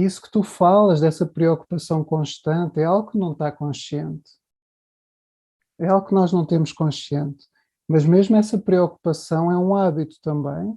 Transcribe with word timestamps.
isso 0.00 0.20
que 0.20 0.30
tu 0.30 0.42
falas, 0.42 1.00
dessa 1.00 1.24
preocupação 1.24 2.04
constante, 2.04 2.80
é 2.80 2.84
algo 2.84 3.10
que 3.10 3.18
não 3.18 3.32
está 3.32 3.50
consciente. 3.50 4.30
É 5.78 5.88
algo 5.88 6.06
que 6.06 6.14
nós 6.14 6.32
não 6.32 6.44
temos 6.44 6.72
consciente. 6.72 7.46
Mas 7.88 8.04
mesmo 8.04 8.36
essa 8.36 8.58
preocupação 8.58 9.50
é 9.50 9.58
um 9.58 9.74
hábito 9.74 10.16
também 10.22 10.76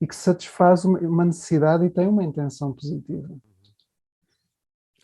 e 0.00 0.06
que 0.06 0.16
satisfaz 0.16 0.84
uma 0.84 1.24
necessidade 1.24 1.84
e 1.84 1.90
tem 1.90 2.08
uma 2.08 2.24
intenção 2.24 2.72
positiva. 2.72 3.34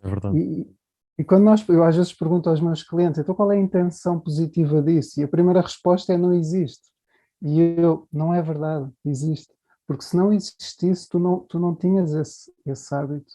É 0.03 0.09
verdade. 0.09 0.39
E, 0.39 0.67
e 1.19 1.25
quando 1.25 1.45
nós, 1.45 1.67
eu 1.69 1.85
às 1.85 1.97
vezes 1.97 2.13
pergunto 2.13 2.49
aos 2.49 2.61
meus 2.61 2.83
clientes, 2.83 3.21
então 3.21 3.35
qual 3.35 3.53
é 3.53 3.57
a 3.57 3.61
intenção 3.61 4.19
positiva 4.19 4.83
disso? 4.83 5.21
E 5.21 5.25
a 5.25 5.29
primeira 5.29 5.61
resposta 5.61 6.13
é 6.13 6.17
não 6.17 6.33
existe. 6.33 6.91
E 7.41 7.61
eu, 7.61 8.09
não 8.13 8.35
é 8.35 8.41
verdade, 8.43 8.91
existe. 9.05 9.53
Porque 9.87 10.05
se 10.05 10.17
não 10.17 10.33
existisse, 10.33 11.09
tu 11.09 11.19
não, 11.19 11.41
tu 11.41 11.59
não 11.59 11.75
tinhas 11.75 12.13
esse, 12.13 12.53
esse 12.65 12.95
hábito. 12.95 13.33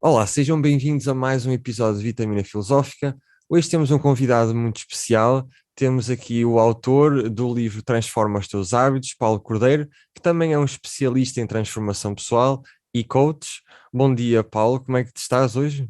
Olá, 0.00 0.26
sejam 0.26 0.60
bem-vindos 0.60 1.08
a 1.08 1.14
mais 1.14 1.46
um 1.46 1.52
episódio 1.52 1.98
de 1.98 2.04
Vitamina 2.04 2.44
Filosófica. 2.44 3.16
Hoje 3.48 3.70
temos 3.70 3.90
um 3.90 3.98
convidado 3.98 4.54
muito 4.54 4.76
especial. 4.76 5.48
Temos 5.74 6.10
aqui 6.10 6.44
o 6.44 6.58
autor 6.58 7.30
do 7.30 7.52
livro 7.52 7.82
Transforma 7.82 8.38
os 8.38 8.46
Teus 8.46 8.74
Hábitos, 8.74 9.14
Paulo 9.14 9.40
Cordeiro, 9.40 9.88
que 10.14 10.20
também 10.20 10.52
é 10.52 10.58
um 10.58 10.64
especialista 10.64 11.40
em 11.40 11.46
transformação 11.46 12.14
pessoal 12.14 12.62
e 12.92 13.02
coach. 13.02 13.62
Bom 13.92 14.14
dia, 14.14 14.44
Paulo, 14.44 14.80
como 14.80 14.98
é 14.98 15.04
que 15.04 15.18
estás 15.18 15.56
hoje? 15.56 15.88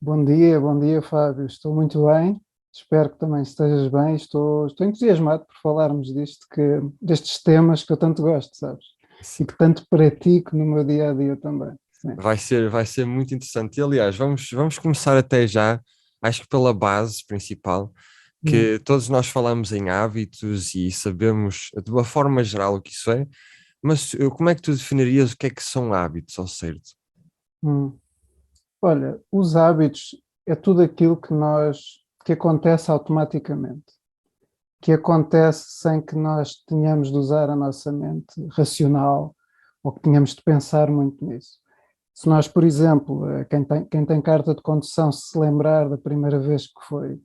Bom 0.00 0.24
dia, 0.24 0.58
bom 0.58 0.78
dia, 0.78 1.02
Fábio. 1.02 1.44
Estou 1.44 1.74
muito 1.74 2.06
bem. 2.06 2.40
Espero 2.72 3.10
que 3.10 3.18
também 3.18 3.42
estejas 3.42 3.88
bem. 3.88 4.14
Estou, 4.14 4.66
estou 4.66 4.86
entusiasmado 4.86 5.44
por 5.44 5.54
falarmos 5.62 6.12
disto 6.12 6.46
que, 6.52 6.80
destes 7.00 7.42
temas 7.42 7.82
que 7.82 7.92
eu 7.92 7.96
tanto 7.96 8.22
gosto, 8.22 8.56
sabes? 8.56 8.84
Sim. 9.22 9.44
E 9.44 9.46
que 9.46 9.56
tanto 9.56 9.86
pratico 9.88 10.56
no 10.56 10.64
meu 10.64 10.84
dia 10.84 11.10
a 11.10 11.14
dia 11.14 11.36
também. 11.36 11.74
Vai 12.16 12.36
ser, 12.36 12.70
vai 12.70 12.86
ser 12.86 13.04
muito 13.04 13.34
interessante. 13.34 13.78
E, 13.78 13.82
aliás, 13.82 14.16
vamos, 14.16 14.48
vamos 14.52 14.78
começar 14.78 15.16
até 15.16 15.46
já, 15.46 15.80
acho 16.22 16.42
que 16.42 16.48
pela 16.48 16.72
base 16.72 17.26
principal, 17.26 17.92
que 18.46 18.76
hum. 18.76 18.78
todos 18.84 19.08
nós 19.08 19.28
falamos 19.28 19.72
em 19.72 19.88
hábitos 19.88 20.74
e 20.74 20.92
sabemos 20.92 21.70
de 21.84 21.90
uma 21.90 22.04
forma 22.04 22.44
geral 22.44 22.76
o 22.76 22.80
que 22.80 22.92
isso 22.92 23.10
é, 23.10 23.26
mas 23.82 24.14
como 24.36 24.48
é 24.48 24.54
que 24.54 24.62
tu 24.62 24.72
definirias 24.72 25.32
o 25.32 25.36
que 25.36 25.46
é 25.46 25.50
que 25.50 25.62
são 25.62 25.92
hábitos 25.92 26.38
ao 26.38 26.46
certo? 26.46 26.90
Hum. 27.62 27.96
Olha, 28.80 29.20
os 29.32 29.56
hábitos 29.56 30.16
é 30.46 30.54
tudo 30.54 30.82
aquilo 30.82 31.16
que 31.16 31.32
nós 31.32 32.00
que 32.28 32.32
acontece 32.34 32.90
automaticamente, 32.90 33.94
que 34.82 34.92
acontece 34.92 35.64
sem 35.80 35.98
que 35.98 36.14
nós 36.14 36.56
tenhamos 36.66 37.10
de 37.10 37.16
usar 37.16 37.48
a 37.48 37.56
nossa 37.56 37.90
mente 37.90 38.46
racional 38.50 39.34
ou 39.82 39.92
que 39.92 40.02
tenhamos 40.02 40.34
de 40.34 40.42
pensar 40.42 40.90
muito 40.90 41.24
nisso. 41.24 41.58
Se 42.12 42.28
nós, 42.28 42.46
por 42.46 42.64
exemplo, 42.64 43.26
eh, 43.30 43.46
quem 43.46 43.64
tem, 43.64 43.84
quem 43.86 44.04
tem 44.04 44.20
carta 44.20 44.54
de 44.54 44.60
condução, 44.60 45.10
se 45.10 45.38
lembrar 45.38 45.88
da 45.88 45.96
primeira 45.96 46.38
vez 46.38 46.66
que 46.66 46.86
foi 46.86 47.18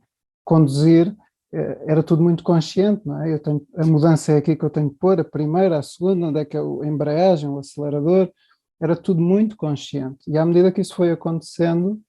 conduzir, 0.45 1.13
eh, 1.51 1.83
era 1.85 2.01
tudo 2.01 2.23
muito 2.23 2.41
consciente, 2.41 3.05
não 3.05 3.21
é? 3.21 3.33
Eu 3.33 3.39
tenho, 3.39 3.61
a 3.75 3.85
mudança 3.85 4.31
é 4.31 4.37
aqui 4.37 4.55
que 4.55 4.63
eu 4.63 4.69
tenho 4.69 4.89
que 4.89 4.95
pôr, 4.95 5.19
a 5.19 5.25
primeira, 5.25 5.79
a 5.79 5.83
segunda, 5.83 6.27
onde 6.27 6.39
é 6.39 6.45
que 6.45 6.55
é 6.55 6.61
a 6.61 6.87
embreagem, 6.87 7.49
o 7.49 7.59
acelerador, 7.59 8.31
era 8.79 8.95
tudo 8.95 9.21
muito 9.21 9.57
consciente. 9.57 10.23
E 10.29 10.37
à 10.37 10.45
medida 10.45 10.71
que 10.71 10.79
isso 10.79 10.95
foi 10.95 11.11
acontecendo, 11.11 11.99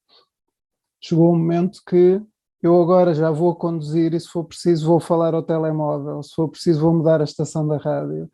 chegou 1.01 1.35
um 1.35 1.37
momento 1.37 1.81
que 1.85 2.23
eu 2.67 2.81
agora 2.81 3.15
já 3.15 3.31
vou 3.31 3.55
conduzir 3.55 4.15
e 4.15 4.21
se 4.21 4.29
for 4.29 4.45
preciso 4.45 4.87
vou 4.87 4.99
falar 4.99 5.35
ao 5.35 5.43
telemóvel, 5.43 6.23
se 6.23 6.35
for 6.35 6.49
preciso 6.49 6.81
vou 6.81 6.95
mudar 6.95 7.21
a 7.21 7.25
estação 7.25 7.67
da 7.67 7.77
rádio, 7.77 8.31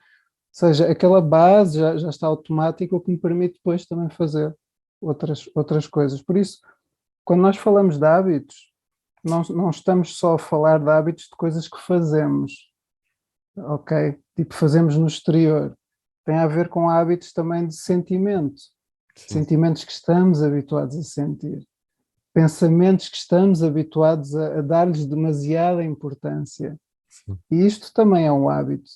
seja, 0.53 0.91
aquela 0.91 1.21
base 1.21 1.79
já, 1.79 1.97
já 1.97 2.09
está 2.09 2.27
automática, 2.27 2.95
o 2.95 3.01
que 3.01 3.11
me 3.11 3.19
permite 3.19 3.55
depois 3.55 3.87
também 3.87 4.09
fazer 4.11 4.55
outras, 5.01 5.49
outras 5.55 5.87
coisas. 5.87 6.23
Por 6.23 6.37
isso, 6.37 6.61
quando 7.25 7.41
nós 7.41 7.57
falamos 7.57 7.99
de 7.99 8.07
hábitos, 8.07 8.73
não, 9.25 9.43
não 9.51 9.71
estamos 9.71 10.17
só 10.17 10.35
a 10.35 10.39
falar 10.39 10.79
de 10.79 10.89
hábitos 10.91 11.25
de 11.25 11.37
coisas 11.37 11.69
que 11.69 11.81
fazemos, 11.81 12.71
ok? 13.57 14.19
Tipo, 14.37 14.55
fazemos 14.55 14.97
no 14.97 15.07
exterior. 15.07 15.77
Tem 16.25 16.37
a 16.37 16.47
ver 16.47 16.69
com 16.69 16.89
hábitos 16.89 17.33
também 17.33 17.67
de 17.67 17.75
sentimento. 17.75 18.61
Sim. 19.17 19.35
Sentimentos 19.35 19.85
que 19.85 19.93
estamos 19.93 20.43
habituados 20.43 20.97
a 20.97 21.03
sentir. 21.03 21.67
Pensamentos 22.33 23.09
que 23.09 23.17
estamos 23.17 23.63
habituados 23.63 24.35
a, 24.35 24.59
a 24.59 24.63
dar-lhes 24.63 25.07
demasiada 25.07 25.85
importância. 25.85 26.79
Sim. 27.09 27.39
E 27.51 27.67
isto 27.67 27.93
também 27.93 28.27
é 28.27 28.33
um 28.33 28.49
hábito 28.49 28.91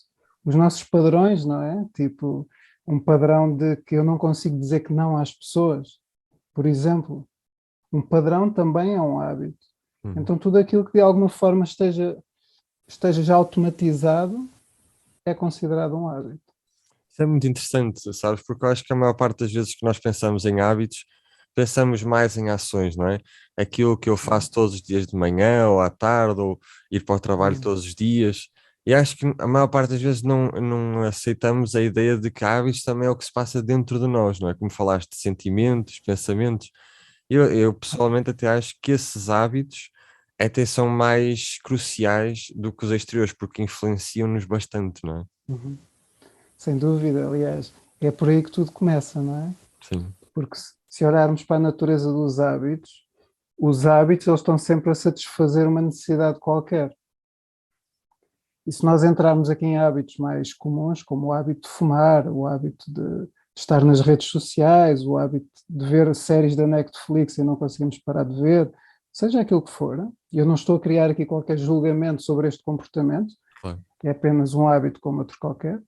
os 0.45 0.55
nossos 0.55 0.85
padrões, 0.85 1.45
não 1.45 1.63
é? 1.63 1.87
Tipo, 1.95 2.47
um 2.87 3.01
padrão 3.01 3.57
de 3.57 3.77
que 3.77 3.95
eu 3.95 4.05
não 4.05 4.19
consigo 4.19 4.59
dizer 4.59 4.81
que 4.81 4.93
não 4.93 5.17
às 5.17 5.33
pessoas, 5.33 5.99
por 6.53 6.67
exemplo. 6.67 7.27
Um 7.93 8.03
padrão 8.03 8.51
também 8.53 8.95
é 8.95 9.01
um 9.01 9.21
hábito. 9.21 9.65
Uhum. 10.05 10.15
Então, 10.19 10.37
tudo 10.37 10.59
aquilo 10.59 10.85
que 10.85 10.93
de 10.93 11.01
alguma 11.01 11.29
forma 11.29 11.65
esteja, 11.65 12.19
esteja 12.87 13.23
já 13.23 13.37
automatizado 13.37 14.49
é 15.25 15.33
considerado 15.33 15.97
um 15.97 16.09
hábito. 16.09 16.43
Isso 17.11 17.23
é 17.23 17.27
muito 17.27 17.47
interessante, 17.47 18.13
sabes? 18.13 18.43
Porque 18.45 18.67
eu 18.67 18.71
acho 18.71 18.85
que 18.85 18.93
a 18.93 18.97
maior 18.97 19.15
parte 19.15 19.41
das 19.41 19.53
vezes 19.53 19.77
que 19.77 19.87
nós 19.87 19.99
pensamos 19.99 20.45
em 20.45 20.61
hábitos, 20.61 21.07
pensamos 21.55 22.03
mais 22.03 22.37
em 22.37 22.51
ações, 22.51 22.97
não 22.97 23.09
é? 23.09 23.19
Aquilo 23.57 23.97
que 23.97 24.09
eu 24.11 24.17
faço 24.17 24.51
todos 24.51 24.75
os 24.75 24.83
dias 24.83 25.07
de 25.07 25.17
manhã 25.17 25.69
ou 25.69 25.81
à 25.81 25.89
tarde, 25.91 26.41
ou 26.41 26.59
ir 26.91 27.05
para 27.05 27.15
o 27.15 27.21
trabalho 27.21 27.57
uhum. 27.57 27.61
todos 27.61 27.85
os 27.85 27.95
dias. 27.95 28.49
E 28.87 28.93
acho 28.93 29.17
que 29.17 29.35
a 29.39 29.47
maior 29.47 29.69
parte 29.69 29.91
das 29.91 30.03
vezes 30.03 30.23
não, 30.23 30.49
não 30.49 31.03
aceitamos 31.03 31.75
a 31.75 31.81
ideia 31.81 32.19
de 32.19 32.31
que 32.31 32.45
hábitos 32.45 32.83
também 32.83 33.09
é 33.09 33.11
o 33.11 33.17
que 33.17 33.25
se 33.25 33.33
passa 33.33 33.63
dentro 33.63 33.99
de 33.99 34.07
nós, 34.07 34.39
não 34.39 34.51
é? 34.51 34.55
Como 34.55 34.71
falaste 34.71 35.11
de 35.11 35.17
sentimentos, 35.17 36.01
pensamentos. 36.01 36.71
Eu, 37.31 37.51
eu 37.51 37.73
pessoalmente 37.73 38.31
até 38.31 38.47
acho 38.47 38.75
que 38.83 38.93
esses 38.93 39.31
hábitos 39.31 39.91
até 40.39 40.67
são 40.67 40.89
mais 40.89 41.59
cruciais 41.63 42.49
do 42.55 42.73
que 42.73 42.85
os 42.85 42.93
exteriores, 42.93 43.33
porque 43.33 43.63
influenciam-nos 43.63 44.45
bastante, 44.45 45.01
não 45.05 45.21
é? 45.21 45.25
Uhum. 45.49 45.79
Sem 46.59 46.77
dúvida, 46.77 47.27
aliás, 47.27 47.73
é 48.01 48.11
por 48.11 48.29
aí 48.29 48.43
que 48.43 48.51
tudo 48.51 48.71
começa, 48.71 49.23
não 49.23 49.47
é? 49.47 49.55
Sim. 49.81 50.13
Porque 50.35 50.57
se, 50.57 50.74
se 50.95 51.05
olharmos 51.05 51.43
para 51.43 51.57
a 51.57 51.59
natureza 51.59 52.13
dos 52.13 52.39
hábitos, 52.39 53.05
os 53.59 53.85
hábitos 53.85 54.29
eles 54.29 54.39
estão 54.39 54.57
sempre 54.57 54.93
a 54.93 54.95
satisfazer 54.95 55.67
uma 55.67 55.83
necessidade 55.83 56.39
qualquer. 56.39 56.97
E 58.65 58.71
se 58.71 58.85
nós 58.85 59.03
entrarmos 59.03 59.51
aqui 59.51 59.67
em 59.67 59.77
hábitos 59.77 60.19
mais 60.19 60.55
comuns, 60.55 61.03
como 61.03 61.27
o 61.27 61.33
hábito 61.33 61.63
de 61.63 61.69
fumar, 61.69 62.29
o 62.29 62.47
hábito 62.47 62.85
de 62.87 63.29
estar 63.57 63.85
nas 63.85 64.01
redes 64.03 64.29
sociais, 64.29 65.05
o 65.05 65.19
hábito 65.19 65.49
de 65.69 65.85
ver 65.85 66.15
séries 66.15 66.55
da 66.55 66.65
Netflix 66.65 67.39
e 67.39 67.43
não 67.43 67.57
conseguimos 67.57 67.99
parar 67.99 68.23
de 68.25 68.41
ver, 68.41 68.73
seja 69.13 69.41
aquilo 69.41 69.63
que 69.63 69.73
for, 69.73 70.09
eu 70.33 70.47
não 70.47 70.55
estou 70.55 70.77
a 70.77 70.81
criar 70.81 71.11
aqui 71.11 71.27
qualquer 71.27 71.59
julgamento 71.59 72.23
sobre 72.23 72.47
este 72.47 72.63
comportamento, 72.63 73.35
claro. 73.61 73.85
é 74.05 74.11
apenas 74.11 74.55
um 74.55 74.69
hábito 74.69 75.01
como 75.01 75.19
outro 75.19 75.37
qualquer, 75.41 75.83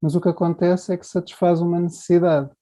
mas 0.00 0.14
o 0.14 0.20
que 0.20 0.28
acontece 0.28 0.94
é 0.94 0.96
que 0.96 1.04
satisfaz 1.04 1.60
uma 1.60 1.80
necessidade. 1.80 2.52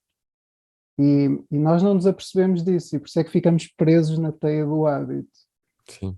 E, 0.98 1.28
e 1.50 1.58
nós 1.58 1.82
não 1.82 1.94
nos 1.94 2.06
apercebemos 2.06 2.62
disso, 2.62 2.94
e 2.94 2.98
por 2.98 3.08
isso 3.08 3.18
é 3.18 3.24
que 3.24 3.30
ficamos 3.30 3.66
presos 3.66 4.18
na 4.18 4.30
teia 4.30 4.64
do 4.64 4.86
hábito. 4.86 5.30
Sim. 5.88 6.16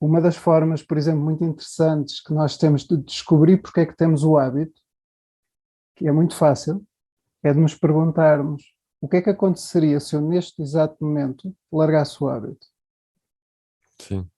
Uma 0.00 0.20
das 0.20 0.36
formas, 0.36 0.82
por 0.82 0.96
exemplo, 0.96 1.22
muito 1.22 1.44
interessantes 1.44 2.20
que 2.20 2.32
nós 2.32 2.56
temos 2.56 2.84
de 2.84 2.96
descobrir 2.96 3.60
porque 3.60 3.80
é 3.80 3.86
que 3.86 3.96
temos 3.96 4.22
o 4.22 4.36
hábito, 4.36 4.80
que 5.96 6.06
é 6.06 6.12
muito 6.12 6.36
fácil, 6.36 6.84
é 7.42 7.52
de 7.52 7.58
nos 7.58 7.74
perguntarmos 7.74 8.62
o 9.00 9.08
que 9.08 9.18
é 9.18 9.22
que 9.22 9.30
aconteceria 9.30 10.00
se 10.00 10.16
eu 10.16 10.20
neste 10.20 10.62
exato 10.62 11.04
momento 11.04 11.54
largasse 11.70 12.22
o 12.22 12.28
hábito. 12.28 12.66
Sim. 14.00 14.28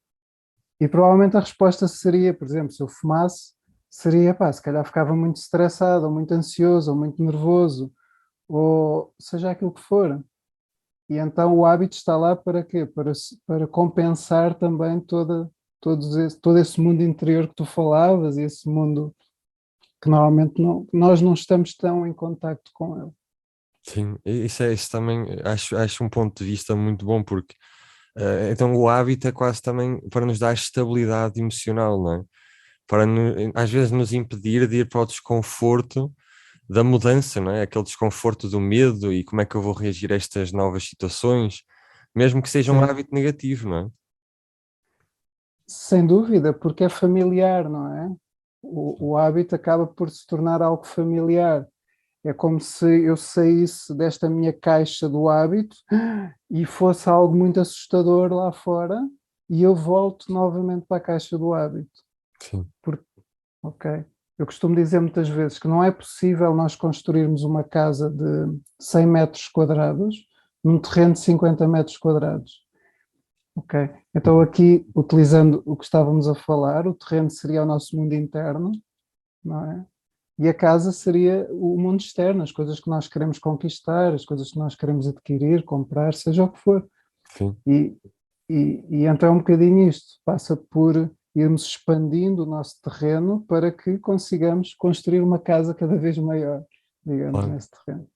E 0.80 0.88
provavelmente 0.88 1.36
a 1.36 1.40
resposta 1.40 1.88
seria, 1.88 2.34
por 2.34 2.46
exemplo, 2.46 2.72
se 2.72 2.82
eu 2.82 2.88
fumasse, 2.88 3.54
seria, 3.88 4.34
pá, 4.34 4.52
se 4.52 4.60
calhar 4.60 4.84
ficava 4.84 5.14
muito 5.14 5.36
estressado, 5.36 6.06
ou 6.06 6.12
muito 6.12 6.32
ansioso, 6.32 6.90
ou 6.90 6.96
muito 6.96 7.22
nervoso, 7.22 7.92
ou 8.48 9.14
seja 9.20 9.50
aquilo 9.50 9.72
que 9.72 9.80
for. 9.80 10.22
E 11.08 11.16
então 11.16 11.56
o 11.56 11.64
hábito 11.64 11.96
está 11.96 12.16
lá 12.16 12.34
para 12.34 12.64
quê? 12.64 12.84
Para, 12.84 13.12
para 13.46 13.66
compensar 13.66 14.54
também 14.54 15.00
toda, 15.00 15.50
todos 15.80 16.16
esse, 16.16 16.40
todo 16.40 16.58
esse 16.58 16.80
mundo 16.80 17.02
interior 17.02 17.48
que 17.48 17.54
tu 17.54 17.64
falavas, 17.64 18.36
esse 18.36 18.68
mundo 18.68 19.14
que 20.02 20.10
normalmente 20.10 20.60
não, 20.60 20.86
nós 20.92 21.20
não 21.20 21.34
estamos 21.34 21.74
tão 21.74 22.06
em 22.06 22.12
contacto 22.12 22.70
com 22.74 23.00
ele. 23.00 23.10
Sim, 23.84 24.16
isso 24.24 24.64
é 24.64 24.72
isso 24.72 24.90
também, 24.90 25.24
acho, 25.44 25.76
acho 25.76 26.02
um 26.02 26.08
ponto 26.08 26.42
de 26.42 26.50
vista 26.50 26.74
muito 26.74 27.06
bom, 27.06 27.22
porque 27.22 27.54
uh, 28.18 28.50
então 28.50 28.74
o 28.74 28.88
hábito 28.88 29.28
é 29.28 29.32
quase 29.32 29.62
também 29.62 30.00
para 30.10 30.26
nos 30.26 30.40
dar 30.40 30.52
estabilidade 30.52 31.40
emocional, 31.40 32.02
não 32.02 32.14
é? 32.14 32.24
Para 32.88 33.04
às 33.54 33.70
vezes 33.70 33.92
nos 33.92 34.12
impedir 34.12 34.66
de 34.66 34.78
ir 34.78 34.88
para 34.88 35.02
o 35.02 35.06
desconforto 35.06 36.12
da 36.68 36.82
mudança, 36.82 37.40
não 37.40 37.52
é? 37.52 37.62
Aquele 37.62 37.84
desconforto 37.84 38.48
do 38.48 38.60
medo 38.60 39.12
e 39.12 39.24
como 39.24 39.40
é 39.40 39.44
que 39.44 39.54
eu 39.54 39.62
vou 39.62 39.72
reagir 39.72 40.12
a 40.12 40.16
estas 40.16 40.52
novas 40.52 40.84
situações, 40.84 41.62
mesmo 42.14 42.42
que 42.42 42.50
seja 42.50 42.72
um 42.72 42.78
Sim. 42.78 42.90
hábito 42.90 43.14
negativo, 43.14 43.68
não 43.68 43.76
é? 43.78 43.88
Sem 45.68 46.06
dúvida, 46.06 46.52
porque 46.52 46.84
é 46.84 46.88
familiar, 46.88 47.68
não 47.68 47.92
é? 47.92 48.16
o, 48.70 49.10
o 49.10 49.16
hábito 49.16 49.54
acaba 49.54 49.86
por 49.86 50.10
se 50.10 50.26
tornar 50.26 50.62
algo 50.62 50.84
familiar. 50.84 51.66
É 52.24 52.32
como 52.32 52.58
se 52.60 53.04
eu 53.04 53.16
saísse 53.16 53.94
desta 53.94 54.28
minha 54.28 54.52
caixa 54.52 55.08
do 55.08 55.28
hábito 55.28 55.76
e 56.50 56.64
fosse 56.66 57.08
algo 57.08 57.34
muito 57.34 57.60
assustador 57.60 58.32
lá 58.32 58.52
fora 58.52 59.00
e 59.48 59.62
eu 59.62 59.76
volto 59.76 60.32
novamente 60.32 60.86
para 60.86 60.96
a 60.96 61.00
caixa 61.00 61.38
do 61.38 61.54
hábito. 61.54 62.02
Sim. 62.42 62.66
Ok? 63.62 64.04
Eu 64.38 64.44
costumo 64.44 64.74
dizer 64.74 65.00
muitas 65.00 65.28
vezes 65.28 65.58
que 65.58 65.68
não 65.68 65.82
é 65.82 65.90
possível 65.90 66.54
nós 66.54 66.76
construirmos 66.76 67.42
uma 67.42 67.64
casa 67.64 68.10
de 68.10 68.58
100 68.80 69.06
metros 69.06 69.48
quadrados 69.48 70.26
num 70.62 70.78
terreno 70.78 71.14
de 71.14 71.20
50 71.20 71.66
metros 71.66 71.96
quadrados. 71.96 72.66
Ok? 73.56 73.88
Então 74.14 74.40
aqui, 74.40 74.86
utilizando 74.94 75.62
o 75.64 75.74
que 75.74 75.84
estávamos 75.84 76.28
a 76.28 76.34
falar, 76.34 76.86
o 76.86 76.92
terreno 76.92 77.30
seria 77.30 77.62
o 77.62 77.66
nosso 77.66 77.96
mundo 77.96 78.14
interno, 78.14 78.72
não 79.42 79.70
é? 79.70 79.86
E 80.38 80.48
a 80.48 80.52
casa 80.52 80.92
seria 80.92 81.48
o 81.50 81.78
mundo 81.78 82.00
externo, 82.00 82.42
as 82.42 82.52
coisas 82.52 82.78
que 82.78 82.90
nós 82.90 83.08
queremos 83.08 83.38
conquistar, 83.38 84.12
as 84.12 84.24
coisas 84.26 84.50
que 84.50 84.58
nós 84.58 84.74
queremos 84.74 85.06
adquirir, 85.08 85.64
comprar, 85.64 86.12
seja 86.12 86.44
o 86.44 86.50
que 86.50 86.58
for. 86.58 86.86
Sim. 87.30 87.56
E, 87.66 87.96
e, 88.50 88.84
e 88.90 89.04
então 89.06 89.30
é 89.30 89.32
um 89.32 89.38
bocadinho 89.38 89.88
isto, 89.88 90.20
passa 90.26 90.54
por 90.54 91.10
irmos 91.36 91.64
expandindo 91.66 92.42
o 92.42 92.46
nosso 92.46 92.80
terreno 92.82 93.44
para 93.46 93.70
que 93.70 93.98
consigamos 93.98 94.74
construir 94.74 95.20
uma 95.20 95.38
casa 95.38 95.74
cada 95.74 95.96
vez 95.96 96.16
maior, 96.16 96.64
digamos, 97.04 97.32
Claro. 97.32 97.48
nesse 97.48 97.68
terreno. 97.70 98.08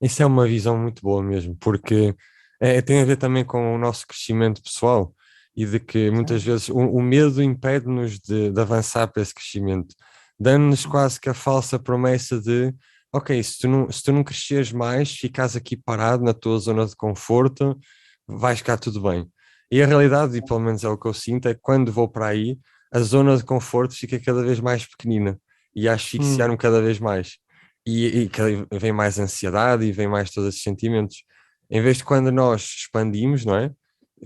Isso 0.00 0.22
é 0.22 0.26
uma 0.26 0.46
visão 0.46 0.78
muito 0.78 1.02
boa 1.02 1.22
mesmo, 1.22 1.56
porque 1.56 2.14
é, 2.60 2.80
tem 2.80 3.00
a 3.00 3.04
ver 3.04 3.16
também 3.16 3.44
com 3.44 3.74
o 3.74 3.78
nosso 3.78 4.06
crescimento 4.06 4.62
pessoal 4.62 5.12
e 5.56 5.66
de 5.66 5.80
que 5.80 6.10
muitas 6.10 6.42
vezes 6.42 6.68
o, 6.68 6.76
o 6.76 7.02
medo 7.02 7.42
impede-nos 7.42 8.18
de, 8.18 8.50
de 8.50 8.60
avançar 8.60 9.08
para 9.08 9.22
esse 9.22 9.34
crescimento, 9.34 9.94
dando-nos 10.38 10.86
quase 10.86 11.20
que 11.20 11.28
a 11.28 11.34
falsa 11.34 11.78
promessa 11.78 12.40
de 12.40 12.74
ok, 13.12 13.40
se 13.42 13.58
tu 13.60 13.68
não, 13.68 13.90
se 13.90 14.02
tu 14.02 14.12
não 14.12 14.24
cresceres 14.24 14.72
mais, 14.72 15.12
ficas 15.12 15.54
aqui 15.54 15.76
parado 15.76 16.24
na 16.24 16.34
tua 16.34 16.58
zona 16.58 16.84
de 16.84 16.96
conforto, 16.96 17.78
vais 18.26 18.58
ficar 18.58 18.76
tudo 18.76 19.00
bem. 19.00 19.30
E 19.70 19.82
a 19.82 19.86
realidade, 19.86 20.36
e 20.36 20.44
pelo 20.44 20.60
menos 20.60 20.84
é 20.84 20.88
o 20.88 20.98
que 20.98 21.06
eu 21.06 21.14
sinto, 21.14 21.48
é 21.48 21.54
que 21.54 21.60
quando 21.60 21.90
vou 21.92 22.08
para 22.08 22.28
aí, 22.28 22.58
a 22.92 23.00
zona 23.00 23.36
de 23.36 23.44
conforto 23.44 23.94
fica 23.94 24.20
cada 24.20 24.42
vez 24.42 24.60
mais 24.60 24.86
pequenina 24.86 25.40
e 25.74 25.88
a 25.88 25.94
asfixiar-me 25.94 26.56
cada 26.56 26.80
vez 26.80 27.00
mais. 27.00 27.38
E, 27.86 28.30
e 28.72 28.78
vem 28.78 28.92
mais 28.92 29.18
ansiedade 29.18 29.84
e 29.84 29.92
vem 29.92 30.08
mais 30.08 30.30
todos 30.30 30.48
esses 30.48 30.62
sentimentos. 30.62 31.24
Em 31.68 31.82
vez 31.82 31.98
de 31.98 32.04
quando 32.04 32.30
nós 32.30 32.62
expandimos, 32.62 33.44
não 33.44 33.56
é? 33.56 33.72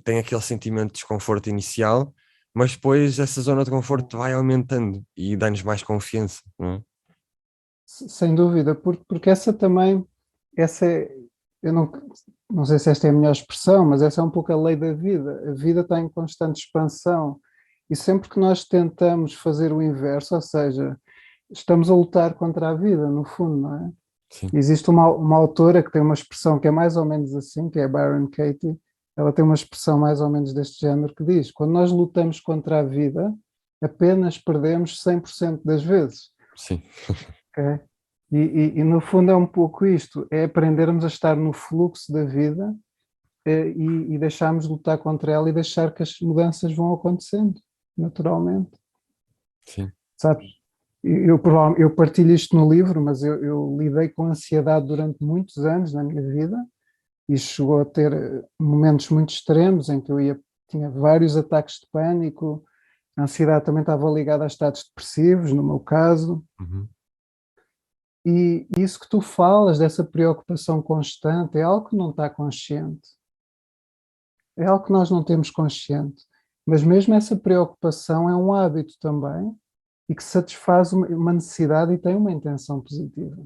Tem 0.04 0.18
aquele 0.18 0.40
sentimento 0.42 0.88
de 0.88 0.94
desconforto 0.94 1.48
inicial, 1.48 2.14
mas 2.54 2.72
depois 2.72 3.18
essa 3.18 3.40
zona 3.40 3.64
de 3.64 3.70
conforto 3.70 4.18
vai 4.18 4.32
aumentando 4.32 5.02
e 5.16 5.36
dá-nos 5.36 5.62
mais 5.62 5.82
confiança, 5.82 6.42
não 6.58 6.74
é? 6.74 6.82
Sem 7.86 8.34
dúvida, 8.34 8.74
porque, 8.74 9.02
porque 9.08 9.30
essa 9.30 9.52
também, 9.52 10.06
essa 10.56 10.84
é, 10.84 11.10
eu 11.62 11.72
não, 11.72 11.90
não 12.50 12.64
sei 12.64 12.78
se 12.78 12.90
esta 12.90 13.06
é 13.06 13.10
a 13.10 13.12
melhor 13.12 13.32
expressão, 13.32 13.84
mas 13.84 14.02
essa 14.02 14.20
é 14.20 14.24
um 14.24 14.30
pouco 14.30 14.52
a 14.52 14.56
lei 14.56 14.74
da 14.74 14.92
vida. 14.92 15.50
A 15.50 15.52
vida 15.52 15.80
está 15.80 16.00
em 16.00 16.08
constante 16.08 16.60
expansão 16.60 17.38
e 17.90 17.96
sempre 17.96 18.28
que 18.28 18.40
nós 18.40 18.64
tentamos 18.64 19.34
fazer 19.34 19.72
o 19.72 19.82
inverso, 19.82 20.34
ou 20.34 20.40
seja, 20.40 20.98
estamos 21.50 21.90
a 21.90 21.94
lutar 21.94 22.34
contra 22.34 22.70
a 22.70 22.74
vida, 22.74 23.08
no 23.08 23.24
fundo, 23.24 23.56
não 23.56 23.74
é? 23.74 23.92
Sim. 24.30 24.50
Existe 24.52 24.90
uma, 24.90 25.08
uma 25.08 25.36
autora 25.36 25.82
que 25.82 25.90
tem 25.90 26.02
uma 26.02 26.14
expressão 26.14 26.58
que 26.58 26.68
é 26.68 26.70
mais 26.70 26.96
ou 26.96 27.04
menos 27.04 27.34
assim, 27.34 27.70
que 27.70 27.78
é 27.78 27.88
Byron 27.88 28.28
Katie, 28.28 28.78
ela 29.16 29.32
tem 29.32 29.44
uma 29.44 29.54
expressão 29.54 29.98
mais 29.98 30.20
ou 30.20 30.28
menos 30.28 30.52
deste 30.52 30.80
género 30.80 31.14
que 31.14 31.24
diz: 31.24 31.50
quando 31.50 31.72
nós 31.72 31.90
lutamos 31.90 32.40
contra 32.40 32.80
a 32.80 32.82
vida, 32.82 33.34
apenas 33.82 34.38
perdemos 34.38 35.02
100% 35.02 35.62
das 35.64 35.82
vezes. 35.82 36.30
Sim, 36.54 36.82
ok? 37.50 37.80
E, 38.30 38.36
e- 38.38 38.78
e, 38.80 38.84
no 38.84 39.00
fundo 39.00 39.30
é 39.30 39.36
um 39.36 39.46
pouco 39.46 39.86
isto: 39.86 40.26
é 40.30 40.44
aprendermos 40.44 41.04
a 41.04 41.08
estar 41.08 41.36
no 41.36 41.52
fluxo 41.52 42.12
da 42.12 42.24
vida 42.24 42.74
eh, 43.44 43.68
e, 43.70 44.14
e 44.14 44.18
deixarmos 44.18 44.64
de 44.64 44.70
lutar 44.70 44.98
contra 44.98 45.32
ela 45.32 45.48
e 45.48 45.52
deixar 45.52 45.92
que 45.92 46.02
as 46.02 46.20
mudanças 46.20 46.74
vão 46.74 46.92
acontecendo 46.92 47.60
naturalmente. 47.96 48.70
sim, 49.64 49.90
Sabes? 50.16 50.46
Eu, 51.02 51.40
eu, 51.78 51.90
partilho 51.94 52.32
isto 52.32 52.56
no 52.56 52.70
livro, 52.70 53.00
mas 53.00 53.22
eu, 53.22 53.42
eu 53.42 53.76
lidei 53.78 54.08
com 54.08 54.26
ansiedade 54.26 54.86
durante 54.86 55.24
muitos 55.24 55.58
anos 55.64 55.94
na 55.94 56.02
minha 56.02 56.20
vida 56.20 56.56
e 57.28 57.38
chegou 57.38 57.80
a 57.80 57.84
ter 57.84 58.12
eh, 58.12 58.44
momentos 58.60 59.08
muito 59.10 59.30
extremos 59.30 59.88
em 59.88 60.00
que 60.00 60.10
eu 60.10 60.20
ia, 60.20 60.38
tinha 60.68 60.90
vários 60.90 61.36
ataques 61.36 61.76
de 61.76 61.86
pânico, 61.92 62.64
a 63.16 63.22
ansiedade 63.22 63.64
também 63.64 63.80
estava 63.80 64.10
ligada 64.10 64.44
a 64.44 64.46
estados 64.46 64.84
depressivos, 64.84 65.52
no 65.52 65.62
meu 65.62 65.80
caso, 65.80 66.44
uhum, 66.60 66.88
e 68.30 68.66
isso 68.76 69.00
que 69.00 69.08
tu 69.08 69.22
falas, 69.22 69.78
dessa 69.78 70.04
preocupação 70.04 70.82
constante, 70.82 71.56
é 71.56 71.62
algo 71.62 71.88
que 71.88 71.96
não 71.96 72.10
está 72.10 72.28
consciente. 72.28 73.08
É 74.54 74.66
algo 74.66 74.84
que 74.84 74.92
nós 74.92 75.10
não 75.10 75.24
temos 75.24 75.50
consciente. 75.50 76.26
Mas 76.66 76.82
mesmo 76.82 77.14
essa 77.14 77.34
preocupação 77.34 78.28
é 78.28 78.36
um 78.36 78.52
hábito 78.52 78.98
também 79.00 79.56
e 80.06 80.14
que 80.14 80.22
satisfaz 80.22 80.92
uma 80.92 81.32
necessidade 81.32 81.94
e 81.94 81.98
tem 81.98 82.14
uma 82.14 82.30
intenção 82.30 82.82
positiva. 82.82 83.42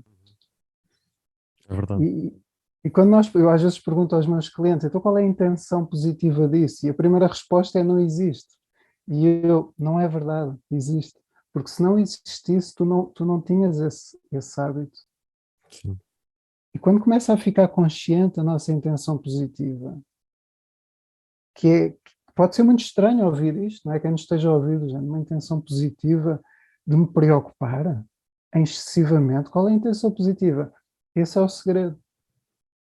é 1.68 1.74
verdade. 1.76 2.04
E, 2.04 2.42
e 2.84 2.90
quando 2.90 3.10
nós, 3.10 3.32
eu 3.36 3.48
às 3.50 3.62
vezes 3.62 3.78
pergunto 3.78 4.16
aos 4.16 4.26
meus 4.26 4.48
clientes, 4.48 4.84
então 4.84 5.00
qual 5.00 5.16
é 5.16 5.22
a 5.22 5.26
intenção 5.26 5.86
positiva 5.86 6.48
disso? 6.48 6.84
E 6.84 6.90
a 6.90 6.94
primeira 6.94 7.28
resposta 7.28 7.78
é 7.78 7.84
não 7.84 8.00
existe. 8.00 8.50
E 9.06 9.26
eu, 9.44 9.72
não 9.78 10.00
é 10.00 10.08
verdade, 10.08 10.58
existe. 10.72 11.21
Porque 11.52 11.68
se 11.70 11.82
não 11.82 11.98
existisse, 11.98 12.74
tu 12.74 12.84
não, 12.84 13.06
tu 13.06 13.24
não 13.24 13.40
tinhas 13.40 13.78
esse, 13.78 14.18
esse 14.32 14.60
hábito. 14.60 14.98
Sim, 15.70 15.98
E 16.74 16.78
quando 16.78 17.00
começa 17.00 17.32
a 17.32 17.36
ficar 17.36 17.68
consciente 17.68 18.40
a 18.40 18.42
nossa 18.44 18.72
intenção 18.72 19.18
positiva, 19.18 20.00
que 21.54 21.68
é, 21.68 21.96
pode 22.34 22.56
ser 22.56 22.62
muito 22.62 22.80
estranho 22.80 23.26
ouvir 23.26 23.54
isto, 23.56 23.86
não 23.86 23.94
é? 23.94 24.00
Quem 24.00 24.10
nos 24.10 24.22
esteja 24.22 24.48
a 24.48 24.54
ouvir, 24.54 24.80
gente, 24.88 25.04
uma 25.04 25.18
intenção 25.18 25.60
positiva 25.60 26.42
de 26.86 26.96
me 26.96 27.06
preocupar 27.06 28.02
excessivamente. 28.54 29.50
Qual 29.50 29.68
é 29.68 29.72
a 29.72 29.74
intenção 29.74 30.10
positiva? 30.10 30.72
Esse 31.14 31.38
é 31.38 31.40
o 31.42 31.48
segredo. 31.48 31.98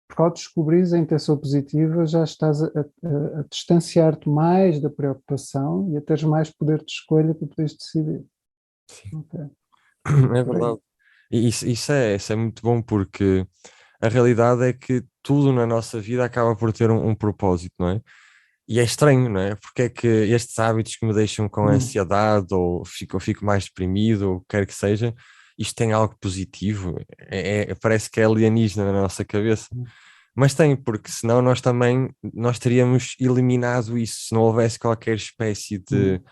Porque 0.07 0.21
ao 0.21 0.31
descobrires 0.31 0.91
a 0.93 0.97
intenção 0.97 1.37
positiva, 1.37 2.05
já 2.05 2.23
estás 2.23 2.61
a, 2.63 2.67
a- 2.67 3.39
a 3.39 3.43
distanciar-te 3.49 4.27
mais 4.29 4.81
da 4.81 4.89
preocupação 4.89 5.89
e 5.91 5.97
a 5.97 6.01
teres 6.01 6.23
mais 6.23 6.49
poder 6.49 6.79
de 6.83 6.91
escolha 6.91 7.33
para 7.35 7.47
poderes 7.47 7.75
decidir. 7.75 8.25
Sim. 8.91 9.09
É 10.35 10.43
verdade. 10.43 10.79
E 11.31 11.47
isso, 11.47 11.67
isso 11.67 11.91
é, 11.91 12.15
isso 12.15 12.33
é 12.33 12.35
muito 12.35 12.61
bom 12.61 12.81
porque 12.81 13.45
a 14.01 14.09
realidade 14.09 14.63
é 14.63 14.73
que 14.73 15.03
tudo 15.23 15.53
na 15.53 15.65
nossa 15.65 15.99
vida 16.01 16.25
acaba 16.25 16.55
por 16.55 16.73
ter 16.73 16.91
um, 16.91 17.09
um 17.09 17.15
propósito, 17.15 17.73
não 17.79 17.89
é? 17.89 18.01
E 18.67 18.79
é 18.79 18.83
estranho, 18.83 19.29
não 19.29 19.41
é? 19.41 19.55
Porque 19.55 19.83
é 19.83 19.89
que 19.89 20.07
estes 20.07 20.57
hábitos 20.59 20.95
que 20.97 21.05
me 21.05 21.13
deixam 21.13 21.49
com 21.49 21.63
Hum. 21.63 21.69
ansiedade 21.71 22.53
ou 22.53 22.85
fico, 22.85 23.17
ou 23.17 23.21
fico 23.21 23.45
mais 23.45 23.65
deprimido 23.65 24.29
ou 24.31 24.35
o 24.37 24.41
que 24.41 24.47
quer 24.49 24.65
que 24.67 24.73
seja, 24.73 25.13
isto 25.57 25.75
tem 25.75 25.93
algo 25.93 26.15
positivo. 26.21 26.95
É, 27.19 27.71
é- 27.71 27.75
parece 27.75 28.09
que 28.09 28.21
é 28.21 28.25
alienígena 28.25 28.91
na 28.91 29.01
nossa 29.01 29.25
cabeça. 29.25 29.67
Hum. 29.75 29.85
Mas 30.35 30.53
tem, 30.53 30.75
porque 30.75 31.11
senão 31.11 31.41
nós 31.41 31.61
também 31.61 32.09
nós 32.33 32.59
teríamos 32.59 33.15
eliminado 33.19 33.97
isso 33.97 34.27
se 34.27 34.33
não 34.35 34.41
houvesse 34.43 34.79
qualquer 34.79 35.15
espécie 35.15 35.77
de 35.79 36.15
Hum. 36.15 36.23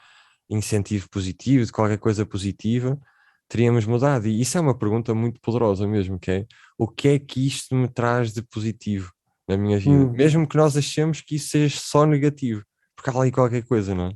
Incentivo 0.49 1.07
positivo, 1.09 1.65
de 1.65 1.71
qualquer 1.71 1.97
coisa 1.97 2.25
positiva, 2.25 2.99
teríamos 3.47 3.85
mudado. 3.85 4.27
E 4.27 4.41
isso 4.41 4.57
é 4.57 4.61
uma 4.61 4.77
pergunta 4.77 5.13
muito 5.13 5.39
poderosa 5.41 5.87
mesmo, 5.87 6.19
que 6.19 6.31
é 6.31 6.45
o 6.77 6.87
que 6.87 7.09
é 7.09 7.19
que 7.19 7.45
isto 7.45 7.75
me 7.75 7.87
traz 7.87 8.33
de 8.33 8.41
positivo 8.41 9.11
na 9.47 9.57
minha 9.57 9.77
vida? 9.77 10.05
Hum. 10.05 10.11
Mesmo 10.11 10.47
que 10.47 10.57
nós 10.57 10.77
achemos 10.77 11.21
que 11.21 11.35
isso 11.35 11.49
seja 11.49 11.77
só 11.79 12.05
negativo, 12.05 12.63
porque 12.95 13.09
há 13.09 13.19
ali 13.19 13.31
qualquer 13.31 13.63
coisa, 13.63 13.93
não 13.93 14.07
é? 14.07 14.13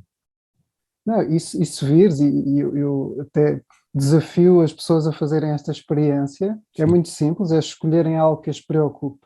Não, 1.04 1.22
isso, 1.22 1.60
isso 1.60 1.84
vires, 1.84 2.18
e, 2.20 2.24
e 2.24 2.60
eu, 2.60 2.76
eu 2.76 3.16
até 3.20 3.60
desafio 3.94 4.62
as 4.62 4.72
pessoas 4.72 5.06
a 5.06 5.12
fazerem 5.12 5.50
esta 5.50 5.70
experiência, 5.70 6.58
que 6.72 6.82
é 6.82 6.86
Sim. 6.86 6.90
muito 6.90 7.08
simples, 7.08 7.52
é 7.52 7.58
escolherem 7.58 8.16
algo 8.16 8.40
que 8.40 8.48
as 8.48 8.60
preocupe 8.60 9.24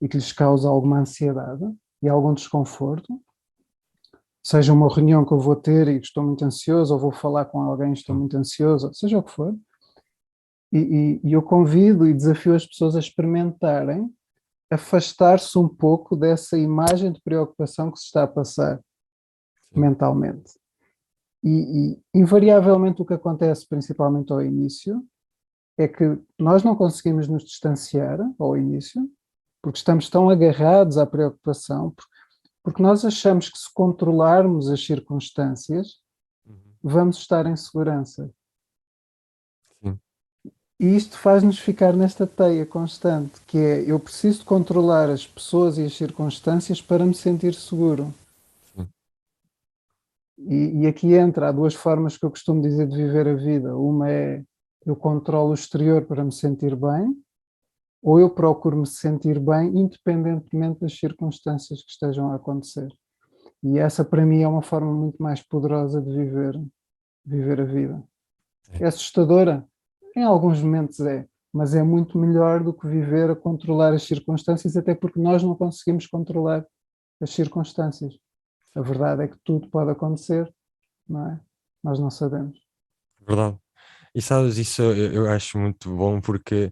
e 0.00 0.08
que 0.08 0.16
lhes 0.16 0.32
cause 0.32 0.66
alguma 0.66 1.00
ansiedade 1.00 1.64
e 2.02 2.08
algum 2.08 2.32
desconforto, 2.32 3.20
seja 4.44 4.72
uma 4.72 4.92
reunião 4.94 5.24
que 5.24 5.32
eu 5.32 5.38
vou 5.38 5.56
ter 5.56 5.88
e 5.88 5.98
estou 5.98 6.22
muito 6.22 6.44
ansioso, 6.44 6.92
ou 6.92 7.00
vou 7.00 7.10
falar 7.12 7.46
com 7.46 7.60
alguém 7.62 7.90
e 7.90 7.94
estou 7.94 8.14
muito 8.14 8.36
ansioso, 8.36 8.92
seja 8.92 9.18
o 9.18 9.22
que 9.22 9.30
for, 9.30 9.56
e, 10.72 10.78
e- 10.78 11.20
e 11.24 11.32
eu 11.32 11.40
convido 11.42 12.06
e 12.06 12.12
desafio 12.14 12.54
as 12.54 12.66
pessoas 12.66 12.94
a 12.94 12.98
experimentarem 12.98 14.12
afastar-se 14.70 15.56
um 15.58 15.68
pouco 15.68 16.16
dessa 16.16 16.58
imagem 16.58 17.12
de 17.12 17.20
preocupação 17.22 17.90
que 17.90 17.98
se 17.98 18.06
está 18.06 18.24
a 18.24 18.28
passar 18.28 18.78
Sim. 19.72 19.80
mentalmente. 19.80 20.52
E, 21.42 21.50
e, 21.92 22.02
invariavelmente 22.18 23.00
o 23.00 23.04
que 23.04 23.14
acontece, 23.14 23.68
principalmente 23.68 24.32
ao 24.32 24.42
início, 24.42 25.02
é 25.78 25.86
que 25.86 26.18
nós 26.38 26.62
não 26.62 26.74
conseguimos 26.74 27.28
nos 27.28 27.44
distanciar 27.44 28.18
ao 28.38 28.56
início, 28.56 29.08
porque 29.62 29.78
estamos 29.78 30.08
tão 30.10 30.28
agarrados 30.30 30.98
à 30.98 31.06
preocupação, 31.06 31.90
por- 31.90 32.06
porque 32.64 32.82
nós 32.82 33.04
achamos 33.04 33.48
que 33.48 33.58
se 33.58 33.72
controlarmos 33.72 34.68
as 34.68 34.84
circunstâncias, 34.84 36.02
Uhum. 36.44 36.56
vamos 36.82 37.18
estar 37.18 37.46
em 37.46 37.54
segurança. 37.54 38.28
E 40.80 40.96
isto 40.96 41.16
faz-nos 41.16 41.58
ficar 41.58 41.94
nesta 41.94 42.26
teia 42.26 42.66
constante, 42.66 43.40
que 43.46 43.56
é 43.56 43.90
eu 43.90 43.98
preciso 44.00 44.44
controlar 44.44 45.08
as 45.08 45.24
pessoas 45.24 45.78
e 45.78 45.84
as 45.84 45.96
circunstâncias 45.96 46.82
para 46.82 47.06
me 47.06 47.14
sentir 47.14 47.54
seguro. 47.54 48.12
E, 50.36 50.80
e, 50.82 50.86
aqui 50.86 51.14
entra, 51.14 51.48
há 51.48 51.52
duas 51.52 51.74
formas 51.74 52.18
que 52.18 52.26
eu 52.26 52.30
costumo 52.30 52.60
dizer 52.60 52.88
de 52.88 52.96
viver 52.96 53.28
a 53.28 53.34
vida. 53.34 53.76
Uma 53.76 54.10
é 54.10 54.44
eu 54.84 54.96
controlo 54.96 55.52
o 55.52 55.54
exterior 55.54 56.04
para 56.04 56.24
me 56.24 56.32
sentir 56.32 56.74
bem, 56.74 57.16
ou 58.04 58.20
eu 58.20 58.28
procuro 58.28 58.76
me 58.76 58.86
sentir 58.86 59.40
bem 59.40 59.68
independentemente 59.74 60.80
das 60.80 60.94
circunstâncias 60.98 61.82
que 61.82 61.90
estejam 61.90 62.30
a 62.30 62.36
acontecer. 62.36 62.94
E 63.62 63.78
essa 63.78 64.04
para 64.04 64.26
mim 64.26 64.42
é 64.42 64.46
uma 64.46 64.60
forma 64.60 64.92
muito 64.92 65.22
mais 65.22 65.42
poderosa 65.42 66.02
de 66.02 66.14
viver, 66.14 66.62
viver 67.24 67.62
a 67.62 67.64
vida. 67.64 68.04
É 68.78 68.84
assustadora? 68.84 69.66
Em 70.14 70.22
alguns 70.22 70.60
momentos 70.60 71.00
é, 71.00 71.26
mas 71.50 71.74
é 71.74 71.82
muito 71.82 72.18
melhor 72.18 72.62
do 72.62 72.74
que 72.74 72.86
viver 72.86 73.30
a 73.30 73.36
controlar 73.36 73.94
as 73.94 74.02
circunstâncias, 74.02 74.76
até 74.76 74.94
porque 74.94 75.18
nós 75.18 75.42
não 75.42 75.54
conseguimos 75.54 76.06
controlar 76.06 76.66
as 77.22 77.30
circunstâncias. 77.30 78.14
A 78.74 78.82
verdade 78.82 79.22
é 79.22 79.28
que 79.28 79.38
tudo 79.42 79.68
pode 79.70 79.90
acontecer, 79.90 80.52
não 81.08 81.30
é? 81.30 81.40
Nós 81.82 81.98
não 81.98 82.10
sabemos. 82.10 82.58
Verdade. 83.26 83.56
E 84.14 84.20
sabes, 84.20 84.58
isso 84.58 84.82
eu 84.82 85.30
acho 85.30 85.58
muito 85.58 85.94
bom 85.94 86.20
porque, 86.20 86.70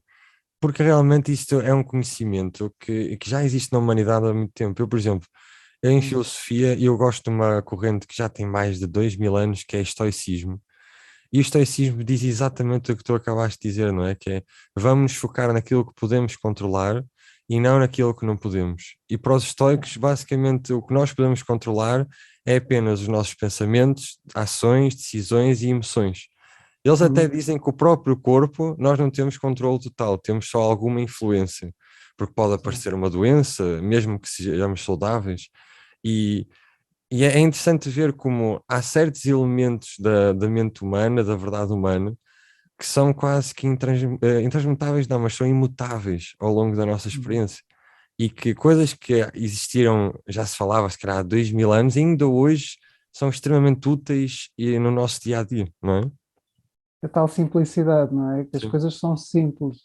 porque 0.63 0.81
realmente 0.81 1.33
isto 1.33 1.61
é 1.61 1.75
um 1.75 1.83
conhecimento 1.83 2.73
que, 2.79 3.17
que 3.17 3.29
já 3.29 3.45
existe 3.45 3.73
na 3.73 3.81
humanidade 3.81 4.27
há 4.27 4.33
muito 4.33 4.53
tempo. 4.55 4.81
Eu, 4.81 4.87
por 4.87 4.97
exemplo, 4.97 5.29
em 5.83 5.99
hum. 5.99 6.03
filosofia, 6.03 6.79
eu 6.81 6.97
gosto 6.97 7.25
de 7.25 7.31
uma 7.31 7.61
corrente 7.61 8.07
que 8.07 8.17
já 8.17 8.29
tem 8.29 8.47
mais 8.47 8.79
de 8.79 8.87
dois 8.87 9.17
mil 9.17 9.37
anos, 9.37 9.65
que 9.65 9.77
é 9.77 9.81
estoicismo. 9.81 10.63
E 11.33 11.39
o 11.39 11.41
estoicismo 11.41 12.05
diz 12.05 12.23
exatamente 12.23 12.93
o 12.93 12.97
que 12.97 13.03
tu 13.03 13.13
acabaste 13.13 13.59
de 13.61 13.69
dizer, 13.71 13.93
não 13.93 14.07
é? 14.07 14.15
Que 14.15 14.31
é, 14.31 14.43
vamos 14.77 15.17
focar 15.17 15.53
naquilo 15.53 15.85
que 15.85 15.95
podemos 15.97 16.37
controlar 16.37 17.05
e 17.49 17.59
não 17.59 17.81
naquilo 17.81 18.15
que 18.15 18.25
não 18.25 18.37
podemos. 18.37 18.97
E 19.11 19.19
para 19.19 19.35
os 19.35 19.43
estoicos, 19.43 19.97
basicamente, 19.97 20.73
o 20.73 20.81
que 20.81 20.95
nós 20.95 21.13
podemos 21.13 21.43
controlar 21.43 22.07
é 22.47 22.57
apenas 22.57 23.01
os 23.01 23.09
nossos 23.09 23.35
pensamentos, 23.35 24.21
ações, 24.33 24.95
decisões 24.95 25.61
e 25.63 25.71
emoções. 25.71 26.29
Eles 26.85 27.01
até 27.01 27.25
uhum. 27.25 27.29
dizem 27.29 27.59
que 27.59 27.71
o 27.71 27.73
próprio 27.73 28.17
corpo 28.17 28.75
nós 28.79 28.99
não 28.99 29.11
temos 29.11 29.39
controle 29.39 29.79
total, 29.81 30.19
temos 30.19 30.49
só 30.49 30.61
alguma 30.61 31.01
influência, 31.01 31.73
porque 32.17 32.35
pode 32.35 32.55
aparecer 32.55 32.93
uma 32.93 33.09
doença, 33.09 33.81
mesmo 33.81 34.19
que 34.19 34.29
sejamos 34.29 34.85
saudáveis. 34.85 35.49
E, 36.05 36.47
e 37.11 37.25
é 37.25 37.39
interessante 37.39 37.89
ver 37.89 38.13
como 38.13 38.63
há 38.69 38.83
certos 38.83 39.25
elementos 39.25 39.95
da, 39.99 40.33
da 40.33 40.49
mente 40.49 40.83
humana, 40.83 41.23
da 41.23 41.37
verdade 41.37 41.73
humana, 41.73 42.17
que 42.79 42.87
são 42.87 43.13
quase 43.13 43.55
que 43.55 43.67
intrans, 43.67 44.03
uh, 44.03 44.41
intransmutáveis, 44.43 45.07
não, 45.07 45.21
mas 45.21 45.35
são 45.35 45.47
imutáveis 45.47 46.35
ao 46.41 46.53
longo 46.53 46.77
da 46.77 46.85
nossa 46.85 47.09
uhum. 47.09 47.15
experiência. 47.15 47.63
E 48.19 48.29
que 48.29 48.55
coisas 48.55 48.93
que 48.93 49.15
existiram, 49.35 50.13
já 50.29 50.45
se 50.45 50.57
falava, 50.57 50.91
se 50.91 50.99
calhar 50.99 51.19
há 51.19 51.23
dois 51.23 51.53
mil 51.53 51.73
anos, 51.73 51.97
ainda 51.97 52.27
hoje 52.27 52.77
são 53.13 53.29
extremamente 53.29 53.89
úteis 53.89 54.51
e 54.59 54.79
no 54.79 54.91
nosso 54.91 55.21
dia 55.23 55.41
a 55.41 55.45
dia, 55.45 55.69
não 55.83 55.97
é? 55.99 56.22
A 57.03 57.09
tal 57.09 57.27
simplicidade, 57.27 58.15
não 58.15 58.33
é? 58.33 58.45
Que 58.45 58.57
as 58.57 58.63
Sim. 58.63 58.71
coisas 58.71 58.99
são 58.99 59.17
simples. 59.17 59.79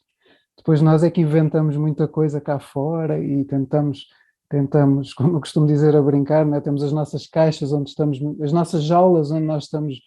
Depois 0.57 0.81
nós 0.81 1.03
é 1.03 1.09
que 1.11 1.21
inventamos 1.21 1.77
muita 1.77 2.07
coisa 2.07 2.41
cá 2.41 2.59
fora 2.59 3.19
e 3.19 3.45
tentamos, 3.45 4.07
tentamos, 4.49 5.13
como 5.15 5.37
eu 5.37 5.39
costumo 5.39 5.67
dizer 5.67 5.95
a 5.95 6.01
brincar, 6.01 6.45
não 6.45 6.57
é? 6.57 6.61
temos 6.61 6.83
as 6.83 6.91
nossas 6.91 7.27
caixas 7.27 7.71
onde 7.71 7.89
estamos, 7.89 8.19
as 8.41 8.51
nossas 8.51 8.83
jaulas 8.83 9.31
onde 9.31 9.45
nós 9.45 9.65
estamos 9.65 9.99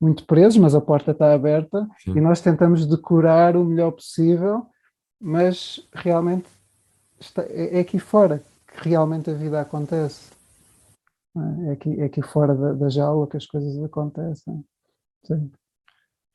muito 0.00 0.26
presos, 0.26 0.58
mas 0.58 0.74
a 0.74 0.80
porta 0.80 1.12
está 1.12 1.32
aberta 1.32 1.88
Sim. 2.02 2.16
e 2.16 2.20
nós 2.20 2.40
tentamos 2.40 2.86
decorar 2.86 3.56
o 3.56 3.64
melhor 3.64 3.92
possível, 3.92 4.66
mas 5.20 5.88
realmente 5.94 6.48
está, 7.18 7.42
é, 7.42 7.78
é, 7.78 7.80
aqui 7.80 7.98
fora 7.98 8.42
que 8.66 8.88
realmente 8.88 9.30
a 9.30 9.34
vida 9.34 9.60
acontece. 9.60 10.30
É? 11.36 11.68
é 11.68 11.72
aqui, 11.72 12.00
é 12.00 12.04
aqui 12.04 12.22
fora 12.22 12.54
da, 12.54 12.72
da 12.72 12.88
jaula 12.88 13.26
que 13.26 13.36
as 13.36 13.46
coisas 13.46 13.82
acontecem. 13.82 14.64
Sim. 15.24 15.50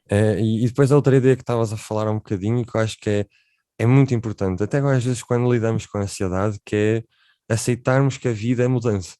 É, 0.09 0.39
e, 0.41 0.65
depois 0.65 0.91
a 0.91 0.95
outra 0.95 1.15
ideia 1.15 1.35
que 1.35 1.43
estavas 1.43 1.71
a 1.71 1.77
falar 1.77 2.09
um 2.09 2.15
bocadinho, 2.15 2.65
que 2.65 2.75
eu 2.75 2.81
acho 2.81 2.97
que 2.99 3.09
é, 3.09 3.25
é 3.77 3.85
muito 3.85 4.13
importante, 4.13 4.63
até 4.63 4.79
às 4.79 5.03
vezes 5.03 5.21
quando 5.21 5.51
lidamos 5.51 5.85
com 5.85 5.99
a 5.99 6.01
ansiedade, 6.01 6.59
que 6.65 7.05
é 7.49 7.53
aceitarmos 7.53 8.17
que 8.17 8.27
a 8.27 8.33
vida 8.33 8.63
é 8.63 8.67
mudança. 8.67 9.15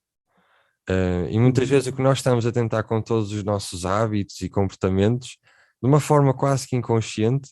Uh, 0.90 1.30
e 1.30 1.40
muitas 1.40 1.66
uhum. 1.66 1.70
vezes 1.70 1.88
o 1.88 1.96
que 1.96 2.02
nós 2.02 2.18
estamos 2.18 2.46
a 2.48 2.52
tentar 2.52 2.82
com 2.84 3.00
todos 3.02 3.32
os 3.32 3.44
nossos 3.44 3.86
hábitos 3.86 4.42
e 4.42 4.50
comportamentos, 4.50 5.38
de 5.82 5.88
uma 5.88 6.00
forma 6.00 6.34
quase 6.34 6.68
que 6.68 6.76
inconsciente, 6.76 7.52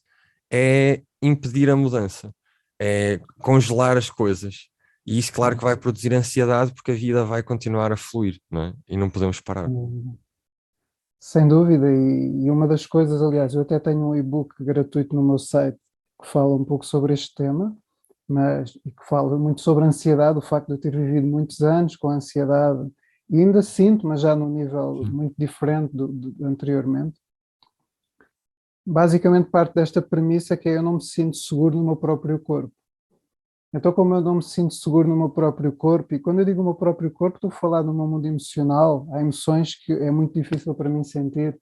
é 0.52 1.04
impedir 1.22 1.70
a 1.70 1.76
mudança, 1.76 2.34
é 2.82 3.20
congelar 3.40 3.96
as 3.98 4.10
coisas. 4.10 4.70
E 5.06 5.20
isso, 5.20 5.32
claro, 5.32 5.56
que 5.56 5.64
vai 5.64 5.78
produzir 5.78 6.14
ansiedade 6.14 6.74
porque 6.74 6.92
a 6.92 6.96
vida 6.96 7.24
vai 7.24 7.44
continuar 7.44 7.92
a 7.92 7.98
fluir, 7.98 8.40
não 8.50 8.64
é? 8.64 8.74
E 8.90 8.98
não 8.98 9.10
podemos 9.10 9.40
parar. 9.40 9.70
Uhum. 9.70 10.18
Sem 11.20 11.48
dúvida, 11.48 11.92
e 11.92 12.50
uma 12.50 12.68
das 12.68 12.86
coisas, 12.86 13.22
aliás, 13.22 13.54
eu 13.54 13.62
até 13.62 13.80
tenho 13.80 14.10
um 14.10 14.16
e-book 14.16 14.64
gratuito 14.64 15.16
no 15.16 15.24
meu 15.24 15.40
site 15.40 15.78
que 16.22 16.28
fala 16.28 16.56
um 16.56 16.64
pouco 16.64 16.86
sobre 16.86 17.14
este 17.14 17.34
tema, 17.36 17.76
mas 18.28 18.76
e 18.86 18.92
que 18.92 19.06
fala 19.06 19.38
muito 19.38 19.62
sobre 19.62 19.84
a 19.84 19.88
ansiedade, 19.88 20.38
o 20.38 20.42
facto 20.42 20.68
de 20.68 20.74
eu 20.74 20.80
ter 20.80 20.96
vivido 20.96 21.26
muitos 21.26 21.62
anos 21.62 21.96
com 21.96 22.10
ansiedade 22.10 22.92
e 23.30 23.40
ainda 23.40 23.62
sinto, 23.62 24.08
mas 24.08 24.22
já 24.22 24.36
num 24.36 24.50
nível 24.50 25.04
muito 25.06 25.36
diferente 25.38 25.96
do, 25.96 26.08
do, 26.08 26.46
anteriormente. 26.46 27.20
Basicamente 28.86 29.50
parte 29.50 29.76
desta 29.76 30.02
premissa 30.02 30.56
que 30.56 30.70
é 30.70 30.78
eu 30.78 30.84
não 30.84 30.94
me 30.94 31.04
sinto 31.04 31.36
seguro 31.36 31.78
no 31.78 31.84
meu 31.84 31.96
próprio 31.96 32.40
corpo. 32.40 32.72
Então 33.74 33.92
como 33.92 34.16
eu 34.16 34.22
não 34.22 34.36
me 34.36 34.44
sinto 34.44 34.74
seguro 34.74 35.08
no 35.08 35.16
meu 35.16 35.30
próprio 35.30 35.72
corpo, 35.72 36.14
e 36.14 36.20
quando 36.20 36.40
eu 36.40 36.46
digo 36.46 36.62
o 36.62 36.64
meu 36.64 36.76
próprio 36.76 37.12
corpo 37.12 37.38
estou 37.38 37.50
a 37.50 37.54
falar 37.54 37.82
do 37.82 37.94
meu 37.94 38.08
mundo 38.08 38.26
emocional, 38.26 39.08
há 39.12 39.20
emoções 39.20 39.76
que 39.76 39.92
é 39.92 40.10
muito 40.10 40.34
difícil 40.34 40.74
para 40.74 40.90
mim 40.90 41.04
sentir, 41.04 41.60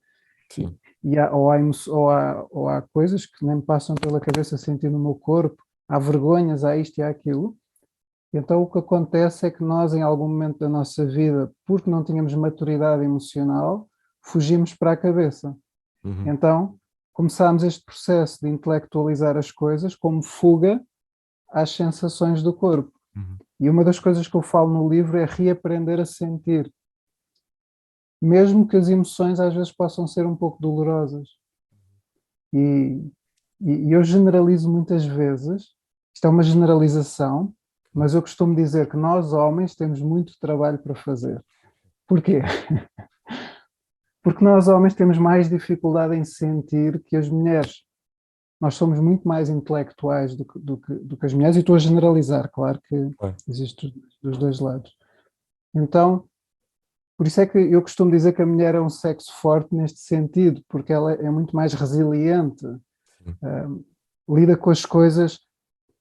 Sim. 0.51 0.77
E 1.03 1.17
há, 1.17 1.31
ou, 1.31 1.51
há, 1.51 1.57
ou, 1.87 2.09
há, 2.09 2.47
ou 2.51 2.69
há 2.69 2.81
coisas 2.81 3.25
que 3.25 3.43
nem 3.45 3.57
me 3.57 3.61
passam 3.61 3.95
pela 3.95 4.19
cabeça 4.19 4.57
sentir 4.57 4.89
no 4.91 4.99
meu 4.99 5.15
corpo, 5.15 5.61
há 5.87 5.97
vergonhas, 5.97 6.63
há 6.63 6.77
isto 6.77 6.99
e 6.99 7.01
há 7.01 7.09
aquilo, 7.09 7.57
então 8.37 8.61
o 8.61 8.69
que 8.69 8.77
acontece 8.77 9.47
é 9.47 9.51
que 9.51 9.63
nós, 9.63 9.93
em 9.93 10.01
algum 10.01 10.27
momento 10.27 10.59
da 10.59 10.67
nossa 10.67 11.05
vida, 11.05 11.51
porque 11.65 11.89
não 11.89 12.03
tínhamos 12.03 12.33
maturidade 12.35 13.03
emocional, 13.03 13.87
fugimos 14.21 14.73
para 14.73 14.91
a 14.91 14.97
cabeça. 14.97 15.55
Uhum. 16.03 16.27
Então 16.27 16.75
começámos 17.13 17.63
este 17.63 17.83
processo 17.85 18.39
de 18.41 18.49
intelectualizar 18.49 19.37
as 19.37 19.51
coisas 19.51 19.95
como 19.95 20.21
fuga 20.21 20.81
às 21.49 21.71
sensações 21.71 22.41
do 22.41 22.53
corpo. 22.53 22.91
Uhum. 23.15 23.37
E 23.59 23.69
uma 23.69 23.83
das 23.83 23.99
coisas 23.99 24.27
que 24.27 24.35
eu 24.35 24.41
falo 24.41 24.73
no 24.73 24.89
livro 24.89 25.17
é 25.17 25.25
reaprender 25.25 25.99
a 25.99 26.05
sentir. 26.05 26.71
Mesmo 28.21 28.67
que 28.67 28.77
as 28.77 28.89
emoções 28.89 29.39
às 29.39 29.53
vezes 29.53 29.71
possam 29.71 30.07
ser 30.07 30.25
um 30.25 30.35
pouco 30.35 30.61
dolorosas. 30.61 31.29
E, 32.53 33.11
e 33.61 33.91
eu 33.91 34.03
generalizo 34.03 34.71
muitas 34.71 35.05
vezes, 35.05 35.73
isto 36.13 36.25
é 36.25 36.29
uma 36.29 36.43
generalização, 36.43 37.53
mas 37.93 38.13
eu 38.13 38.21
costumo 38.21 38.53
dizer 38.53 38.89
que 38.89 38.97
nós, 38.97 39.31
homens, 39.31 39.73
temos 39.73 40.01
muito 40.01 40.37
trabalho 40.39 40.77
para 40.77 40.95
fazer. 40.95 41.43
Porquê? 42.05 42.41
Porque 44.21 44.43
nós, 44.43 44.67
homens, 44.67 44.93
temos 44.93 45.17
mais 45.17 45.47
dificuldade 45.47 46.15
em 46.15 46.25
sentir 46.25 47.01
que 47.03 47.15
as 47.15 47.29
mulheres. 47.29 47.84
Nós 48.65 48.73
somos 48.73 48.99
muito 48.99 49.27
mais 49.27 49.47
intelectuais 49.47 50.35
do 50.35 50.43
que, 50.43 50.57
do 50.57 50.77
que, 50.77 50.93
do 50.95 51.15
que 51.15 51.25
as 51.27 51.33
mulheres, 51.35 51.55
e 51.55 51.59
estou 51.59 51.75
a 51.75 51.79
generalizar, 51.79 52.49
claro 52.51 52.81
que 52.89 52.95
é. 52.95 53.35
existe 53.47 53.93
dos 54.23 54.39
dois 54.39 54.59
lados. 54.59 54.91
Então, 55.75 56.23
por 57.15 57.27
isso 57.27 57.39
é 57.39 57.45
que 57.45 57.59
eu 57.59 57.79
costumo 57.79 58.09
dizer 58.09 58.33
que 58.33 58.41
a 58.41 58.45
mulher 58.45 58.73
é 58.73 58.81
um 58.81 58.89
sexo 58.89 59.31
forte 59.39 59.75
neste 59.75 59.99
sentido, 59.99 60.63
porque 60.67 60.91
ela 60.91 61.13
é 61.13 61.29
muito 61.29 61.55
mais 61.55 61.75
resiliente, 61.75 62.65
uh, 62.65 63.85
lida 64.27 64.57
com 64.57 64.71
as 64.71 64.83
coisas 64.83 65.39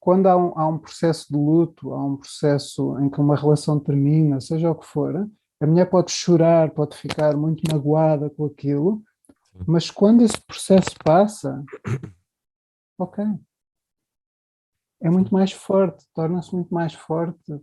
quando 0.01 0.27
há 0.27 0.35
um, 0.35 0.59
há 0.59 0.67
um 0.67 0.79
processo 0.79 1.27
de 1.31 1.37
luto, 1.37 1.93
há 1.93 2.03
um 2.03 2.17
processo 2.17 2.99
em 2.99 3.11
que 3.11 3.21
uma 3.21 3.37
relação 3.37 3.79
termina, 3.79 4.41
seja 4.41 4.71
o 4.71 4.75
que 4.75 4.87
for, 4.87 5.29
a 5.61 5.67
mulher 5.67 5.91
pode 5.91 6.13
chorar, 6.13 6.71
pode 6.71 6.97
ficar 6.97 7.37
muito 7.37 7.63
magoada 7.71 8.31
com 8.31 8.47
aquilo, 8.47 9.03
mas 9.67 9.91
quando 9.91 10.23
esse 10.23 10.41
processo 10.41 10.97
passa, 11.05 11.63
ok, 12.99 13.25
é 15.01 15.11
muito 15.11 15.33
mais 15.33 15.53
forte, 15.53 16.07
torna-se 16.15 16.55
muito 16.55 16.73
mais 16.73 16.95
forte. 16.95 17.61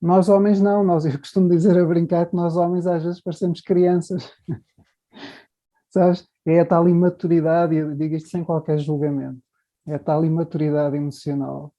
Nós 0.00 0.28
homens 0.28 0.60
não, 0.60 0.82
nós, 0.82 1.04
eu 1.04 1.18
costumo 1.18 1.48
dizer 1.48 1.78
a 1.78 1.84
brincar 1.84 2.26
que 2.26 2.34
nós 2.34 2.56
homens 2.56 2.86
às 2.86 3.04
vezes 3.04 3.20
parecemos 3.20 3.60
crianças. 3.60 4.32
Sabes? 5.90 6.26
É 6.46 6.60
a 6.60 6.66
tal 6.66 6.88
imaturidade, 6.88 7.76
eu 7.76 7.94
digo 7.94 8.16
isto 8.16 8.30
sem 8.30 8.42
qualquer 8.42 8.78
julgamento 8.78 9.40
é 9.86 9.98
tal 9.98 10.24
imaturidade 10.24 10.96
emocional 10.96 11.74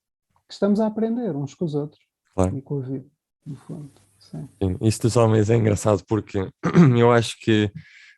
que 0.47 0.53
estamos 0.53 0.79
a 0.79 0.87
aprender 0.87 1.35
uns 1.35 1.53
com 1.53 1.65
os 1.65 1.73
outros 1.73 2.01
claro. 2.35 2.57
e 2.57 2.61
com 2.61 2.79
a 2.79 2.81
vida, 2.81 3.05
no 3.45 3.55
fundo. 3.55 3.91
Sim. 4.19 4.47
Sim, 4.61 4.77
isso 4.81 5.01
dos 5.01 5.15
homens 5.15 5.49
é 5.49 5.55
engraçado 5.55 6.03
porque 6.07 6.49
eu 6.97 7.11
acho 7.11 7.37
que 7.39 7.71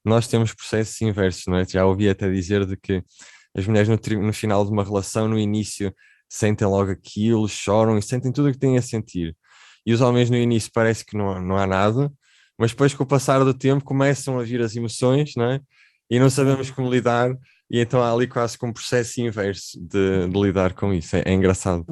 nós 0.03 0.27
temos 0.27 0.53
processos 0.53 1.00
inversos, 1.01 1.45
não 1.48 1.57
é? 1.57 1.65
Já 1.65 1.86
ouvi 1.86 2.10
até 2.10 2.29
dizer 2.29 2.65
de 2.65 2.77
que 2.77 3.03
As 3.56 3.66
mulheres 3.66 3.88
no, 3.88 3.98
no 4.22 4.34
final 4.34 4.66
de 4.66 4.72
uma 4.72 4.84
relação, 4.84 5.28
no 5.28 5.40
início, 5.40 5.94
sentem 6.30 6.68
logo 6.68 6.92
aquilo, 6.92 7.48
choram 7.48 7.98
e 7.98 8.02
sentem 8.02 8.32
tudo 8.32 8.50
o 8.50 8.52
que 8.52 8.58
têm 8.58 8.78
a 8.78 8.82
sentir. 8.82 9.36
E 9.86 9.94
os 9.94 10.02
homens 10.02 10.30
no 10.30 10.36
início 10.36 10.70
parece 10.74 11.06
que 11.06 11.16
não, 11.16 11.42
não 11.42 11.58
há 11.58 11.66
nada, 11.66 12.12
mas 12.58 12.72
depois 12.72 12.94
com 12.94 13.04
o 13.04 13.08
passar 13.08 13.44
do 13.44 13.54
tempo 13.54 13.84
começam 13.84 14.40
a 14.40 14.44
vir 14.44 14.62
as 14.62 14.76
emoções, 14.76 15.34
não 15.36 15.46
é? 15.46 15.60
E 16.10 16.20
não 16.20 16.30
sabemos 16.30 16.70
como 16.72 16.90
lidar, 16.90 17.32
e 17.70 17.80
então 17.80 18.02
há 18.02 18.12
ali 18.12 18.28
quase 18.28 18.58
que 18.58 18.66
um 18.66 18.74
processo 18.74 19.22
inverso 19.22 19.80
de, 19.80 20.28
de 20.28 20.42
lidar 20.42 20.74
com 20.74 20.94
isso. 20.94 21.16
É, 21.16 21.24
é 21.26 21.34
engraçado. 21.34 21.86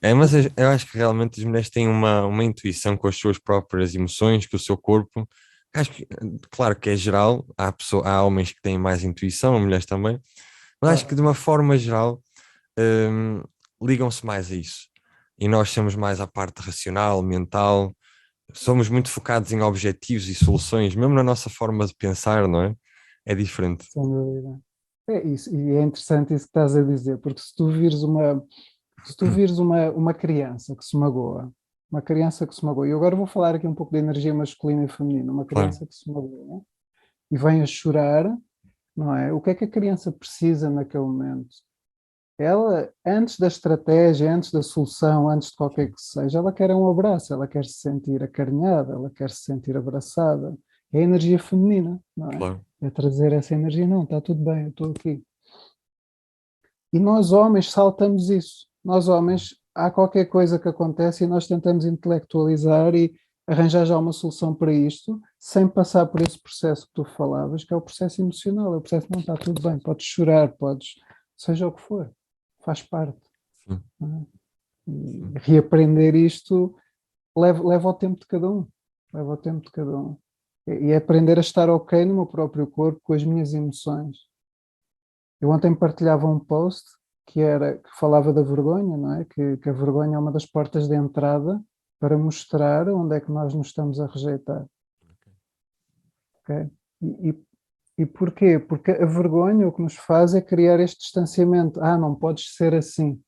É, 0.00 0.12
mas 0.14 0.34
eu 0.34 0.50
eu 0.56 0.68
acho 0.68 0.90
que 0.90 0.96
realmente 0.98 1.40
as 1.40 1.44
mulheres 1.44 1.70
têm 1.70 1.88
uma, 1.88 2.26
uma 2.26 2.44
intuição 2.44 2.96
com 2.96 3.08
as 3.08 3.16
suas 3.16 3.38
próprias 3.38 3.94
emoções, 3.94 4.46
com 4.46 4.56
o 4.56 4.60
seu 4.60 4.76
corpo. 4.76 5.28
Acho 5.74 5.90
que, 5.90 6.06
claro 6.50 6.76
que 6.76 6.90
é 6.90 6.96
geral, 6.96 7.44
há, 7.56 7.72
pessoa, 7.72 8.06
há 8.08 8.22
homens 8.22 8.52
que 8.52 8.62
têm 8.62 8.78
mais 8.78 9.04
intuição, 9.04 9.58
mulheres 9.58 9.84
também, 9.84 10.18
mas 10.80 10.92
acho 10.92 11.06
que 11.06 11.14
de 11.14 11.20
uma 11.20 11.34
forma 11.34 11.76
geral 11.76 12.20
hum, 12.78 13.42
ligam-se 13.82 14.24
mais 14.24 14.50
a 14.50 14.54
isso. 14.54 14.88
E 15.38 15.48
nós 15.48 15.70
somos 15.70 15.94
mais 15.94 16.20
à 16.20 16.26
parte 16.26 16.60
racional, 16.62 17.22
mental, 17.22 17.92
somos 18.52 18.88
muito 18.88 19.10
focados 19.10 19.52
em 19.52 19.60
objetivos 19.60 20.28
e 20.28 20.34
soluções, 20.34 20.94
mesmo 20.94 21.14
na 21.14 21.22
nossa 21.22 21.50
forma 21.50 21.86
de 21.86 21.94
pensar, 21.94 22.48
não 22.48 22.62
é? 22.62 22.74
É 23.26 23.34
diferente. 23.34 23.84
Sem 23.90 24.02
dúvida. 24.02 24.60
É 25.08 25.24
isso, 25.24 25.54
e 25.54 25.70
é 25.72 25.82
interessante 25.82 26.34
isso 26.34 26.46
que 26.46 26.50
estás 26.50 26.74
a 26.74 26.82
dizer, 26.82 27.18
porque 27.18 27.40
se 27.40 27.54
tu 27.54 27.68
vires 27.70 28.02
uma, 28.02 28.44
se 29.04 29.16
tu 29.16 29.26
vires 29.26 29.58
uma, 29.58 29.90
uma 29.90 30.12
criança 30.12 30.74
que 30.74 30.84
se 30.84 30.96
magoa, 30.96 31.52
uma 31.90 32.02
criança 32.02 32.44
que 32.44 32.54
se 32.54 32.64
magoa, 32.64 32.88
e 32.88 32.92
agora 32.92 33.14
vou 33.14 33.26
falar 33.26 33.54
aqui 33.54 33.68
um 33.68 33.74
pouco 33.74 33.92
da 33.92 34.00
energia 34.00 34.34
masculina 34.34 34.84
e 34.84 34.88
feminina, 34.88 35.30
uma 35.32 35.44
Claro. 35.44 35.68
criança 35.68 35.86
que 35.86 35.94
se 35.94 36.10
magoa 36.10 36.60
e 37.30 37.38
vem 37.38 37.62
a 37.62 37.66
chorar, 37.66 38.36
não 38.96 39.14
é? 39.14 39.32
O 39.32 39.40
que 39.40 39.50
é 39.50 39.54
que 39.54 39.64
a 39.64 39.70
criança 39.70 40.10
precisa 40.10 40.70
naquele 40.70 41.04
momento? 41.04 41.48
Ela, 42.38 42.92
antes 43.04 43.38
da 43.38 43.46
estratégia, 43.46 44.32
antes 44.32 44.50
da 44.50 44.62
solução, 44.62 45.28
antes 45.28 45.50
de 45.50 45.56
qualquer 45.56 45.90
que 45.90 46.00
seja, 46.00 46.38
ela 46.38 46.52
quer 46.52 46.70
um 46.74 46.88
abraço, 46.88 47.32
ela 47.32 47.46
quer 47.46 47.64
se 47.64 47.80
sentir 47.80 48.22
acarinhada, 48.22 48.92
ela 48.92 49.10
quer 49.10 49.30
se 49.30 49.44
sentir 49.44 49.76
abraçada. 49.76 50.56
É 50.92 50.98
a 50.98 51.02
energia 51.02 51.38
feminina, 51.38 52.00
não 52.16 52.30
é? 52.30 52.36
Claro. 52.36 52.60
é 52.82 52.90
trazer 52.90 53.32
essa 53.32 53.54
energia, 53.54 53.86
não, 53.86 54.04
está 54.04 54.20
tudo 54.20 54.42
bem, 54.44 54.64
eu 54.64 54.68
estou 54.68 54.90
aqui. 54.90 55.22
E 56.92 56.98
nós 56.98 57.32
homens 57.32 57.70
saltamos 57.70 58.30
isso. 58.30 58.66
Nós 58.84 59.08
homens, 59.08 59.56
há 59.74 59.90
qualquer 59.90 60.26
coisa 60.26 60.58
que 60.58 60.68
acontece 60.68 61.24
e 61.24 61.26
nós 61.26 61.46
tentamos 61.46 61.84
intelectualizar 61.84 62.94
e 62.94 63.14
arranjar 63.46 63.84
já 63.84 63.98
uma 63.98 64.12
solução 64.12 64.54
para 64.54 64.72
isto, 64.72 65.20
sem 65.38 65.68
passar 65.68 66.06
por 66.06 66.20
esse 66.20 66.38
processo 66.38 66.86
que 66.86 66.94
tu 66.94 67.04
falavas, 67.04 67.64
que 67.64 67.72
é 67.72 67.76
o 67.76 67.80
processo 67.80 68.20
emocional, 68.20 68.74
é 68.74 68.76
o 68.76 68.80
processo, 68.80 69.06
não, 69.10 69.20
está 69.20 69.34
tudo 69.34 69.62
bem, 69.62 69.78
podes 69.78 70.06
chorar, 70.06 70.52
podes, 70.52 70.96
seja 71.36 71.66
o 71.66 71.72
que 71.72 71.80
for, 71.80 72.10
faz 72.60 72.82
parte. 72.82 73.20
Sim. 73.64 73.82
é? 74.02 74.36
E 74.88 75.22
reaprender 75.36 76.14
isto 76.14 76.74
leva, 77.36 77.66
leva 77.66 77.88
ao 77.88 77.94
tempo 77.94 78.20
de 78.20 78.26
cada 78.26 78.50
um, 78.50 78.66
leva 79.12 79.32
ao 79.32 79.36
tempo 79.36 79.64
de 79.64 79.70
cada 79.70 79.96
um 79.96 80.16
e 80.66 80.90
é 80.90 80.96
aprender 80.96 81.38
a 81.38 81.40
estar 81.40 81.70
ok 81.70 82.04
no 82.04 82.14
meu 82.14 82.26
próprio 82.26 82.66
corpo 82.66 83.00
com 83.04 83.12
as 83.12 83.24
minhas 83.24 83.54
emoções. 83.54 84.18
Eu 85.40 85.50
ontem 85.50 85.74
partilhava 85.74 86.26
um 86.26 86.40
post 86.40 86.90
que 87.26 87.40
era 87.40 87.78
que 87.78 87.88
falava 87.98 88.32
da 88.32 88.42
vergonha, 88.42 88.96
não 88.96 89.12
é? 89.14 89.24
Que, 89.24 89.56
que 89.58 89.68
a 89.68 89.72
vergonha 89.72 90.16
é 90.16 90.18
uma 90.18 90.32
das 90.32 90.46
portas 90.46 90.88
de 90.88 90.94
entrada 90.94 91.62
para 91.98 92.16
mostrar 92.16 92.88
onde 92.88 93.16
é 93.16 93.20
que 93.20 93.30
nós 93.30 93.54
nos 93.54 93.68
estamos 93.68 94.00
a 94.00 94.06
rejeitar. 94.06 94.66
Ok? 96.40 96.70
E, 97.02 97.30
e, 97.30 97.44
e 97.98 98.06
porquê? 98.06 98.58
Porque 98.58 98.90
a 98.90 99.06
vergonha 99.06 99.66
o 99.66 99.72
que 99.72 99.82
nos 99.82 99.96
faz 99.96 100.34
é 100.34 100.40
criar 100.40 100.80
este 100.80 101.00
distanciamento. 101.00 101.80
Ah, 101.80 101.96
não 101.96 102.14
podes 102.14 102.54
ser 102.54 102.74
assim. 102.74 103.22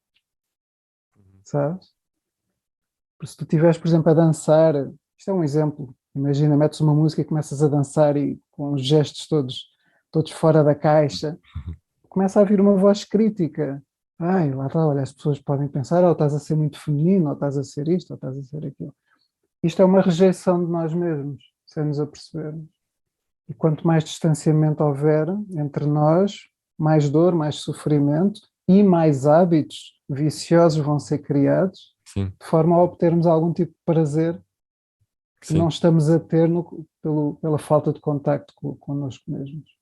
Sabes? 1.45 1.93
Se 3.25 3.37
tu 3.37 3.45
estiveres, 3.45 3.79
por 3.79 3.89
exemplo, 3.89 4.11
a 4.11 4.15
dançar, 4.15 4.75
isto 5.17 5.31
é 5.31 5.33
um 5.33 5.43
exemplo, 5.43 5.97
Imagina, 6.19 6.57
metes 6.57 6.81
uma 6.81 6.93
música 6.93 7.23
e 7.23 7.25
começas 7.25 7.63
a 7.63 7.69
dançar 7.69 8.17
e 8.17 8.41
com 8.51 8.73
os 8.73 8.85
gestos 8.85 9.29
todos, 9.29 9.67
todos 10.11 10.33
fora 10.33 10.65
da 10.65 10.75
caixa, 10.75 11.39
começa 12.09 12.41
a 12.41 12.45
vir 12.45 12.61
uma 12.61 12.75
voz 12.75 13.05
crítica. 13.05 13.81
Ai, 14.19 14.53
lá 14.53 14.67
está, 14.67 14.85
olha, 14.87 15.03
as 15.03 15.13
pessoas 15.13 15.41
podem 15.41 15.69
pensar, 15.69 16.03
ou 16.05 16.13
estás 16.13 16.35
a 16.35 16.39
ser 16.41 16.57
muito 16.57 16.79
feminino, 16.81 17.29
ou 17.29 17.35
estás 17.35 17.57
a 17.57 17.63
ser 17.63 17.87
isto, 17.89 18.11
ou 18.11 18.15
estás 18.17 18.37
a 18.37 18.43
ser 18.43 18.67
aquilo. 18.67 18.95
Isto 19.63 19.83
é 19.83 19.85
uma 19.85 20.01
rejeição 20.01 20.65
de 20.65 20.71
nós 20.71 20.93
mesmos, 20.93 21.43
sem 21.67 21.85
nos 21.85 22.01
apercebermos. 22.01 22.67
E 23.49 23.55
quanto 23.55 23.87
mais 23.87 24.05
distanciamento 24.05 24.83
houver 24.83 25.29
entre 25.53 25.87
nós, 25.87 26.49
mais 26.77 27.09
dor, 27.09 27.35
mais 27.35 27.57
sofrimento 27.57 28.41
e 28.67 28.83
mais 28.83 29.27
hábitos 29.27 29.95
viciosos 30.09 30.85
vão 30.85 30.99
ser 30.99 31.19
criados, 31.19 31.95
Sim, 32.07 32.27
de 32.41 32.47
forma 32.47 32.77
a 32.77 32.83
obtermos 32.83 33.27
algum 33.27 33.53
tipo 33.53 33.73
de 33.73 33.79
prazer 33.85 34.41
que 35.41 35.49
sim. 35.49 35.59
não 35.59 35.69
estamos 35.69 36.11
a 36.11 36.19
ter 36.19 36.49
no- 36.49 36.85
pelo, 37.01 37.37
pela 37.37 37.59
falta 37.59 37.93
de 37.93 38.01
contacto 38.01 38.53
com, 38.57 38.75
connosco 38.77 39.31
mesmos. 39.31 39.78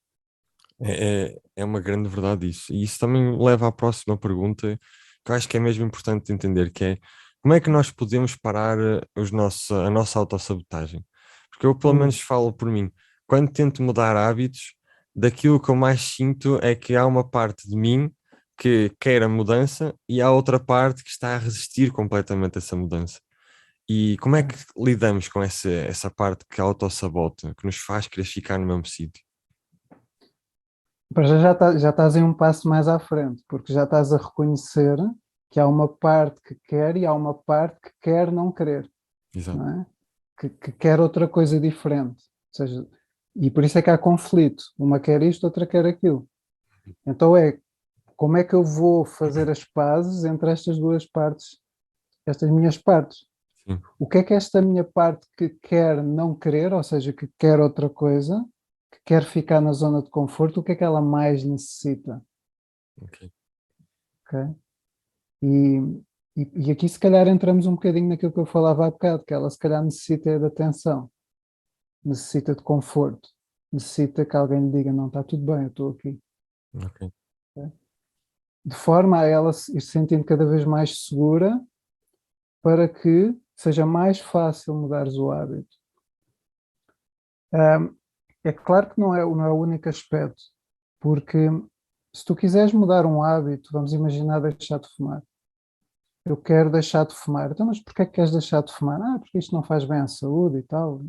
É, 0.81 1.27
é, 1.35 1.39
é 1.57 1.65
uma 1.65 1.81
grande 1.81 2.09
verdade 2.09 2.49
isso. 2.49 2.73
E 2.73 2.83
isso 2.83 2.99
também 2.99 3.37
leva 3.39 3.69
à 3.69 3.73
próxima 3.73 4.17
pergunta, 4.17 4.79
que 5.25 5.33
eu 5.33 5.35
acho 5.37 5.49
que 5.49 5.57
é 5.57 5.61
mesmo 5.61 5.85
importante 5.87 6.33
entender, 6.33 6.71
que 6.71 6.85
é 6.85 6.99
como 7.43 7.55
é 7.55 7.61
que 7.61 7.71
nós 7.71 7.91
podemos 7.93 8.35
parar 8.37 8.79
eh, 8.79 9.01
os 9.17 9.31
nossos, 9.31 9.71
a 9.71 9.89
nossa 9.91 10.19
autossabotagem? 10.19 11.05
Porque 11.51 11.67
eu 11.67 11.75
pelo 11.79 11.93
Hum. 11.95 11.99
menos 12.01 12.21
falo 12.21 12.53
por 12.53 12.69
mim, 12.71 12.91
quando 13.27 13.53
tento 13.53 13.83
mudar 13.83 14.17
hábitos, 14.17 14.75
daquilo 15.15 15.61
que 15.61 15.69
eu 15.71 15.77
mais 15.77 16.01
sinto 16.03 16.59
é 16.63 16.75
que 16.75 16.95
há 16.97 17.07
uma 17.07 17.29
parte 17.29 17.69
de 17.69 17.77
mim 17.77 18.11
que 18.59 18.91
quer 19.01 19.23
a 19.23 19.29
mudança 19.29 19.95
e 20.09 20.21
há 20.21 20.31
outra 20.31 20.59
parte 20.59 21.05
que 21.05 21.11
está 21.11 21.37
a 21.37 21.39
resistir 21.39 21.93
completamente 21.93 22.59
a 22.59 22.61
essa 22.61 22.77
mudança. 22.77 23.21
E 23.89 24.17
como 24.19 24.37
é 24.37 24.43
que 24.43 24.57
lidamos 24.77 25.29
com 25.29 25.43
essa, 25.43 25.71
essa 25.71 26.11
parte 26.11 26.45
que 26.51 26.61
autossabota, 26.61 27.55
que 27.57 27.67
nos 27.67 27.77
faz 27.79 28.09
querer 28.09 28.25
ficar 28.27 28.59
no 28.59 28.67
mesmo 28.67 28.87
sítio? 28.87 29.26
Para 31.15 31.25
já, 31.25 31.39
já, 31.39 31.55
tá- 31.55 31.77
já 31.79 31.91
estás 31.91 32.17
em 32.17 32.23
um 32.23 32.35
passo 32.35 32.69
mais 32.69 32.89
à 32.89 32.99
frente, 32.99 33.43
porque 33.49 33.73
já 33.73 33.85
estás 33.85 34.13
a 34.13 34.17
reconhecer 34.19 34.97
que 35.51 35.61
há 35.61 35.67
uma 35.67 35.89
parte 35.89 36.41
que 36.43 36.55
quer 36.55 36.97
e 36.97 37.07
há 37.07 37.13
uma 37.15 37.33
parte 37.33 37.81
que 37.81 37.91
quer 38.03 38.31
não 38.33 38.51
querer, 38.53 38.91
Exato. 39.35 39.59
não 39.59 39.81
é? 39.81 39.87
que, 40.39 40.51
que 40.51 40.73
quer 40.73 41.01
outra 41.01 41.27
coisa 41.27 41.59
diferente. 41.59 42.23
Ou 42.23 42.67
seja, 42.67 42.87
e 43.37 43.51
por 43.51 43.65
isso 43.65 43.79
é 43.79 43.83
que 43.83 43.91
há 43.91 43.97
conflito. 43.97 44.65
Uma 44.79 45.01
quer 45.01 45.23
isto, 45.23 45.45
outra 45.45 45.67
quer 45.67 45.87
aquilo. 45.87 46.29
Então 47.07 47.37
é 47.37 47.59
como 48.17 48.37
é 48.37 48.45
que 48.45 48.55
eu 48.55 48.65
vou 48.65 49.05
fazer 49.05 49.49
as 49.51 49.63
pazes 49.65 50.25
entre 50.25 50.51
estas 50.51 50.79
duas 50.79 51.07
partes, 51.07 51.59
estas 52.27 52.51
minhas 52.51 52.77
partes? 52.79 53.27
Sim. 53.67 53.81
O 53.99 54.07
que 54.07 54.19
é 54.19 54.23
que 54.23 54.35
esta 54.35 54.61
minha 54.63 54.85
parte 54.85 55.27
que 55.37 55.51
quer 55.51 56.03
não 56.03 56.35
querer, 56.35 56.73
ou 56.73 56.83
seja, 56.83 57.13
que 57.13 57.29
quer 57.39 57.61
outra 57.61 57.89
coisa, 57.91 58.45
que 58.91 58.99
quer 59.05 59.25
ficar 59.25 59.61
na 59.61 59.73
zona 59.73 60.03
de 60.03 60.11
conforto, 60.11 60.61
o 60.61 60.63
que 60.63 60.73
é 60.73 60.77
que 60.77 60.85
ela 60.85 61.01
mais 61.01 61.45
necessita? 61.45 62.23
Ok. 63.01 63.31
ok? 64.25 64.57
E, 65.43 65.79
e, 66.37 66.69
e 66.69 66.71
aqui 66.71 66.89
se 66.89 66.99
calhar 66.99 67.29
entramos 67.29 67.67
um 67.67 67.75
bocadinho 67.75 68.09
naquilo 68.09 68.33
que 68.33 68.41
eu 68.41 68.47
falava 68.47 68.87
há 68.87 68.91
bocado, 68.91 69.25
que 69.25 69.35
ela 69.35 69.51
se 69.51 69.59
calhar 69.59 69.83
necessita 69.85 70.39
de 70.39 70.47
atenção, 70.47 71.11
necessita 72.05 72.55
de 72.55 72.63
conforto, 72.63 73.29
necessita 73.73 74.25
que 74.25 74.37
alguém 74.37 74.67
lhe 74.67 74.73
diga, 74.73 74.93
não, 74.93 75.09
está 75.09 75.23
tudo 75.23 75.45
bem, 75.45 75.65
eu 75.65 75.69
estou 75.69 75.91
aqui. 75.91 76.19
Ok. 76.75 77.13
De 78.65 78.75
forma 78.75 79.21
a 79.21 79.27
ela 79.27 79.53
se 79.53 79.77
ir 79.77 79.81
sentindo 79.81 80.25
cada 80.25 80.45
vez 80.45 80.65
mais 80.65 81.07
segura 81.07 81.61
para 82.63 82.89
que 82.89 83.33
seja 83.55 83.87
mais 83.87 84.19
fácil 84.19 84.75
mudares 84.75 85.15
o 85.17 85.31
hábito. 85.31 85.77
Ahm, 87.53 87.97
é 88.49 88.53
claro 88.53 88.91
que 88.91 89.01
não 89.01 89.15
é, 89.15 89.23
não 89.25 89.45
é 89.45 89.51
o 89.51 89.61
único 89.61 89.89
aspecto, 89.89 90.41
porque 91.01 91.49
se 92.15 92.25
tu 92.25 92.37
quiseres 92.37 92.73
mudar 92.73 93.05
um 93.05 93.23
hábito, 93.23 93.71
vamos 93.73 93.93
imaginar 93.93 94.41
deixar 94.41 94.79
de 94.79 94.89
fumar. 94.97 95.23
Eu 96.25 96.37
quero 96.37 96.71
deixar 96.71 97.05
de 97.05 97.15
fumar. 97.15 97.51
Então, 97.51 97.67
mas 97.67 97.81
porquê 97.81 98.03
é 98.03 98.07
que 98.07 98.13
queres 98.13 98.31
deixar 98.31 98.63
de 98.63 98.73
fumar? 98.73 99.01
Ah, 99.03 99.19
porque 99.19 99.39
isto 99.39 99.55
não 99.55 99.63
faz 99.63 99.85
bem 99.85 99.99
à 99.99 100.07
saúde 100.07 100.59
e 100.59 100.63
tal. 100.63 101.01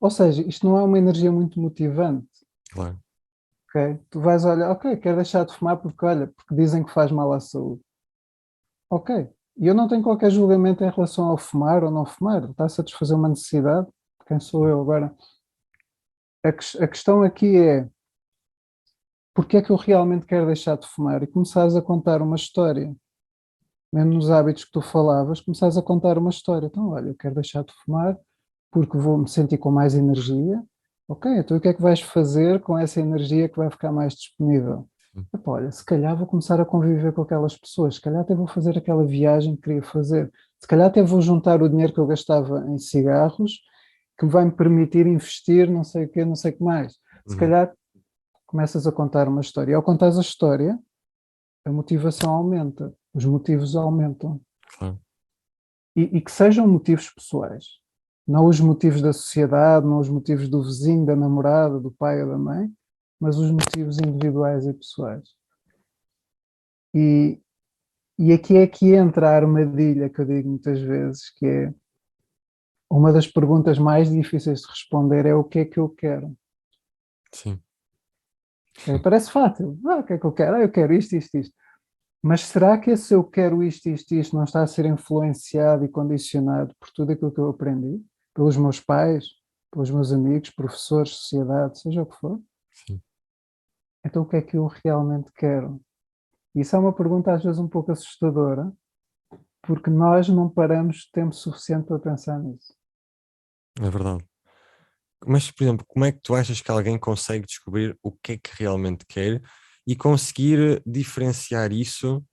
Ou 0.00 0.10
seja, 0.10 0.42
isto 0.42 0.66
não 0.68 0.78
é 0.78 0.82
uma 0.82 0.98
energia 0.98 1.32
muito 1.32 1.60
motivante. 1.60 2.28
Claro. 2.70 2.98
ok? 3.68 4.00
Tu 4.08 4.20
vais 4.20 4.44
olhar, 4.44 4.70
ok, 4.70 4.96
quero 4.96 5.16
deixar 5.16 5.44
de 5.44 5.54
fumar 5.54 5.76
porque, 5.78 6.06
olha, 6.06 6.28
porque 6.28 6.54
dizem 6.54 6.84
que 6.84 6.92
faz 6.92 7.10
mal 7.10 7.32
à 7.32 7.40
saúde. 7.40 7.82
Ok. 8.88 9.28
E 9.56 9.66
eu 9.66 9.74
não 9.74 9.88
tenho 9.88 10.02
qualquer 10.02 10.30
julgamento 10.30 10.84
em 10.84 10.90
relação 10.90 11.26
ao 11.26 11.36
fumar 11.36 11.82
ou 11.82 11.90
não 11.90 12.06
fumar. 12.06 12.44
Está 12.44 12.66
a 12.66 12.68
satisfazer 12.68 13.16
uma 13.16 13.28
necessidade. 13.28 13.88
Quem 14.26 14.38
sou 14.38 14.68
eu 14.68 14.80
agora? 14.80 15.12
A, 16.44 16.52
ques- 16.52 16.76
a 16.80 16.86
questão 16.88 17.22
aqui 17.22 17.56
é 17.56 17.88
porque 19.34 19.56
é 19.56 19.62
que 19.62 19.70
eu 19.70 19.76
realmente 19.76 20.26
quero 20.26 20.46
deixar 20.46 20.76
de 20.76 20.86
fumar? 20.88 21.22
E 21.22 21.26
começares 21.26 21.76
a 21.76 21.82
contar 21.82 22.20
uma 22.20 22.36
história. 22.36 22.94
Mesmo 23.92 24.14
nos 24.14 24.30
hábitos 24.30 24.64
que 24.64 24.72
tu 24.72 24.82
falavas, 24.82 25.40
começares 25.40 25.76
a 25.76 25.82
contar 25.82 26.18
uma 26.18 26.30
história. 26.30 26.66
Então, 26.66 26.90
olha, 26.90 27.08
eu 27.08 27.14
quero 27.16 27.34
deixar 27.36 27.64
de 27.64 27.72
fumar 27.84 28.16
porque 28.70 28.98
vou 28.98 29.18
me 29.18 29.28
sentir 29.28 29.58
com 29.58 29.70
mais 29.70 29.94
energia. 29.94 30.62
Ok, 31.08 31.30
então 31.38 31.56
o 31.56 31.60
que 31.60 31.68
é 31.68 31.74
que 31.74 31.82
vais 31.82 32.00
fazer 32.02 32.60
com 32.60 32.78
essa 32.78 33.00
energia 33.00 33.48
que 33.48 33.56
vai 33.56 33.70
ficar 33.70 33.90
mais 33.92 34.14
disponível? 34.14 34.88
Epá, 35.34 35.52
olha, 35.52 35.70
se 35.72 35.84
calhar 35.84 36.16
vou 36.16 36.26
começar 36.26 36.60
a 36.60 36.64
conviver 36.66 37.12
com 37.12 37.22
aquelas 37.22 37.56
pessoas, 37.56 37.96
se 37.96 38.00
calhar 38.00 38.20
até 38.22 38.34
vou 38.34 38.46
fazer 38.46 38.76
aquela 38.78 39.04
viagem 39.06 39.56
que 39.56 39.62
queria 39.62 39.82
fazer, 39.82 40.30
se 40.60 40.66
calhar 40.68 40.86
até 40.86 41.02
vou 41.02 41.20
juntar 41.22 41.62
o 41.62 41.68
dinheiro 41.68 41.92
que 41.92 41.98
eu 42.00 42.06
gastava 42.06 42.64
em 42.68 42.78
cigarros, 42.78 43.60
que 44.18 44.26
vai 44.26 44.44
me 44.44 44.52
permitir 44.52 45.06
investir 45.06 45.70
não 45.70 45.84
sei 45.84 46.04
o 46.04 46.08
que, 46.08 46.24
não 46.24 46.34
sei 46.34 46.52
o 46.52 46.56
que 46.56 46.62
mais. 46.64 46.92
Se 47.26 47.34
Uhum. 47.34 47.38
calhar 47.38 47.74
começas 48.46 48.86
a 48.86 48.92
contar 48.92 49.28
uma 49.28 49.40
história. 49.40 49.72
E 49.72 49.74
ao 49.74 49.82
contares 49.82 50.16
a 50.18 50.22
história, 50.22 50.78
a 51.64 51.70
motivação 51.70 52.30
aumenta, 52.34 52.94
os 53.12 53.24
motivos 53.24 53.76
aumentam. 53.76 54.40
Claro. 54.78 54.98
E, 55.94 56.02
e 56.16 56.20
que 56.20 56.30
sejam 56.32 56.66
motivos 56.66 57.10
pessoais, 57.10 57.64
não 58.26 58.46
os 58.46 58.58
motivos 58.60 59.02
da 59.02 59.12
sociedade, 59.12 59.86
não 59.86 59.98
os 59.98 60.08
motivos 60.08 60.48
do 60.48 60.62
vizinho, 60.62 61.04
da 61.04 61.14
namorada, 61.16 61.78
do 61.78 61.90
pai 61.90 62.22
ou 62.22 62.28
da 62.30 62.38
mãe, 62.38 62.72
mas 63.20 63.36
os 63.38 63.50
motivos 63.50 63.98
individuais 63.98 64.66
e 64.66 64.72
pessoais. 64.72 65.28
E, 66.94 67.40
e 68.18 68.32
aqui 68.32 68.56
é 68.56 68.66
que 68.66 68.94
entra 68.94 69.30
a 69.30 69.36
armadilha 69.36 70.08
que 70.08 70.20
eu 70.20 70.24
digo 70.24 70.48
muitas 70.48 70.80
vezes, 70.80 71.30
que 71.30 71.46
é 71.46 71.74
uma 72.90 73.12
das 73.12 73.26
perguntas 73.26 73.78
mais 73.78 74.10
difíceis 74.10 74.62
de 74.62 74.68
responder 74.68 75.26
é 75.26 75.34
o 75.34 75.44
que 75.44 75.60
é 75.60 75.64
que 75.64 75.78
eu 75.78 75.88
quero. 75.88 76.36
Sim. 77.32 77.60
É, 78.86 78.98
parece 78.98 79.30
fácil. 79.30 79.78
Ah, 79.86 79.96
o 79.96 80.04
que 80.04 80.14
é 80.14 80.18
que 80.18 80.24
eu 80.24 80.32
quero? 80.32 80.56
Ah, 80.56 80.60
eu 80.60 80.70
quero 80.70 80.92
isto, 80.92 81.14
isto, 81.16 81.36
isto. 81.36 81.54
Mas 82.22 82.42
será 82.42 82.78
que 82.78 82.90
esse 82.90 83.14
eu 83.14 83.22
quero 83.22 83.62
isto, 83.62 83.88
isto, 83.88 84.14
isto 84.14 84.36
não 84.36 84.44
está 84.44 84.62
a 84.62 84.66
ser 84.66 84.86
influenciado 84.86 85.84
e 85.84 85.88
condicionado 85.88 86.74
por 86.80 86.90
tudo 86.90 87.12
aquilo 87.12 87.32
que 87.32 87.40
eu 87.40 87.48
aprendi? 87.48 88.04
Pelos 88.34 88.56
meus 88.56 88.80
pais, 88.80 89.26
pelos 89.70 89.90
meus 89.90 90.12
amigos, 90.12 90.50
professores, 90.50 91.12
sociedade, 91.12 91.78
seja 91.80 92.02
o 92.02 92.06
que 92.06 92.16
for? 92.16 92.40
Sim. 92.72 93.00
Então 94.04 94.22
o 94.22 94.26
que 94.26 94.36
é 94.36 94.42
que 94.42 94.56
eu 94.56 94.66
realmente 94.66 95.30
quero? 95.32 95.80
Isso 96.54 96.74
é 96.74 96.78
uma 96.78 96.92
pergunta 96.92 97.32
às 97.32 97.44
vezes 97.44 97.58
um 97.58 97.68
pouco 97.68 97.92
assustadora, 97.92 98.72
porque 99.62 99.90
nós 99.90 100.28
não 100.28 100.48
paramos 100.48 101.08
tempo 101.10 101.34
suficiente 101.34 101.86
para 101.86 101.98
pensar 101.98 102.38
nisso. 102.38 102.77
É 103.80 103.90
verdade. 103.90 104.24
Mas, 105.26 105.50
por 105.50 105.64
exemplo, 105.64 105.84
como 105.86 106.04
é 106.04 106.12
que 106.12 106.20
tu 106.22 106.34
achas 106.34 106.60
que 106.60 106.70
alguém 106.70 106.98
consegue 106.98 107.46
descobrir 107.46 107.96
o 108.02 108.12
que 108.12 108.32
é 108.32 108.36
que 108.38 108.50
realmente 108.56 109.04
quer 109.06 109.42
e 109.86 109.96
conseguir 109.96 110.82
diferenciar 110.86 111.72
isso 111.72 112.24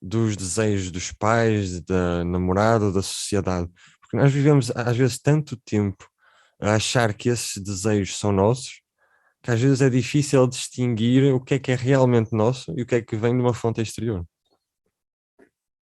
dos 0.00 0.36
desejos 0.36 0.90
dos 0.90 1.12
pais, 1.12 1.80
da 1.82 2.24
namorada, 2.24 2.90
da 2.90 3.02
sociedade? 3.02 3.70
Porque 4.00 4.16
nós 4.16 4.32
vivemos 4.32 4.70
às 4.74 4.96
vezes 4.96 5.20
tanto 5.20 5.56
tempo 5.64 6.08
a 6.60 6.74
achar 6.74 7.14
que 7.14 7.28
esses 7.28 7.62
desejos 7.62 8.18
são 8.18 8.32
nossos, 8.32 8.82
que 9.42 9.50
às 9.50 9.60
vezes 9.60 9.80
é 9.80 9.90
difícil 9.90 10.46
distinguir 10.46 11.32
o 11.34 11.40
que 11.40 11.54
é 11.54 11.58
que 11.58 11.72
é 11.72 11.74
realmente 11.74 12.32
nosso 12.32 12.72
e 12.76 12.82
o 12.82 12.86
que 12.86 12.96
é 12.96 13.02
que 13.02 13.16
vem 13.16 13.36
de 13.36 13.42
uma 13.42 13.54
fonte 13.54 13.80
exterior. 13.80 14.24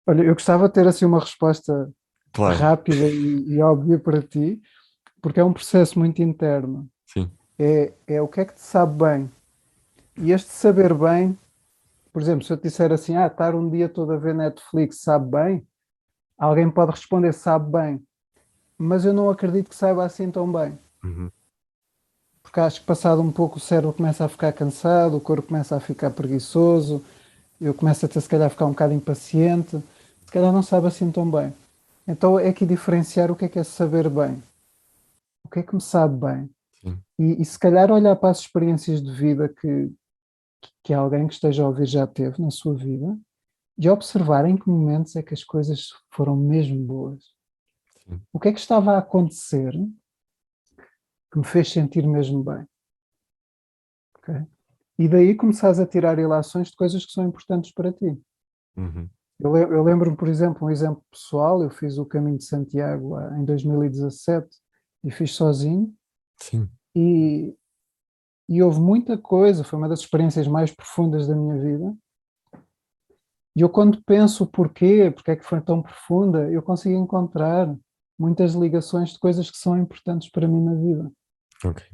Olha, 0.09 0.23
eu 0.23 0.35
gostava 0.35 0.69
de 0.69 0.75
ter 0.75 0.87
assim 0.87 1.05
uma 1.05 1.21
resposta 1.21 1.90
Claro, 2.33 2.59
rápida 2.59 3.09
e, 3.09 3.55
e 3.55 3.62
óbvia 3.62 3.99
para 3.99 4.23
ti, 4.23 4.61
porque 5.22 5.40
é 5.40 5.44
um 5.44 5.52
processo 5.52 5.98
muito 5.98 6.22
interno. 6.22 6.88
sim, 7.07 7.31
É, 7.59 7.92
é 8.07 8.22
o 8.22 8.29
que 8.29 8.40
é 8.40 8.44
que 8.44 8.55
te 8.55 8.61
sabe 8.61 8.96
bem. 9.02 9.31
E 10.18 10.33
este 10.33 10.50
saber 10.50 10.94
bem, 10.94 11.38
por 12.12 12.22
exemplo, 12.22 12.44
se 12.44 12.52
eu 12.52 12.57
te 12.57 12.64
disser 12.64 12.92
assim, 12.92 13.16
ah, 13.16 13.26
estar 13.26 13.55
um 13.55 13.68
dia 13.70 13.88
todo 13.88 14.12
a 14.12 14.16
ver 14.18 14.35
Netflix 14.35 15.00
sabe 15.02 15.31
bem, 15.31 15.66
alguém 16.38 16.70
pode 16.70 16.92
responder 16.92 17.33
sabe 17.35 17.70
bem, 17.72 18.02
mas 18.79 19.05
eu 19.05 19.12
não 19.14 19.31
acredito 19.31 19.70
que 19.70 19.76
saiba 19.76 20.05
assim 20.05 20.31
tão 20.31 20.50
bem. 20.50 20.79
uhum, 21.05 21.31
Porque 22.42 22.61
acho 22.61 22.81
que 22.81 22.87
passado 22.87 23.20
um 23.20 23.31
pouco 23.33 23.59
o 23.59 23.61
cérebro 23.61 23.92
começa 23.92 24.24
a 24.24 24.29
ficar 24.29 24.52
cansado, 24.52 25.16
o 25.16 25.20
corpo 25.20 25.48
começa 25.48 25.76
a 25.76 25.81
ficar 25.81 26.11
preguiçoso, 26.11 27.05
eu 27.61 27.74
começo 27.74 28.07
a 28.07 28.09
ter, 28.09 28.20
se 28.20 28.29
calhar, 28.29 28.46
a 28.46 28.50
ficar 28.50 28.66
um 28.66 28.70
bocado 28.70 28.94
impaciente, 28.94 29.79
se 30.24 30.33
calhar 30.33 30.52
não 30.52 30.62
sabe 30.62 30.87
assim 30.87 31.11
tão 31.11 31.31
bem. 31.31 31.52
Então 32.07 32.38
é 32.38 32.48
aqui 32.48 32.64
diferenciar 32.66 33.31
o 33.31 33.37
que 33.37 33.46
é 33.46 33.48
que 33.48 33.59
é 33.59 33.64
saber 33.64 34.09
bem. 34.09 34.42
O 35.46 35.48
que 35.48 35.61
é 35.61 35.62
que 35.62 35.74
me 35.76 35.80
sabe 35.80 36.18
bem? 36.18 36.50
E, 37.18 37.40
e 37.40 37.44
se 37.44 37.56
calhar 37.56 37.90
olhar 37.90 38.16
para 38.16 38.30
as 38.30 38.40
experiências 38.40 39.00
de 39.00 39.12
vida 39.12 39.48
que, 39.48 39.92
que 40.82 40.92
alguém 40.92 41.28
que 41.28 41.35
esteja 41.35 41.62
a 41.62 41.68
ouvir 41.68 41.87
já 41.87 42.04
teve 42.04 42.42
na 42.42 42.50
sua 42.50 42.74
vida 42.74 43.16
e 43.78 43.88
observar 43.88 44.44
em 44.44 44.56
que 44.56 44.68
momentos 44.68 45.14
é 45.14 45.22
que 45.22 45.32
as 45.32 45.44
coisas 45.44 45.90
foram 46.11 46.37
mesmo 46.37 46.85
boas. 46.85 47.24
sim, 48.04 48.20
O 48.32 48.40
que 48.40 48.48
é 48.48 48.52
que 48.52 48.59
estava 48.59 48.92
a 48.92 48.98
acontecer 48.98 49.72
que 51.30 51.38
me 51.38 51.44
fez 51.44 51.70
sentir 51.70 52.04
mesmo 52.06 52.42
bem? 52.42 52.66
Ok? 54.18 54.35
E 54.98 55.09
daí 55.09 55.37
começares 55.37 55.78
a 55.78 55.87
tirar 55.87 56.18
ilações 56.18 56.70
de 56.70 56.76
coisas 56.76 57.06
que 57.06 57.12
são 57.12 57.24
importantes 57.24 57.72
para 57.72 57.92
ti. 57.92 58.20
uhum, 58.76 59.09
Eu, 59.38 59.56
eu 59.56 59.82
lembro-me, 59.85 60.16
por 60.16 60.26
exemplo, 60.26 60.66
um 60.66 60.70
exemplo 60.70 61.04
pessoal, 61.11 61.62
eu 61.62 61.70
fiz 61.70 61.98
o 61.98 62.04
Caminho 62.06 62.38
de 62.38 62.44
Santiago 62.44 63.14
ah, 63.14 63.38
em 63.38 63.44
2017 63.44 64.65
e 65.07 65.11
fiz 65.12 65.35
sozinho 65.35 65.95
sim, 66.37 66.69
e, 66.95 67.57
e 68.49 68.61
houve 68.61 68.81
muita 68.81 69.16
coisa, 69.16 69.62
foi 69.62 69.79
uma 69.79 69.88
das 69.88 70.01
experiências 70.01 70.49
mais 70.49 70.75
profundas 70.75 71.29
da 71.29 71.37
minha 71.37 71.57
vida. 71.57 71.97
E 73.55 73.61
eu 73.61 73.71
quando 73.71 74.03
penso 74.03 74.45
o 74.45 74.47
porquê, 74.47 75.12
porque 75.12 75.31
é 75.31 75.37
que 75.37 75.45
foi 75.45 75.61
tão 75.61 75.81
profunda, 75.81 76.51
eu 76.51 76.61
consigo 76.61 76.99
encontrar 76.99 77.73
muitas 78.19 78.55
ligações 78.55 79.11
de 79.11 79.19
coisas 79.21 79.49
que 79.49 79.57
são 79.57 79.79
importantes 79.79 80.29
para 80.29 80.49
mim 80.49 80.62
na 80.62 80.75
vida. 80.75 81.12
ok, 81.64 81.87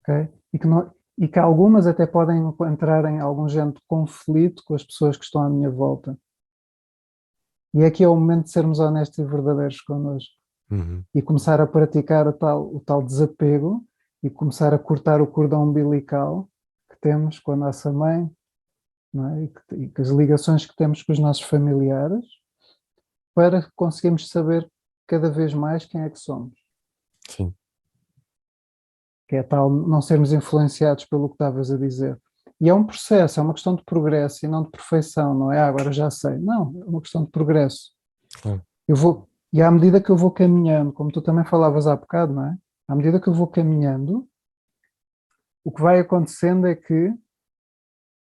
ok? 0.00 0.28
E, 0.52 0.58
que 0.58 0.66
não, 0.66 0.90
e 1.18 1.28
que 1.28 1.38
algumas 1.38 1.86
até 1.86 2.06
podem 2.06 2.42
entrar 2.72 3.04
em 3.04 3.20
algum 3.20 3.46
género 3.48 3.74
de 3.74 3.82
conflito 3.86 4.62
com 4.64 4.74
as 4.74 4.82
pessoas 4.82 5.16
que 5.18 5.24
estão 5.24 5.42
à 5.42 5.50
minha 5.50 5.70
volta. 5.70 6.18
E 7.74 7.84
aqui 7.84 8.02
é 8.02 8.08
o 8.08 8.14
momento 8.14 8.44
de 8.44 8.50
sermos 8.50 8.78
honestos 8.78 9.18
e 9.18 9.24
verdadeiros 9.24 9.80
connosco 9.82 10.43
uhum, 10.70 11.04
e 11.14 11.22
começar 11.22 11.60
a 11.60 11.66
praticar 11.66 12.26
o 12.26 12.32
tal, 12.32 12.74
o 12.74 12.80
tal 12.80 13.02
desapego 13.02 13.84
e 14.22 14.30
começar 14.30 14.72
a 14.72 14.78
cortar 14.78 15.20
o 15.20 15.26
cordão 15.26 15.64
umbilical 15.64 16.48
que 16.90 16.98
temos 17.00 17.38
com 17.38 17.52
a 17.52 17.56
nossa 17.56 17.92
mãe 17.92 18.30
é? 19.14 19.44
e, 19.44 19.48
que, 19.48 19.74
e 19.74 19.88
que 19.88 20.00
as 20.00 20.08
ligações 20.08 20.66
que 20.66 20.74
temos 20.74 21.02
com 21.02 21.12
os 21.12 21.18
nossos 21.18 21.42
familiares 21.42 22.24
para 23.34 23.68
conseguirmos 23.74 24.28
saber 24.28 24.70
cada 25.06 25.30
vez 25.30 25.52
mais 25.52 25.84
quem 25.84 26.00
é 26.00 26.10
que 26.10 26.18
somos. 26.18 26.58
sim, 27.28 27.54
que 29.28 29.36
é 29.36 29.42
tal 29.42 29.70
não 29.70 30.00
sermos 30.00 30.32
influenciados 30.32 31.04
pelo 31.04 31.28
que 31.28 31.34
estavas 31.34 31.70
a 31.70 31.76
dizer. 31.76 32.18
E 32.60 32.68
é 32.68 32.74
um 32.74 32.84
processo, 32.84 33.40
é 33.40 33.42
uma 33.42 33.52
questão 33.52 33.74
de 33.74 33.84
progresso 33.84 34.44
e 34.44 34.48
não 34.48 34.62
de 34.62 34.70
perfeição, 34.70 35.34
não 35.34 35.52
é? 35.52 35.58
Ah, 35.58 35.66
agora 35.66 35.92
já 35.92 36.10
sei. 36.10 36.38
Não, 36.38 36.72
é 36.80 36.84
uma 36.84 37.00
questão 37.00 37.24
de 37.24 37.30
progresso. 37.30 37.92
claro, 38.40 38.62
Eu 38.86 38.96
vou, 38.96 39.28
e 39.54 39.62
à 39.62 39.70
medida 39.70 40.02
que 40.02 40.10
eu 40.10 40.16
vou 40.16 40.32
caminhando, 40.32 40.92
como 40.92 41.12
tu 41.12 41.22
também 41.22 41.44
falavas 41.44 41.86
há 41.86 41.94
bocado, 41.94 42.32
não 42.32 42.44
é? 42.44 42.58
À 42.88 42.96
medida 42.96 43.20
que 43.20 43.28
eu 43.28 43.32
vou 43.32 43.46
caminhando, 43.46 44.28
o 45.62 45.70
que 45.70 45.80
vai 45.80 46.00
acontecendo 46.00 46.66
é 46.66 46.74
que 46.74 47.14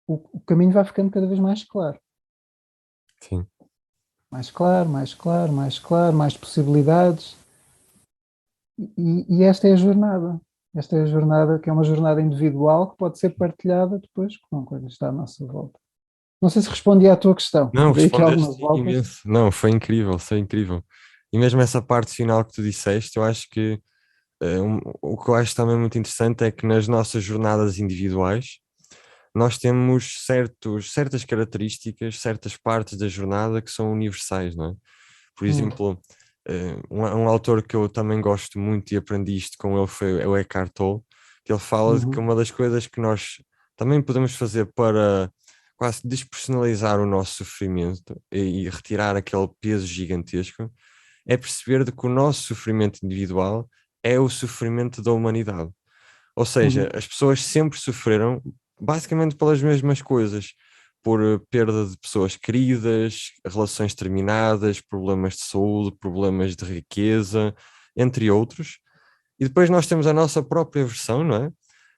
o, 0.05 0.15
o 0.33 0.41
caminho 0.41 0.73
vai 0.73 0.83
ficando 0.83 1.09
cada 1.09 1.25
vez 1.25 1.39
mais 1.39 1.63
claro. 1.63 1.97
sim, 3.21 3.47
Mais 4.29 4.51
claro, 4.51 4.89
mais 4.89 5.13
claro, 5.13 5.53
mais 5.53 5.79
claro, 5.79 6.17
mais 6.17 6.35
possibilidades. 6.35 7.37
E, 8.77 9.37
e 9.37 9.43
esta 9.43 9.69
é 9.69 9.71
a 9.71 9.77
jornada. 9.77 10.41
Esta 10.75 10.97
é 10.97 11.03
a 11.03 11.05
jornada 11.05 11.59
que 11.59 11.69
é 11.69 11.73
uma 11.73 11.85
jornada 11.85 12.21
individual 12.21 12.91
que 12.91 12.97
pode 12.97 13.19
ser 13.19 13.29
partilhada 13.29 13.99
depois 13.99 14.35
com 14.35 14.65
coisas 14.65 14.87
que 14.87 14.93
está 14.93 15.07
à 15.07 15.13
nossa 15.13 15.45
volta. 15.47 15.79
Não 16.45 16.49
sei 16.51 16.61
se 16.61 16.69
respondi 16.69 17.07
à 17.09 17.15
tua 17.15 17.33
questão. 17.33 17.71
Não, 17.73 17.91
respondeste 17.91 18.55
imenso. 18.75 19.19
Não, 19.25 19.51
foi 19.51 19.71
incrível, 19.71 20.19
foi 20.19 20.37
incrível. 20.37 20.83
E 21.33 21.39
mesmo 21.39 21.59
essa 21.59 21.81
parte 21.81 22.13
final 22.13 22.45
que 22.45 22.53
tu 22.53 22.61
disseste, 22.61 23.17
eu 23.17 23.23
acho 23.23 23.49
que 23.49 23.81
eh, 24.43 24.61
um- 24.61 24.79
o 25.01 25.17
que 25.17 25.27
eu 25.31 25.33
acho 25.33 25.55
também 25.55 25.75
muito 25.75 25.97
interessante 25.97 26.43
é 26.43 26.51
que 26.51 26.67
nas 26.67 26.87
nossas 26.87 27.23
jornadas 27.23 27.79
individuais 27.79 28.59
nós 29.33 29.57
temos 29.57 30.23
certos, 30.27 30.93
certas 30.93 31.25
características, 31.25 32.19
certas 32.19 32.55
partes 32.55 32.95
da 32.95 33.07
jornada 33.07 33.59
que 33.59 33.71
são 33.71 33.91
universais, 33.91 34.55
não 34.55 34.65
é? 34.69 34.73
Por 35.35 35.45
Hum. 35.45 35.49
exemplo, 35.49 35.99
eh, 36.47 36.77
um, 36.91 37.01
um 37.01 37.27
autor 37.27 37.63
que 37.63 37.75
eu 37.75 37.89
também 37.89 38.21
gosto 38.21 38.59
muito 38.59 38.93
e 38.93 38.97
aprendi 38.97 39.35
isto 39.35 39.57
com 39.57 39.75
ele 39.79 39.87
foi 39.87 40.21
é 40.21 40.27
o 40.27 40.37
Eckhart 40.37 40.71
Tolle, 40.75 41.01
que 41.43 41.51
ele 41.51 41.59
fala 41.59 41.99
de 41.99 42.05
que 42.05 42.19
Uhum. 42.19 42.25
uma 42.25 42.35
das 42.35 42.51
coisas 42.51 42.85
que 42.85 43.01
nós 43.01 43.41
também 43.75 43.99
podemos 43.99 44.35
fazer 44.35 44.67
para 44.75 45.31
quase 45.75 46.01
despersonalizar 46.05 46.99
o 46.99 47.05
nosso 47.05 47.43
sofrimento 47.43 48.21
e, 48.31 48.63
e 48.65 48.69
retirar 48.69 49.15
aquele 49.15 49.47
peso 49.59 49.85
gigantesco 49.85 50.71
é 51.27 51.35
perceber 51.37 51.83
de 51.83 51.91
que 51.91 52.05
o 52.05 52.09
nosso 52.09 52.43
sofrimento 52.43 52.99
individual 53.03 53.69
é 54.03 54.19
o 54.19 54.29
sofrimento 54.29 55.01
da 55.01 55.11
humanidade. 55.11 55.71
Ou 56.35 56.45
seja, 56.45 56.83
Uhum. 56.83 56.89
as 56.93 57.07
pessoas 57.07 57.43
sempre 57.43 57.79
sofreram 57.79 58.41
basicamente 58.79 59.35
pelas 59.35 59.61
mesmas 59.61 60.01
coisas, 60.01 60.53
por 61.01 61.21
eh, 61.23 61.39
perda 61.49 61.85
de 61.85 61.97
pessoas 61.97 62.35
queridas, 62.35 63.31
relações 63.45 63.93
terminadas, 63.95 64.81
problemas 64.81 65.35
de 65.35 65.41
saúde, 65.45 65.95
problemas 65.99 66.55
de 66.55 66.65
riqueza, 66.65 67.55
entre 67.95 68.29
outros. 68.29 68.79
E 69.39 69.45
depois 69.45 69.69
nós 69.69 69.87
temos 69.87 70.07
a 70.07 70.13
nossa 70.13 70.43
própria 70.43 70.85
versão, 70.85 71.23
não 71.23 71.35
é? 71.35 71.51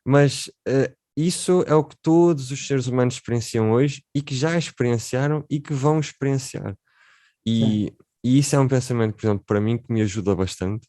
Mas 0.06 0.52
eh, 0.68 0.94
isso 1.18 1.64
é 1.66 1.74
o 1.74 1.84
que 1.84 1.96
todos 2.00 2.52
os 2.52 2.68
seres 2.68 2.86
humanos 2.86 3.16
experienciam 3.16 3.72
hoje 3.72 4.04
e 4.14 4.22
que 4.22 4.36
já 4.36 4.56
experienciaram 4.56 5.44
e 5.50 5.60
que 5.60 5.74
vão 5.74 6.00
experienciar. 6.00 6.78
E, 7.44 7.92
e 8.24 8.38
isso 8.38 8.56
é 8.56 8.60
um 8.60 8.68
pensamento, 8.68 9.16
por 9.16 9.26
exemplo, 9.26 9.44
para 9.46 9.60
mim 9.60 9.80
que 9.80 9.92
me 9.92 10.02
ajuda 10.04 10.36
bastante, 10.36 10.88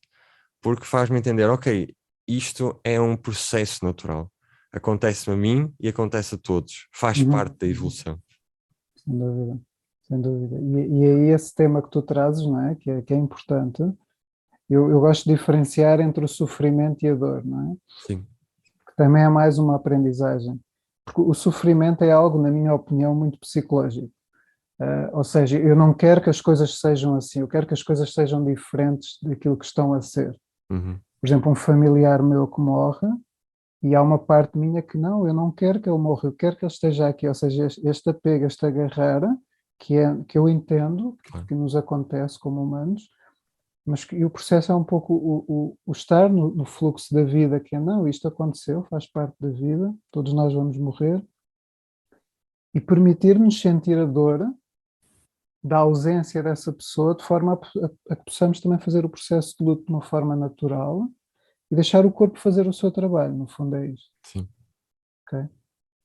porque 0.61 0.85
faz-me 0.85 1.19
entender, 1.19 1.49
ok, 1.49 1.95
isto 2.29 2.79
é 2.85 3.01
um 3.01 3.17
processo 3.17 3.83
natural. 3.83 4.31
Acontece-me 4.71 5.35
a 5.35 5.38
mim 5.38 5.73
e 5.81 5.88
acontece 5.88 6.35
a 6.35 6.38
todos. 6.38 6.88
Faz 6.93 7.19
Uhum. 7.21 7.31
parte 7.31 7.57
da 7.57 7.67
evolução. 7.67 8.19
Sem 8.97 9.19
dúvida, 9.19 9.61
sem 10.03 10.21
dúvida. 10.21 10.57
E, 10.61 10.99
e 10.99 11.05
é 11.05 11.35
esse 11.35 11.55
tema 11.55 11.81
que 11.81 11.91
tu 11.91 12.03
trazes, 12.03 12.45
não 12.45 12.69
é? 12.69 12.75
Que 12.75 12.91
é, 12.91 13.01
que 13.01 13.14
é 13.14 13.17
importante. 13.17 13.83
Eu, 14.69 14.91
eu 14.91 15.01
gosto 15.01 15.25
de 15.25 15.35
diferenciar 15.35 16.01
entre 16.01 16.23
o 16.23 16.29
sofrimento 16.29 17.03
e 17.03 17.09
a 17.09 17.14
dor, 17.14 17.43
não 17.47 17.73
é? 17.73 17.77
Sim, 18.07 18.27
também 18.99 19.23
é 19.23 19.29
mais 19.29 19.59
uma 19.59 19.77
aprendizagem. 19.77 20.61
Porque 21.07 21.21
o 21.21 21.33
sofrimento 21.33 22.03
é 22.03 22.11
algo, 22.11 22.43
na 22.43 22.51
minha 22.51 22.75
opinião, 22.75 23.15
muito 23.15 23.39
psicológico. 23.39 24.11
Ah, 24.81 25.11
ou 25.13 25.25
seja, 25.25 25.59
eu 25.59 25.75
não 25.75 25.95
quero 25.95 26.21
que 26.21 26.29
as 26.29 26.41
coisas 26.41 26.79
sejam 26.81 27.15
assim, 27.15 27.41
eu 27.41 27.49
quero 27.49 27.67
que 27.67 27.75
as 27.75 27.83
coisas 27.83 28.13
sejam 28.13 28.45
diferentes 28.45 29.19
daquilo 29.23 29.57
que 29.57 29.65
estão 29.65 29.95
a 29.95 30.03
ser. 30.03 30.37
Uhum. 30.71 30.99
Por 31.21 31.27
exemplo, 31.27 31.51
um 31.51 31.55
familiar 31.55 32.23
meu 32.23 32.47
que 32.47 32.61
morre, 32.61 33.09
e 33.83 33.95
há 33.95 34.03
uma 34.03 34.19
parte 34.19 34.59
minha 34.59 34.83
que 34.83 34.99
não, 34.99 35.27
eu 35.27 35.33
não 35.33 35.53
quero 35.53 35.81
que 35.81 35.89
ele 35.89 35.99
morra, 35.99 36.29
eu 36.29 36.33
quero 36.33 36.57
que 36.57 36.65
ele 36.65 36.73
esteja 36.73 37.09
aqui. 37.09 37.29
Ou 37.29 37.35
seja, 37.35 37.67
este, 37.67 38.11
apego, 38.11 38.45
este 38.45 38.67
agarrar, 38.67 39.23
que, 39.79 39.97
é, 39.97 40.17
que 40.27 40.37
eu 40.37 40.49
entendo, 40.49 41.17
que 41.47 41.55
nos 41.55 41.77
acontece 41.77 42.39
como 42.39 42.63
humanos, 42.63 43.09
mas 43.88 44.05
que, 44.05 44.16
e 44.16 44.24
o 44.24 44.31
processo 44.31 44.70
é 44.70 44.74
um 44.74 44.85
pouco 44.85 45.14
o, 45.14 45.44
o, 45.48 45.79
o 45.87 45.92
estar 45.92 46.29
no, 46.29 46.55
no 46.55 46.64
fluxo 46.64 47.12
da 47.14 47.24
vida, 47.24 47.59
que 47.59 47.74
é 47.74 47.81
não, 47.81 48.07
isto 48.07 48.29
aconteceu, 48.29 48.85
faz 48.85 49.07
parte 49.11 49.35
da 49.40 49.48
vida, 49.48 49.94
todos 50.11 50.33
nós 50.35 50.53
vamos 50.53 50.77
morrer, 50.77 51.24
e 52.74 52.81
permitir-nos 52.81 53.61
sentir 53.61 53.96
a 53.98 54.05
dor 54.05 54.46
da 55.64 55.79
ausência 55.79 56.42
dessa 56.42 56.72
pessoa, 56.72 57.14
de 57.14 57.24
forma 57.24 57.55
a, 57.55 57.87
a- 57.87 57.90
a 58.11 58.16
que 58.16 58.24
possamos 58.24 58.61
também 58.61 58.79
fazer 58.79 59.05
o 59.05 59.09
processo 59.09 59.57
de 59.59 59.64
luto 59.64 59.85
de 59.87 59.90
uma 59.92 60.03
forma 60.03 60.37
natural 60.37 61.09
e 61.70 61.74
deixar 61.74 62.07
o 62.07 62.12
corpo 62.12 62.38
fazer 62.38 62.66
o 62.68 62.72
seu 62.72 62.90
trabalho, 62.92 63.35
no 63.35 63.46
fundo 63.48 63.74
é 63.77 63.87
isto. 63.88 64.11
sim, 64.22 64.48
ok? 65.27 65.48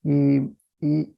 E, 0.05 0.49
e, 0.81 1.13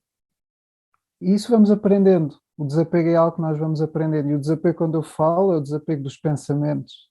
e 1.22 1.34
isso 1.34 1.50
vamos 1.52 1.72
aprendendo. 1.72 2.40
O 2.58 2.66
desapego 2.66 3.10
é 3.10 3.16
algo 3.16 3.36
que 3.36 3.42
nós 3.42 3.58
vamos 3.58 3.82
aprendendo. 3.82 4.30
E 4.30 4.36
o 4.36 4.40
desapego, 4.40 4.78
quando 4.78 4.96
eu 4.96 5.04
falo, 5.04 5.54
é 5.54 5.58
o 5.58 5.62
desapego 5.62 6.04
dos 6.04 6.18
pensamentos, 6.18 7.10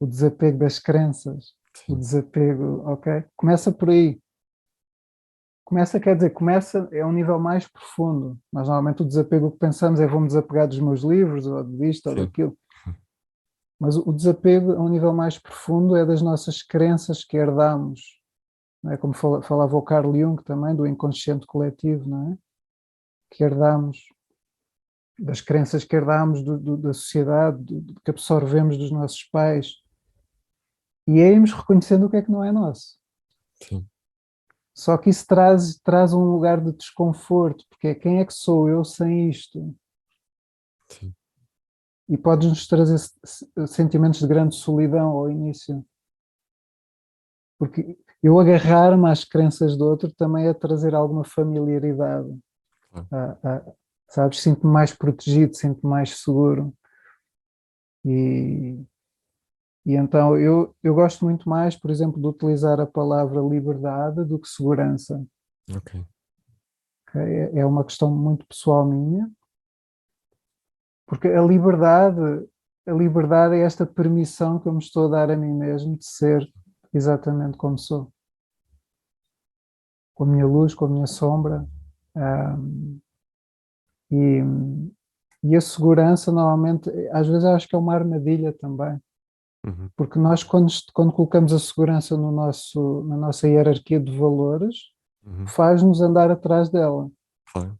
o 0.00 0.06
desapego 0.06 0.58
das 0.58 0.78
crenças, 0.78 1.52
o 1.88 1.94
desapego, 1.96 2.82
ok? 2.88 3.24
Começa 3.36 3.70
por 3.70 3.90
aí. 3.90 4.20
Começa, 5.64 6.00
quer 6.00 6.14
dizer, 6.16 6.30
começa, 6.30 6.88
é 6.92 7.04
um 7.04 7.12
nível 7.12 7.38
mais 7.38 7.66
profundo. 7.68 8.38
Nós 8.52 8.66
normalmente 8.66 9.02
o 9.02 9.06
desapego 9.06 9.50
que 9.50 9.58
pensamos 9.58 10.00
é 10.00 10.06
vou-me 10.06 10.26
desapegar 10.26 10.66
dos 10.68 10.80
meus 10.80 11.02
livros, 11.02 11.46
ou 11.46 11.62
disto, 11.64 12.06
ou 12.08 12.16
Sim. 12.16 12.24
daquilo. 12.24 12.58
Mas 13.80 13.96
o 13.96 14.10
o 14.10 14.12
desapego 14.12 14.72
a 14.72 14.80
um 14.80 14.88
nível 14.88 15.12
mais 15.12 15.38
profundo 15.38 15.96
é 15.96 16.04
das 16.04 16.20
nossas 16.22 16.62
crenças 16.62 17.24
que 17.24 17.36
herdamos. 17.36 18.20
Não 18.82 18.92
é? 18.92 18.96
Como 18.96 19.14
fala- 19.14 19.42
falava 19.42 19.76
o 19.76 19.82
Carl 19.82 20.14
Jung 20.14 20.42
também, 20.42 20.74
do 20.74 20.86
inconsciente 20.86 21.46
coletivo, 21.46 22.08
não 22.08 22.32
é? 22.32 22.38
Que 23.30 23.44
herdamos, 23.44 23.98
das 25.18 25.40
crenças 25.40 25.84
que 25.84 25.94
herdamos 25.94 26.42
do- 26.42 26.58
do- 26.58 26.76
da 26.76 26.92
sociedade, 26.92 27.62
do- 27.62 28.00
que 28.00 28.10
absorvemos 28.10 28.76
dos 28.78 28.90
nossos 28.90 29.22
pais. 29.24 29.76
E 31.06 31.20
é 31.20 31.30
irmos 31.32 31.52
reconhecendo 31.52 32.06
o 32.06 32.10
que 32.10 32.16
é 32.16 32.22
que 32.22 32.30
não 32.30 32.42
é 32.44 32.50
nosso. 32.52 32.96
sim, 33.62 33.86
Só 34.74 34.96
que 34.96 35.10
isso 35.10 35.26
traz, 35.26 35.78
traz 35.80 36.12
um 36.14 36.24
lugar 36.24 36.60
de 36.60 36.72
desconforto, 36.72 37.64
porque 37.68 37.88
é 37.88 37.94
quem 37.94 38.20
é 38.20 38.24
que 38.24 38.32
sou 38.32 38.68
eu 38.68 38.84
sem 38.84 39.28
isto? 39.28 39.74
sim, 40.88 41.14
E 42.08 42.16
pode-nos 42.18 42.66
trazer 42.66 42.98
se- 42.98 43.12
se- 43.24 43.66
sentimentos 43.68 44.20
de 44.20 44.26
grande 44.26 44.54
solidão 44.54 45.08
ao 45.10 45.30
início. 45.30 45.84
Porque 47.58 47.96
eu 48.22 48.38
agarrar-me 48.40 49.08
às 49.10 49.24
crenças 49.24 49.76
do 49.76 49.84
outro 49.84 50.10
também 50.12 50.46
é 50.46 50.54
trazer 50.54 50.94
alguma 50.94 51.24
familiaridade. 51.24 52.36
Ah, 53.10 53.62
sabes? 54.12 54.40
Sinto-me 54.40 54.72
mais 54.72 54.94
protegido, 54.94 55.56
sinto-me 55.56 55.90
mais 55.90 56.20
seguro. 56.20 56.74
E, 58.04 58.78
e 59.86 59.94
então 59.94 60.36
eu, 60.36 60.74
eu 60.82 60.94
gosto 60.94 61.24
muito 61.24 61.48
mais, 61.48 61.76
por 61.76 61.90
exemplo, 61.90 62.20
de 62.20 62.26
utilizar 62.26 62.78
a 62.78 62.86
palavra 62.86 63.40
liberdade 63.40 64.24
do 64.24 64.38
que 64.38 64.48
segurança. 64.48 65.24
ok, 65.74 66.04
ok? 67.08 67.22
É 67.22 67.60
é 67.60 67.66
uma 67.66 67.84
questão 67.84 68.10
muito 68.10 68.46
pessoal 68.46 68.84
minha, 68.84 69.30
porque 71.06 71.28
a 71.28 71.42
liberdade, 71.42 72.46
a 72.86 72.92
liberdade 72.92 73.54
é 73.54 73.60
esta 73.60 73.86
permissão 73.86 74.58
que 74.58 74.68
eu 74.68 74.72
me 74.72 74.78
estou 74.78 75.06
a 75.06 75.10
dar 75.10 75.30
a 75.30 75.36
mim 75.36 75.52
mesmo 75.52 75.96
de 75.96 76.04
ser 76.04 76.46
exatamente 76.92 77.56
como 77.56 77.78
sou. 77.78 78.12
Com 80.14 80.24
a 80.24 80.26
minha 80.26 80.46
luz, 80.46 80.74
com 80.74 80.84
a 80.84 80.88
minha 80.88 81.06
sombra. 81.06 81.66
E, 84.12 84.42
e 85.42 85.56
a 85.56 85.60
segurança, 85.60 86.30
normalmente, 86.30 86.90
às 87.10 87.26
vezes 87.26 87.44
acho 87.44 87.66
que 87.66 87.74
é 87.74 87.78
uma 87.78 87.94
armadilha 87.94 88.52
também. 88.52 89.00
uhum, 89.66 89.88
Porque 89.96 90.18
nós, 90.18 90.42
quando, 90.44 90.70
quando 90.92 91.12
colocamos 91.12 91.52
a 91.52 91.58
segurança 91.58 92.16
no 92.16 92.30
nosso, 92.30 93.02
na 93.08 93.16
nossa 93.16 93.48
hierarquia 93.48 93.98
de 93.98 94.16
valores, 94.16 94.76
uhum, 95.24 95.46
faz-nos 95.46 96.00
andar 96.02 96.30
atrás 96.30 96.68
dela. 96.68 97.10
claro, 97.52 97.78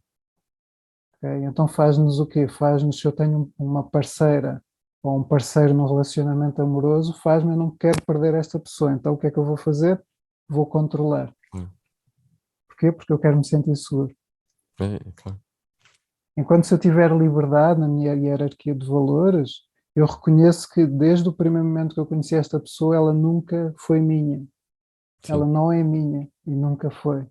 ok? 1.17 1.45
Então 1.45 1.67
faz-nos 1.67 2.19
o 2.19 2.25
quê? 2.25 2.47
Faz-nos, 2.47 2.99
se 2.99 3.05
eu 3.05 3.11
tenho 3.11 3.51
uma 3.57 3.83
parceira 3.83 4.61
ou 5.01 5.19
um 5.19 5.23
parceiro 5.23 5.73
num 5.73 5.85
relacionamento 5.85 6.61
amoroso, 6.61 7.13
faz-me, 7.21 7.51
eu 7.51 7.57
não 7.57 7.71
quero 7.71 8.01
perder 8.05 8.33
esta 8.35 8.57
pessoa, 8.57 8.93
então 8.93 9.13
o 9.13 9.17
que 9.17 9.27
é 9.27 9.31
que 9.31 9.37
eu 9.37 9.43
vou 9.45 9.57
fazer? 9.57 10.01
Vou 10.49 10.65
controlar. 10.65 11.33
Porquê? 12.67 12.91
Porque 12.91 13.13
eu 13.13 13.19
quero 13.19 13.37
me 13.37 13.45
sentir 13.45 13.75
seguro. 13.75 14.13
é, 14.79 14.95
é 14.95 15.11
claro, 15.15 15.39
Enquanto 16.35 16.65
se 16.65 16.73
eu 16.73 16.79
tiver 16.79 17.11
liberdade 17.11 17.79
na 17.79 17.87
minha 17.87 18.13
hierarquia 18.13 18.73
de 18.73 18.87
valores, 18.87 19.61
eu 19.95 20.05
reconheço 20.05 20.67
que 20.69 20.85
desde 20.85 21.29
o 21.29 21.33
primeiro 21.33 21.67
momento 21.67 21.93
que 21.93 21.99
eu 21.99 22.05
conheci 22.05 22.35
esta 22.35 22.59
pessoa, 22.59 22.95
ela 22.95 23.13
nunca 23.13 23.73
foi 23.77 23.99
minha. 23.99 24.39
sim, 25.23 25.33
Ela 25.33 25.45
não 25.45 25.71
é 25.71 25.83
minha 25.83 26.27
e 26.45 26.51
nunca 26.51 26.89
foi, 26.89 27.25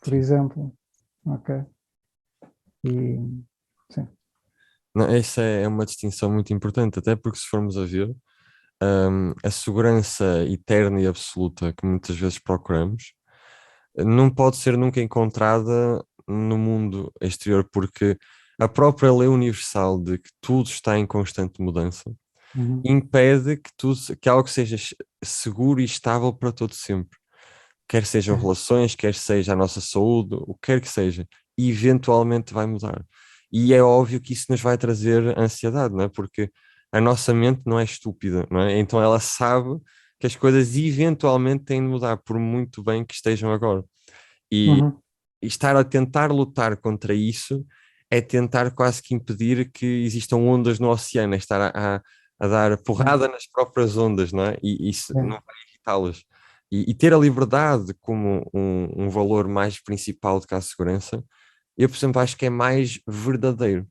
por 0.00 0.10
Sim. 0.10 0.16
exemplo. 0.16 0.72
Ok? 1.26 1.64
E 2.84 3.18
Não, 4.94 5.06
essa 5.08 5.42
é 5.42 5.66
uma 5.68 5.84
distinção 5.84 6.32
muito 6.32 6.52
importante, 6.54 6.98
até 6.98 7.14
porque 7.16 7.38
se 7.38 7.46
formos 7.48 7.76
a 7.76 7.84
ver, 7.84 8.08
hum, 8.82 9.34
a 9.44 9.50
segurança 9.50 10.44
eterna 10.48 11.00
e 11.00 11.06
absoluta 11.06 11.72
que 11.72 11.84
muitas 11.84 12.16
vezes 12.16 12.38
procuramos 12.38 13.12
não 13.98 14.30
pode 14.30 14.56
ser 14.56 14.76
nunca 14.76 15.00
encontrada 15.00 16.04
no 16.26 16.58
mundo 16.58 17.12
exterior, 17.20 17.68
porque 17.72 18.16
a 18.58 18.68
própria 18.68 19.12
lei 19.12 19.28
universal 19.28 19.98
de 19.98 20.18
que 20.18 20.30
tudo 20.40 20.68
está 20.68 20.98
em 20.98 21.06
constante 21.06 21.60
mudança 21.60 22.14
uhum, 22.54 22.82
impede 22.84 23.56
que, 23.56 23.70
tudo, 23.76 23.98
que 24.20 24.28
algo 24.28 24.48
seja 24.48 24.76
seguro 25.22 25.80
e 25.80 25.84
estável 25.84 26.32
para 26.32 26.52
todo 26.52 26.74
sempre. 26.74 27.18
Quer 27.88 28.04
sejam 28.04 28.36
Sim. 28.36 28.42
relações, 28.42 28.94
quer 28.94 29.14
seja 29.14 29.52
a 29.52 29.56
nossa 29.56 29.80
saúde, 29.80 30.34
o 30.34 30.54
que 30.54 30.72
quer 30.72 30.80
que 30.80 30.88
seja, 30.88 31.26
eventualmente 31.56 32.52
vai 32.52 32.66
mudar. 32.66 33.04
E 33.52 33.72
é 33.72 33.82
óbvio 33.82 34.20
que 34.20 34.32
isso 34.32 34.46
nos 34.50 34.60
vai 34.60 34.76
trazer 34.76 35.38
ansiedade, 35.38 35.94
não 35.94 36.04
é? 36.04 36.08
Porque 36.08 36.50
a 36.90 37.00
nossa 37.00 37.32
mente 37.32 37.62
não 37.64 37.78
é 37.78 37.84
estúpida, 37.84 38.46
não 38.50 38.60
é? 38.60 38.78
Então 38.78 39.00
ela 39.00 39.20
sabe 39.20 39.78
que 40.18 40.26
as 40.26 40.34
coisas 40.34 40.76
eventualmente 40.76 41.64
têm 41.64 41.80
de 41.82 41.88
mudar, 41.88 42.16
por 42.16 42.38
muito 42.38 42.82
bem 42.82 43.04
que 43.04 43.14
estejam 43.14 43.52
agora. 43.52 43.84
E, 44.50 44.68
uhum, 44.68 44.98
e 45.46 45.48
estar 45.48 45.76
a 45.76 45.84
tentar 45.84 46.30
lutar 46.32 46.76
contra 46.76 47.14
isso 47.14 47.64
é 48.10 48.20
tentar 48.20 48.70
quase 48.72 49.02
que 49.02 49.14
impedir 49.14 49.70
que 49.72 49.86
existam 50.04 50.36
ondas 50.38 50.78
no 50.78 50.90
oceano, 50.90 51.34
é 51.34 51.38
estar 51.38 51.60
a, 51.60 51.96
a- 51.96 52.02
a 52.38 52.46
dar 52.48 52.76
porrada 52.82 53.28
nas 53.28 53.46
próprias 53.46 53.96
ondas, 53.96 54.32
não 54.32 54.44
é? 54.44 54.58
E 54.62 54.90
isso 54.90 55.12
não 55.22 55.30
vai 55.30 55.56
evitá-las. 55.70 56.22
E, 56.70 56.90
e 56.90 56.94
ter 56.94 57.14
a 57.14 57.18
liberdade 57.18 57.94
como 58.00 58.48
um, 58.52 59.04
um 59.06 59.08
valor 59.08 59.48
mais 59.48 59.80
principal 59.82 60.38
do 60.40 60.46
que 60.46 60.54
a 60.54 60.60
segurança, 60.60 61.24
eu, 61.78 61.88
por 61.88 61.96
exemplo, 61.96 62.20
acho 62.20 62.36
que 62.36 62.46
é 62.46 62.50
mais 62.50 63.00
verdadeiro, 63.08 63.86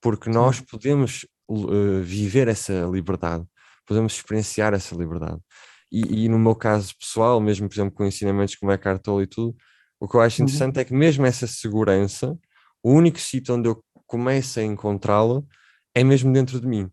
porque 0.00 0.28
nós 0.30 0.60
podemos 0.60 1.26
uh, 1.48 2.02
viver 2.02 2.48
essa 2.48 2.86
liberdade, 2.92 3.44
podemos 3.86 4.14
experienciar 4.14 4.74
essa 4.74 4.94
liberdade. 4.94 5.40
E, 5.90 6.24
e 6.24 6.28
no 6.28 6.38
meu 6.38 6.54
caso 6.54 6.94
pessoal, 6.98 7.40
mesmo, 7.40 7.68
por 7.68 7.74
exemplo, 7.74 7.94
com 7.94 8.04
ensinamentos 8.04 8.54
como 8.56 8.70
é 8.72 8.76
Tolle 8.98 9.24
e 9.24 9.26
tudo, 9.26 9.56
o 10.00 10.08
que 10.08 10.16
eu 10.16 10.20
acho 10.20 10.40
Uhum. 10.40 10.44
interessante 10.44 10.78
é 10.80 10.84
que 10.84 10.94
mesmo 10.94 11.26
essa 11.26 11.46
segurança, 11.46 12.38
o 12.82 12.92
único 12.92 13.18
sítio 13.18 13.54
onde 13.54 13.68
eu 13.68 13.82
começo 14.06 14.60
a 14.60 14.62
encontrá-la 14.62 15.42
é 15.94 16.04
mesmo 16.04 16.32
dentro 16.32 16.60
de 16.60 16.66
mim. 16.66 16.90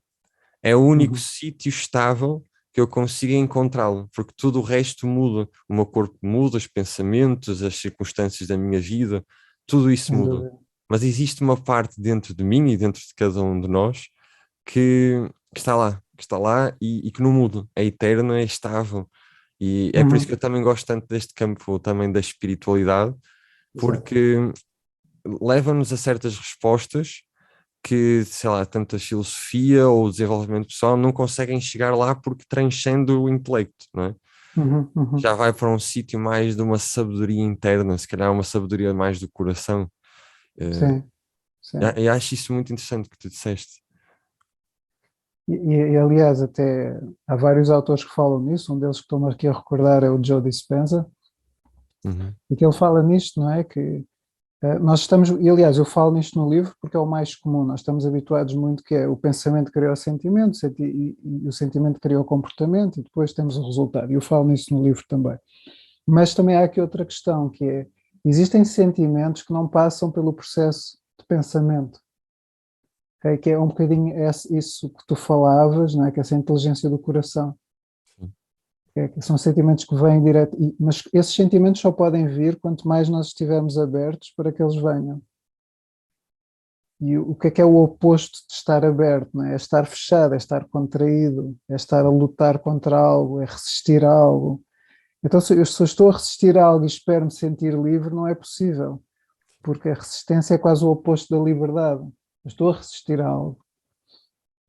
É 0.63 0.75
o 0.75 0.81
único 0.81 1.13
Uhum. 1.13 1.19
sítio 1.19 1.69
estável 1.69 2.43
que 2.73 2.81
eu 2.81 2.87
consiga 2.87 3.33
encontrá-lo, 3.33 4.09
porque 4.13 4.33
tudo 4.35 4.59
o 4.59 4.63
resto 4.63 5.07
muda. 5.07 5.47
O 5.69 5.73
meu 5.73 5.85
corpo 5.85 6.17
muda, 6.21 6.57
os 6.57 6.67
pensamentos, 6.67 7.63
as 7.63 7.75
circunstâncias 7.77 8.49
da 8.49 8.57
minha 8.57 8.81
vida, 8.81 9.23
tudo 9.65 9.91
isso 9.91 10.13
muda. 10.13 10.51
Mas 10.89 11.03
existe 11.03 11.41
uma 11.41 11.55
parte 11.55 12.01
dentro 12.01 12.33
de 12.33 12.43
mim 12.43 12.69
e 12.69 12.77
dentro 12.77 13.01
de 13.01 13.13
cada 13.15 13.41
um 13.41 13.59
de 13.61 13.67
nós 13.67 14.07
que, 14.65 15.29
que 15.53 15.59
está 15.59 15.75
lá, 15.75 16.01
que 16.17 16.23
está 16.23 16.37
lá 16.37 16.75
e, 16.81 17.07
e 17.07 17.11
que 17.11 17.21
não 17.23 17.31
muda, 17.31 17.65
é 17.75 17.83
eterno, 17.85 18.33
é 18.33 18.43
estável. 18.43 19.09
E 19.59 19.91
é 19.93 20.03
por 20.03 20.15
isso 20.17 20.25
Uhum. 20.25 20.27
que 20.27 20.33
eu 20.33 20.39
também 20.39 20.61
gosto 20.63 20.85
tanto 20.85 21.07
deste 21.07 21.33
campo 21.33 21.79
também 21.79 22.11
da 22.11 22.19
espiritualidade, 22.19 23.15
porque 23.77 24.37
leva-nos 25.41 25.91
a 25.93 25.97
certas 25.97 26.37
respostas 26.37 27.23
que, 27.83 28.25
sei 28.25 28.49
lá, 28.49 28.65
tanto 28.65 28.95
a 28.95 28.99
filosofia 28.99 29.87
ou 29.87 30.05
o 30.07 30.11
desenvolvimento 30.11 30.67
pessoal 30.67 30.97
não 30.97 31.11
conseguem 31.13 31.61
chegar 31.61 31.95
lá 31.95 32.15
porque 32.15 32.45
transcende 32.49 33.11
o 33.11 33.29
intelecto, 33.29 33.87
não 33.93 34.05
é? 34.05 34.15
Uhum, 34.57 34.89
uhum. 34.95 35.17
Já 35.19 35.33
vai 35.33 35.53
para 35.53 35.69
um 35.69 35.79
sítio 35.79 36.19
mais 36.19 36.55
de 36.55 36.61
uma 36.61 36.79
sabedoria 36.79 37.41
interna, 37.43 37.97
se 37.97 38.07
calhar 38.07 38.31
uma 38.31 38.43
sabedoria 38.43 38.93
mais 38.93 39.19
do 39.19 39.29
coração. 39.29 39.91
Eh, 40.59 40.71
Sim, 40.71 41.03
sim. 41.61 41.79
e- 41.97 42.03
E 42.03 42.09
acho 42.09 42.33
isso 42.35 42.53
muito 42.53 42.73
interessante 42.73 43.09
que 43.09 43.17
tu 43.17 43.29
disseste. 43.29 43.81
E, 45.47 45.53
e, 45.53 45.97
aliás, 45.97 46.41
até 46.41 46.99
há 47.27 47.36
vários 47.36 47.69
autores 47.69 48.03
que 48.03 48.13
falam 48.13 48.39
nisso, 48.41 48.73
um 48.73 48.79
deles 48.79 48.97
que 48.97 49.03
estou-me 49.03 49.31
aqui 49.31 49.47
a 49.47 49.53
recordar 49.53 50.03
é 50.03 50.10
o 50.10 50.23
Joe 50.23 50.41
Dispenza, 50.41 51.05
Uhum, 52.05 52.31
e 52.51 52.55
que 52.55 52.63
ele 52.63 52.71
fala 52.73 53.01
nisto, 53.01 53.39
não 53.41 53.51
é? 53.51 53.63
Que 53.63 54.05
eh, 54.62 54.77
nós 54.77 54.99
estamos, 54.99 55.29
e 55.29 55.49
aliás, 55.49 55.79
eu 55.79 55.86
falo 55.86 56.12
nisto 56.12 56.39
no 56.39 56.47
livro 56.47 56.75
porque 56.79 56.95
é 56.95 56.99
o 56.99 57.05
mais 57.05 57.36
comum, 57.36 57.63
nós 57.63 57.79
estamos 57.79 58.05
habituados 58.05 58.53
muito 58.53 58.84
que 58.84 58.93
é 58.93 59.08
o 59.08 59.17
pensamento 59.17 59.71
cria 59.71 59.91
o 59.91 59.95
sentimento, 59.95 60.55
senti- 60.55 60.84
e, 60.84 61.17
e 61.23 61.47
o 61.47 61.51
sentimento 61.51 61.99
cria 61.99 62.19
o 62.19 62.23
comportamento, 62.23 62.99
e 62.99 63.03
depois 63.03 63.34
temos 63.34 63.58
o 63.58 63.65
resultado, 63.65 64.12
e 64.12 64.13
eu 64.13 64.21
falo 64.21 64.47
nisso 64.47 64.71
no 64.71 64.84
livro 64.84 65.03
também. 65.10 65.36
Mas 66.05 66.36
também 66.36 66.55
há 66.55 66.63
aqui 66.63 66.79
outra 66.79 67.03
questão, 67.03 67.49
que 67.49 67.65
é, 67.65 67.88
existem 68.23 68.63
sentimentos 68.63 69.41
que 69.41 69.51
não 69.51 69.67
passam 69.67 70.12
pelo 70.12 70.31
processo 70.31 70.99
de 71.19 71.25
pensamento? 71.25 71.99
Que 73.38 73.49
é 73.49 73.59
um 73.59 73.67
bocadinho 73.67 74.17
esse- 74.27 74.55
isso 74.55 74.89
que 74.89 75.05
tu 75.07 75.15
falavas, 75.15 75.95
não 75.95 76.05
é? 76.05 76.11
que 76.11 76.19
é 76.19 76.21
essa 76.21 76.35
inteligência 76.35 76.89
do 76.89 76.99
coração. 76.99 77.55
É 78.97 79.09
que 79.09 79.21
são 79.21 79.38
sentimentos 79.38 79.83
que 79.83 79.95
vêm 79.95 80.23
direto, 80.23 80.57
mas 80.79 81.03
esses 81.11 81.33
sentimentos 81.33 81.81
só 81.81 81.91
podem 81.91 82.27
vir 82.27 82.57
quanto 82.57 82.88
mais 82.88 83.09
nós 83.09 83.27
estivermos 83.27 83.77
abertos 83.77 84.31
para 84.38 84.53
que 84.53 84.63
eles 84.63 84.75
venham. 84.75 85.21
E 87.01 87.17
o 87.17 87.35
que 87.35 87.47
é 87.47 87.51
que 87.51 87.61
é 87.61 87.65
o 87.65 87.75
oposto 87.75 88.38
de 88.47 88.53
estar 88.53 88.85
aberto? 88.85 89.41
É? 89.41 89.51
é 89.51 89.55
estar 89.55 89.85
fechado, 89.85 90.33
é 90.33 90.38
estar 90.38 90.65
contraído, 90.69 91.55
é 91.69 91.75
estar 91.75 92.05
a 92.05 92.09
lutar 92.09 92.59
contra 92.59 92.97
algo, 92.97 93.41
é 93.41 93.45
resistir 93.45 94.05
a 94.05 94.11
algo. 94.13 94.63
Então, 95.21 95.41
se 95.41 95.57
eu, 95.57 95.65
se 95.65 95.81
eu 95.81 95.85
estou 95.85 96.09
a 96.09 96.13
resistir 96.13 96.57
a 96.57 96.65
algo 96.65 96.85
e 96.85 96.88
espero 96.88 97.25
me 97.25 97.31
sentir 97.31 97.73
livre, 97.73 98.13
não 98.13 98.27
é 98.27 98.33
possível, 98.33 99.03
porque 99.61 99.89
a 99.89 99.95
resistência 99.95 100.53
é 100.53 100.57
quase 100.57 100.85
o 100.85 100.89
oposto 100.89 101.35
da 101.35 101.43
liberdade. 101.43 102.07
Eu 102.45 102.49
estou 102.49 102.69
a 102.69 102.77
resistir 102.77 103.19
a 103.19 103.27
algo. 103.27 103.65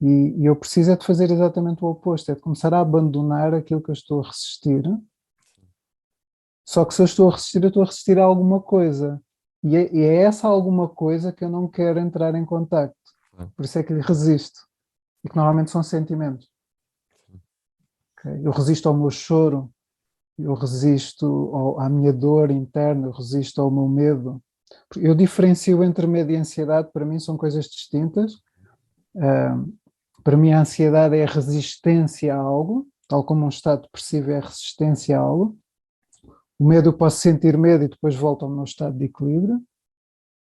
E, 0.00 0.34
e 0.40 0.46
eu 0.46 0.56
preciso 0.56 0.90
é 0.90 0.96
de 0.96 1.04
fazer 1.06 1.30
exatamente 1.30 1.84
o 1.84 1.88
oposto, 1.88 2.30
é 2.30 2.34
de 2.34 2.40
começar 2.40 2.72
a 2.74 2.80
abandonar 2.80 3.54
aquilo 3.54 3.82
que 3.82 3.90
eu 3.90 3.94
estou 3.94 4.20
a 4.22 4.26
resistir. 4.26 4.82
Só 6.66 6.84
que 6.84 6.94
se 6.94 7.02
eu 7.02 7.04
estou 7.06 7.28
a 7.28 7.32
resistir, 7.32 7.62
eu 7.62 7.68
estou 7.68 7.82
a 7.82 7.86
resistir 7.86 8.18
a 8.18 8.24
alguma 8.24 8.60
coisa. 8.60 9.22
E 9.62 9.76
é, 9.76 9.94
e 9.94 10.00
é 10.00 10.16
essa 10.22 10.48
alguma 10.48 10.88
coisa 10.88 11.32
que 11.32 11.44
eu 11.44 11.48
não 11.50 11.68
quero 11.68 11.98
entrar 11.98 12.34
em 12.34 12.44
contacto. 12.44 12.96
Por 13.54 13.64
isso 13.64 13.78
é 13.78 13.82
que 13.82 13.92
lhe 13.92 14.00
resisto. 14.00 14.60
E 15.24 15.28
que 15.28 15.36
normalmente 15.36 15.70
são 15.70 15.82
sentimentos. 15.82 16.48
Ok? 18.18 18.40
Eu 18.44 18.52
resisto 18.52 18.88
ao 18.88 18.96
meu 18.96 19.10
choro, 19.10 19.70
eu 20.38 20.54
resisto 20.54 21.26
ao- 21.54 21.80
à 21.80 21.88
minha 21.88 22.12
dor 22.12 22.50
interna, 22.50 23.06
eu 23.06 23.10
resisto 23.12 23.60
ao 23.60 23.70
meu 23.70 23.88
medo. 23.88 24.42
Eu 24.96 25.14
diferencio 25.14 25.82
entre 25.82 26.06
medo 26.06 26.30
e 26.30 26.36
ansiedade, 26.36 26.90
para 26.92 27.04
mim 27.04 27.18
são 27.18 27.36
coisas 27.36 27.66
distintas. 27.66 28.34
Para 30.22 30.36
mim 30.36 30.52
a 30.52 30.60
ansiedade 30.60 31.16
é 31.16 31.24
a 31.24 31.30
resistência 31.30 32.34
a 32.34 32.38
algo, 32.38 32.86
tal 33.08 33.24
como 33.24 33.44
um 33.44 33.48
estado 33.48 33.82
depressivo 33.82 34.30
é 34.30 34.38
a 34.38 34.40
resistência 34.40 35.18
a 35.18 35.20
algo. 35.20 35.56
O 36.58 36.66
medo 36.66 36.88
eu 36.88 36.92
posso 36.92 37.18
sentir 37.18 37.56
medo 37.56 37.84
e 37.84 37.88
depois 37.88 38.14
volto 38.14 38.44
ao 38.44 38.50
meu 38.50 38.64
estado 38.64 38.96
de 38.96 39.04
equilíbrio. 39.04 39.62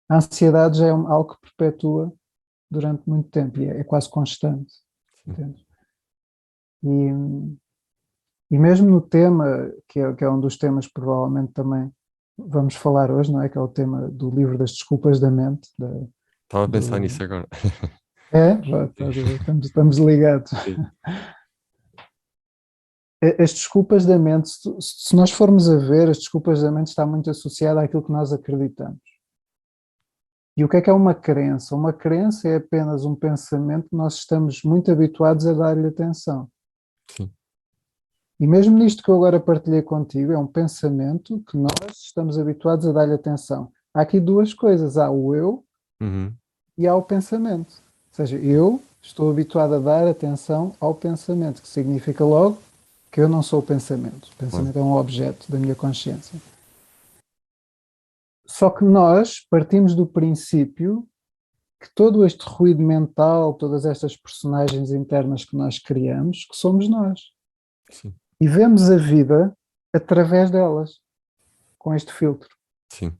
A 0.08 0.16
ansiedade 0.16 0.78
já 0.78 0.86
é 0.86 0.90
algo 0.90 1.34
que 1.34 1.40
perpetua 1.56 2.12
durante 2.70 3.08
muito 3.08 3.28
tempo 3.30 3.60
e 3.60 3.66
é, 3.66 3.80
é 3.80 3.84
quase 3.84 4.08
constante. 4.08 4.72
entende? 5.26 5.66
E, 6.84 7.08
e 8.50 8.58
mesmo 8.58 8.90
no 8.90 9.00
tema, 9.00 9.72
que 9.88 10.00
é, 10.00 10.12
que 10.12 10.24
é 10.24 10.30
um 10.30 10.40
dos 10.40 10.56
temas 10.56 10.86
provavelmente 10.86 11.52
também 11.52 11.90
vamos 12.38 12.74
falar 12.74 13.10
hoje, 13.10 13.32
não 13.32 13.42
é? 13.42 13.48
Que 13.48 13.58
é 13.58 13.60
o 13.60 13.68
tema 13.68 14.08
do 14.08 14.30
livro 14.30 14.56
das 14.58 14.70
desculpas 14.72 15.20
da 15.20 15.30
mente. 15.30 15.68
da- 15.78 15.88
Estava 16.44 16.64
a 16.64 16.68
pensar 16.68 16.96
Do- 16.96 17.02
nisso 17.02 17.22
agora. 17.22 17.46
É, 18.34 18.62
já, 18.62 18.86
ver, 18.86 19.18
estamos, 19.40 19.66
estamos 19.66 19.98
ligados. 19.98 20.50
Sim. 20.64 20.76
As 23.38 23.52
desculpas 23.52 24.04
da 24.06 24.18
mente, 24.18 24.48
se 24.80 25.14
nós 25.14 25.30
formos 25.30 25.68
a 25.70 25.76
ver, 25.76 26.08
as 26.08 26.16
desculpas 26.18 26.62
da 26.62 26.72
mente 26.72 26.88
está 26.88 27.04
muito 27.06 27.30
associada 27.30 27.80
àquilo 27.82 28.02
que 28.02 28.10
nós 28.10 28.32
acreditamos. 28.32 28.98
E 30.56 30.64
o 30.64 30.68
que 30.68 30.78
é 30.78 30.80
que 30.80 30.90
é 30.90 30.92
uma 30.92 31.14
crença? 31.14 31.76
Uma 31.76 31.92
crença 31.92 32.48
é 32.48 32.56
apenas 32.56 33.04
um 33.04 33.14
pensamento 33.14 33.88
que 33.90 33.96
nós 33.96 34.14
estamos 34.14 34.62
muito 34.64 34.90
habituados 34.90 35.46
a 35.46 35.52
dar-lhe 35.52 35.86
atenção. 35.86 36.48
Sim. 37.10 37.30
E 38.40 38.46
mesmo 38.46 38.76
nisto 38.76 39.02
que 39.02 39.10
eu 39.10 39.14
agora 39.14 39.38
partilhei 39.38 39.82
contigo, 39.82 40.32
é 40.32 40.38
um 40.38 40.46
pensamento 40.46 41.42
que 41.48 41.56
nós 41.56 41.72
estamos 41.92 42.38
habituados 42.38 42.86
a 42.86 42.92
dar-lhe 42.92 43.14
atenção. 43.14 43.70
Há 43.94 44.02
aqui 44.02 44.18
duas 44.18 44.52
coisas: 44.52 44.96
há 44.96 45.10
o 45.10 45.34
eu 45.34 45.64
Uhum, 46.02 46.34
e 46.76 46.86
ao 46.88 47.02
pensamento. 47.02 47.80
Ou 48.10 48.14
seja, 48.16 48.36
eu 48.36 48.82
estou 49.00 49.30
habituado 49.30 49.74
a 49.74 49.78
dar 49.78 50.06
atenção 50.06 50.74
ao 50.80 50.94
pensamento, 50.94 51.62
que 51.62 51.68
significa 51.68 52.24
logo 52.24 52.58
que 53.10 53.20
eu 53.20 53.28
não 53.28 53.42
sou 53.42 53.60
o 53.60 53.62
pensamento. 53.62 54.28
O 54.32 54.36
pensamento 54.36 54.78
é 54.78 54.82
um 54.82 54.94
objeto 54.96 55.50
da 55.50 55.58
minha 55.58 55.74
consciência. 55.74 56.40
Só 58.46 58.68
que 58.70 58.84
nós 58.84 59.46
partimos 59.48 59.94
do 59.94 60.06
princípio 60.06 61.06
que 61.80 61.88
todo 61.94 62.24
este 62.24 62.44
ruído 62.44 62.82
mental, 62.82 63.54
todas 63.54 63.84
estas 63.84 64.16
personagens 64.16 64.90
internas 64.90 65.44
que 65.44 65.56
nós 65.56 65.78
criamos, 65.78 66.44
que 66.44 66.56
somos 66.56 66.88
nós. 66.88 67.20
Sim, 67.90 68.14
E 68.42 68.48
vemos 68.48 68.90
a 68.90 68.96
vida 68.96 69.56
através 69.94 70.50
delas, 70.50 71.00
com 71.78 71.94
este 71.94 72.12
filtro. 72.12 72.48
sim, 72.92 73.16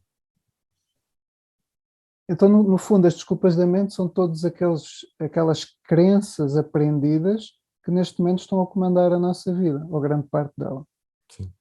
Então, 2.29 2.49
no, 2.49 2.65
no 2.65 2.77
fundo, 2.77 3.07
as 3.07 3.15
desculpas 3.15 3.55
da 3.55 3.65
mente 3.65 3.95
são 3.95 4.09
todas 4.09 4.45
aquelas 4.45 5.65
crenças 5.85 6.57
aprendidas 6.57 7.53
que 7.85 7.93
neste 7.93 8.21
momento 8.21 8.41
estão 8.41 8.61
a 8.61 8.67
comandar 8.67 9.13
a 9.13 9.19
nossa 9.21 9.55
vida, 9.55 9.87
ou 9.89 10.01
grande 10.01 10.27
parte 10.27 10.55
dela. 10.57 10.85
sim. 11.31 11.53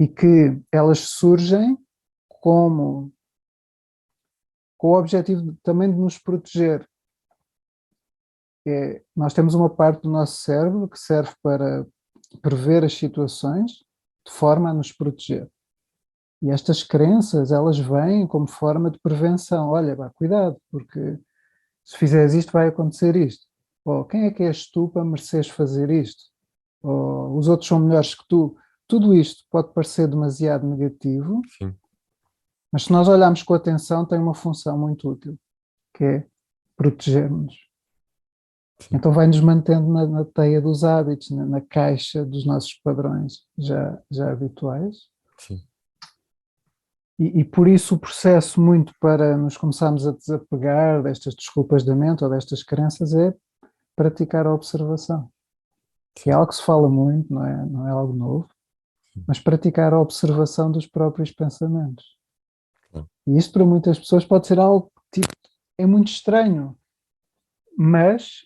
E 0.00 0.08
que 0.08 0.60
elas 0.72 0.98
surgem 1.10 1.78
como 2.28 3.14
com 4.76 4.88
o 4.88 4.98
objetivo 4.98 5.56
também 5.62 5.88
de 5.88 5.96
nos 5.96 6.18
proteger. 6.18 6.84
É, 8.66 9.04
nós 9.14 9.32
temos 9.32 9.54
uma 9.54 9.70
parte 9.70 10.02
do 10.02 10.10
nosso 10.10 10.42
cérebro 10.42 10.88
que 10.88 10.98
serve 10.98 11.32
para 11.40 11.86
prever 12.38 12.84
as 12.84 12.94
situações 12.94 13.72
de 14.26 14.32
forma 14.32 14.70
a 14.70 14.74
nos 14.74 14.92
proteger. 14.92 15.48
E 16.42 16.50
estas 16.50 16.82
crenças, 16.82 17.52
elas 17.52 17.78
vêm 17.78 18.26
como 18.26 18.46
forma 18.46 18.90
de 18.90 18.98
prevenção. 18.98 19.70
Olha, 19.70 19.94
vá, 19.94 20.10
cuidado, 20.10 20.56
porque 20.70 21.18
se 21.82 21.96
fizeres 21.96 22.34
isto 22.34 22.52
vai 22.52 22.68
acontecer 22.68 23.16
isto. 23.16 23.46
Ou 23.84 24.04
quem 24.04 24.24
é 24.26 24.30
que 24.30 24.42
és 24.42 24.70
tu 24.70 24.88
para 24.88 25.04
mereceres 25.04 25.48
fazer 25.48 25.90
isto? 25.90 26.24
Ou 26.82 27.36
os 27.36 27.48
outros 27.48 27.68
são 27.68 27.78
melhores 27.78 28.14
que 28.14 28.24
tu. 28.28 28.56
Tudo 28.86 29.14
isto 29.14 29.44
pode 29.50 29.72
parecer 29.72 30.06
demasiado 30.06 30.66
negativo, 30.66 31.40
Sim, 31.58 31.74
mas 32.74 32.86
se 32.86 32.92
nós 32.92 33.06
olharmos 33.06 33.40
com 33.44 33.54
atenção, 33.54 34.04
tem 34.04 34.18
uma 34.18 34.34
função 34.34 34.76
muito 34.76 35.08
útil, 35.08 35.38
que 35.94 36.02
é 36.02 36.26
proteger-nos. 36.76 37.54
Sim. 38.78 38.96
Então 38.96 39.12
vai-nos 39.12 39.40
mantendo 39.40 39.88
na, 39.92 40.06
na 40.06 40.24
teia 40.24 40.60
dos 40.60 40.84
hábitos, 40.84 41.30
na, 41.30 41.46
na 41.46 41.60
caixa 41.60 42.24
dos 42.24 42.44
nossos 42.44 42.74
padrões 42.82 43.46
já, 43.56 43.98
já 44.10 44.32
habituais. 44.32 45.08
sim, 45.38 45.62
E, 47.18 47.40
e 47.40 47.44
por 47.44 47.68
isso 47.68 47.94
o 47.94 47.98
processo 47.98 48.60
muito 48.60 48.92
para 49.00 49.36
nos 49.36 49.56
começarmos 49.56 50.06
a 50.06 50.12
desapegar 50.12 51.02
destas 51.02 51.34
desculpas 51.34 51.84
da 51.84 51.94
mente 51.94 52.24
ou 52.24 52.30
destas 52.30 52.62
crenças 52.62 53.14
é 53.14 53.32
praticar 53.94 54.46
a 54.46 54.52
observação. 54.52 55.30
Que 56.16 56.30
é 56.30 56.32
algo 56.32 56.48
que 56.48 56.56
se 56.56 56.62
fala 56.62 56.88
muito, 56.88 57.32
não 57.32 57.44
é, 57.44 57.66
não 57.66 57.88
é 57.88 57.90
algo 57.90 58.12
novo, 58.12 58.48
mas 59.26 59.38
praticar 59.38 59.92
a 59.94 60.00
observação 60.00 60.70
dos 60.70 60.86
próprios 60.86 61.30
pensamentos. 61.30 62.16
E 63.26 63.36
isto 63.36 63.52
para 63.52 63.64
muitas 63.64 63.98
pessoas 63.98 64.24
pode 64.24 64.46
ser 64.46 64.58
algo 64.58 64.92
tipo, 65.12 65.32
é 65.78 65.86
muito 65.86 66.08
estranho, 66.08 66.76
mas 67.76 68.42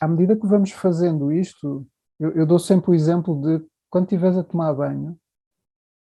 à 0.00 0.08
medida 0.08 0.36
que 0.36 0.46
vamos 0.46 0.70
fazendo 0.72 1.32
isto 1.32 1.86
Eu, 2.18 2.32
eu 2.32 2.46
dou 2.46 2.58
sempre 2.58 2.90
o 2.90 2.94
exemplo 2.94 3.40
de 3.40 3.66
quando 3.88 4.04
estiveres 4.04 4.36
a 4.36 4.44
tomar 4.44 4.74
banho 4.74 5.18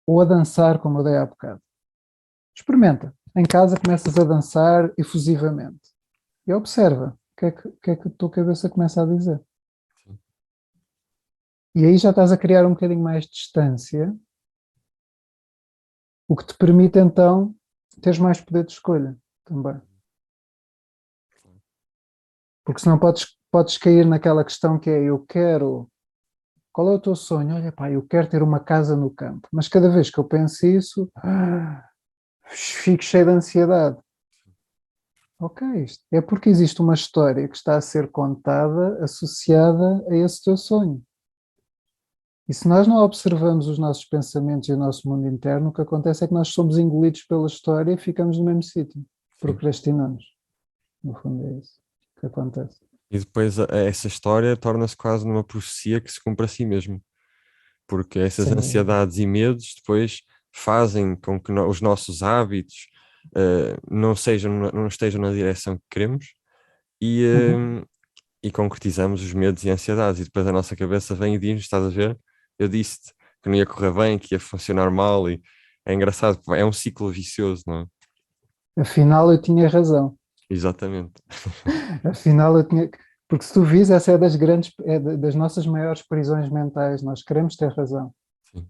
ou 0.07 0.21
a 0.21 0.25
dançar, 0.25 0.79
como 0.79 1.01
eu 1.01 1.05
dei 1.05 1.17
há 1.17 1.27
bocado. 1.27 1.61
Experimenta. 2.57 3.13
Em 3.37 3.45
casa 3.45 3.79
começas 3.79 4.17
a 4.17 4.25
dançar 4.25 4.93
efusivamente. 4.97 5.93
E 6.47 6.53
observa 6.53 7.09
o 7.09 7.41
que 7.41 7.47
é 7.47 7.51
que, 7.51 7.71
que, 7.83 7.91
é 7.91 7.97
que 7.97 8.09
a 8.09 8.11
tua 8.13 8.31
cabeça 8.31 8.71
começa 8.71 9.03
a 9.03 9.07
dizer. 9.07 9.45
Sim. 10.05 10.19
E 11.75 11.85
aí 11.85 11.99
já 11.99 12.11
estás 12.11 12.31
a 12.31 12.37
criar 12.39 12.65
um 12.65 12.71
bocadinho 12.71 13.03
mais 13.03 13.25
de 13.25 13.33
distância, 13.33 14.17
o 16.29 16.37
que 16.37 16.47
te 16.47 16.57
permite 16.57 16.99
então 16.99 17.55
teres 18.01 18.19
mais 18.19 18.41
poder 18.41 18.65
de 18.65 18.73
escolha 18.73 19.19
também. 19.45 19.81
Porque 22.65 22.81
senão 22.81 22.99
podes, 22.99 23.36
podes 23.51 23.79
cair 23.79 24.07
naquela 24.07 24.45
questão 24.45 24.79
que 24.79 24.91
é 24.91 25.03
eu 25.05 25.19
quero. 25.21 25.89
Qual 26.73 26.91
é 26.91 26.95
o 26.95 27.01
teu 27.01 27.17
sonho? 27.17 27.55
Olha, 27.55 27.73
pá, 27.73 27.91
eu 27.91 28.03
quero 28.07 28.29
ter 28.29 28.43
uma 28.43 28.61
casa 28.61 28.97
no 28.97 29.11
campo. 29.11 29.49
Mas 29.53 29.69
cada 29.69 29.89
vez 29.89 30.11
que 30.11 30.19
eu 30.19 30.25
penso 30.25 30.67
isso, 30.67 31.11
ah, 31.17 31.83
fico 32.49 33.03
cheio 33.03 33.25
de 33.25 33.33
ansiedade. 33.33 33.99
Ok, 35.39 35.67
isto 35.85 36.03
é 36.13 36.21
porque 36.21 36.49
existe 36.49 36.81
uma 36.81 36.95
história 36.95 37.47
que 37.47 37.57
está 37.57 37.77
a 37.77 37.81
ser 37.81 38.11
contada 38.11 39.03
associada 39.05 40.03
a 40.09 40.17
esse 40.17 40.43
teu 40.43 40.57
sonho. 40.57 41.03
E 42.49 42.55
se 42.55 42.69
nós 42.69 42.87
não 42.87 42.97
observamos 42.99 43.67
os 43.69 43.79
nossos 43.79 44.05
pensamentos 44.05 44.69
e 44.69 44.73
o 44.73 44.77
nosso 44.77 45.09
mundo 45.09 45.27
interno, 45.27 45.69
o 45.69 45.73
que 45.73 45.83
acontece 45.83 46.25
é 46.25 46.29
que 46.29 46.33
nós 46.33 46.49
somos 46.49 46.79
engolidos 46.79 47.25
pela 47.25 47.47
história 47.47 47.93
e 47.93 47.99
ficamos 47.99 48.39
no 48.39 48.45
mesmo 48.45 48.63
sítio. 48.63 49.05
Procrastinamos. 49.41 50.25
No 51.03 51.15
fundo 51.15 51.45
é 51.45 51.59
isso 51.59 51.81
que 52.19 52.27
acontece. 52.27 52.86
E 53.11 53.19
depois 53.19 53.59
a- 53.61 53.67
essa 53.71 54.07
história 54.09 54.57
torna-se 54.57 54.97
quase 54.97 55.27
numa 55.27 55.45
profecia 55.45 56.01
que 56.01 56.11
se 56.11 56.23
cumpre 56.23 56.47
a 56.47 56.49
si 56.49 56.65
mesmo. 56.67 57.01
Porque 57.87 58.19
essas 58.19 58.49
Sim. 58.49 58.55
ansiedades 58.59 59.19
e 59.19 59.27
medos 59.27 59.75
depois 59.77 60.23
fazem 60.53 61.15
com 61.17 61.41
que 61.41 61.53
no- 61.53 61.69
os 61.69 61.81
nossos 61.81 62.23
hábitos 62.23 62.89
eh, 63.37 63.77
não, 63.91 64.15
sejam, 64.17 64.53
não 64.73 64.87
estejam 64.87 65.21
na 65.21 65.33
direção 65.33 65.77
que 65.77 65.85
queremos 65.91 66.27
e, 67.01 67.25
Uhum. 67.25 67.79
eh, 67.81 67.85
e 68.45 68.51
concretizamos 68.53 69.23
os 69.23 69.33
medos 69.35 69.65
e 69.65 69.71
ansiedades. 69.71 70.21
E 70.21 70.25
depois 70.25 70.47
a 70.47 70.53
nossa 70.53 70.77
cabeça 70.77 71.15
vem 71.15 71.35
e 71.35 71.39
diz: 71.39 71.61
Estás 71.61 71.85
a 71.85 71.89
ver? 71.89 72.19
Eu 72.59 72.69
disse-te 72.69 73.13
que 73.43 73.49
não 73.49 73.57
ia 73.57 73.67
correr 73.67 73.93
bem, 73.93 74.19
que 74.19 74.35
ia 74.35 74.41
funcionar 74.41 74.91
mal. 74.91 75.29
E 75.29 75.41
é 75.85 75.93
engraçado, 75.95 76.41
é 76.55 76.65
um 76.65 76.73
ciclo 76.73 77.11
vicioso, 77.11 77.65
não 77.67 77.81
é? 77.81 77.87
Afinal, 78.83 79.31
eu 79.33 79.41
tinha 79.41 79.69
razão. 79.69 80.17
Exatamente. 80.49 81.13
Afinal, 82.05 82.57
eu 82.57 82.65
tinha. 82.67 82.91
Porque 83.29 83.45
se 83.45 83.53
tu 83.53 83.63
vis, 83.65 83.91
essa 83.91 84.13
é 84.13 84.19
das 84.19 84.37
grandes, 84.37 84.73
é 84.85 85.01
da- 85.01 85.17
das 85.17 85.35
nossas 85.35 85.67
maiores 85.67 86.03
prisões 86.03 86.49
mentais. 86.49 87.03
Nós 87.03 87.23
queremos 87.23 87.57
ter 87.57 87.73
razão. 87.73 88.13
Sim. 88.53 88.69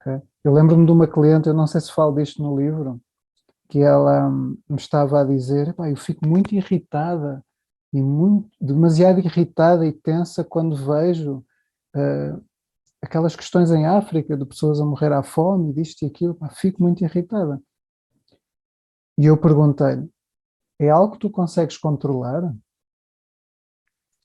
ok? 0.00 0.22
Eu 0.44 0.52
lembro-me 0.52 0.86
de 0.86 0.92
uma 0.92 1.06
cliente, 1.06 1.48
eu 1.48 1.54
não 1.54 1.66
sei 1.66 1.80
se 1.80 1.92
falo 1.92 2.14
disto 2.16 2.42
no 2.42 2.56
livro, 2.58 3.00
que 3.68 3.80
ela 3.80 4.28
hum, 4.28 4.56
me 4.68 4.76
estava 4.76 5.20
a 5.20 5.24
dizer: 5.24 5.68
"Epá, 5.68 5.90
eu 5.90 5.96
fico 5.96 6.26
muito 6.26 6.54
irritada 6.54 7.44
e 7.92 8.00
muito, 8.02 8.50
demasiado 8.60 9.20
irritada 9.20 9.86
e 9.86 9.92
tensa 9.92 10.42
quando 10.42 10.74
vejo 10.76 11.44
eh, 11.94 12.36
aquelas 13.02 13.36
questões 13.36 13.70
em 13.70 13.86
África 13.86 14.36
de 14.36 14.46
pessoas 14.46 14.80
a 14.80 14.84
morrer 14.84 15.12
à 15.12 15.22
fome, 15.22 15.74
disto 15.74 16.02
e 16.02 16.06
aquilo, 16.06 16.34
pá, 16.34 16.48
fico 16.50 16.82
muito 16.82 17.04
irritada. 17.04 17.60
E 19.18 19.26
eu 19.26 19.36
perguntei-lhe: 19.36 20.10
é 20.78 20.88
algo 20.90 21.12
que 21.12 21.18
tu 21.18 21.30
consegues 21.30 21.76
controlar? 21.76 22.54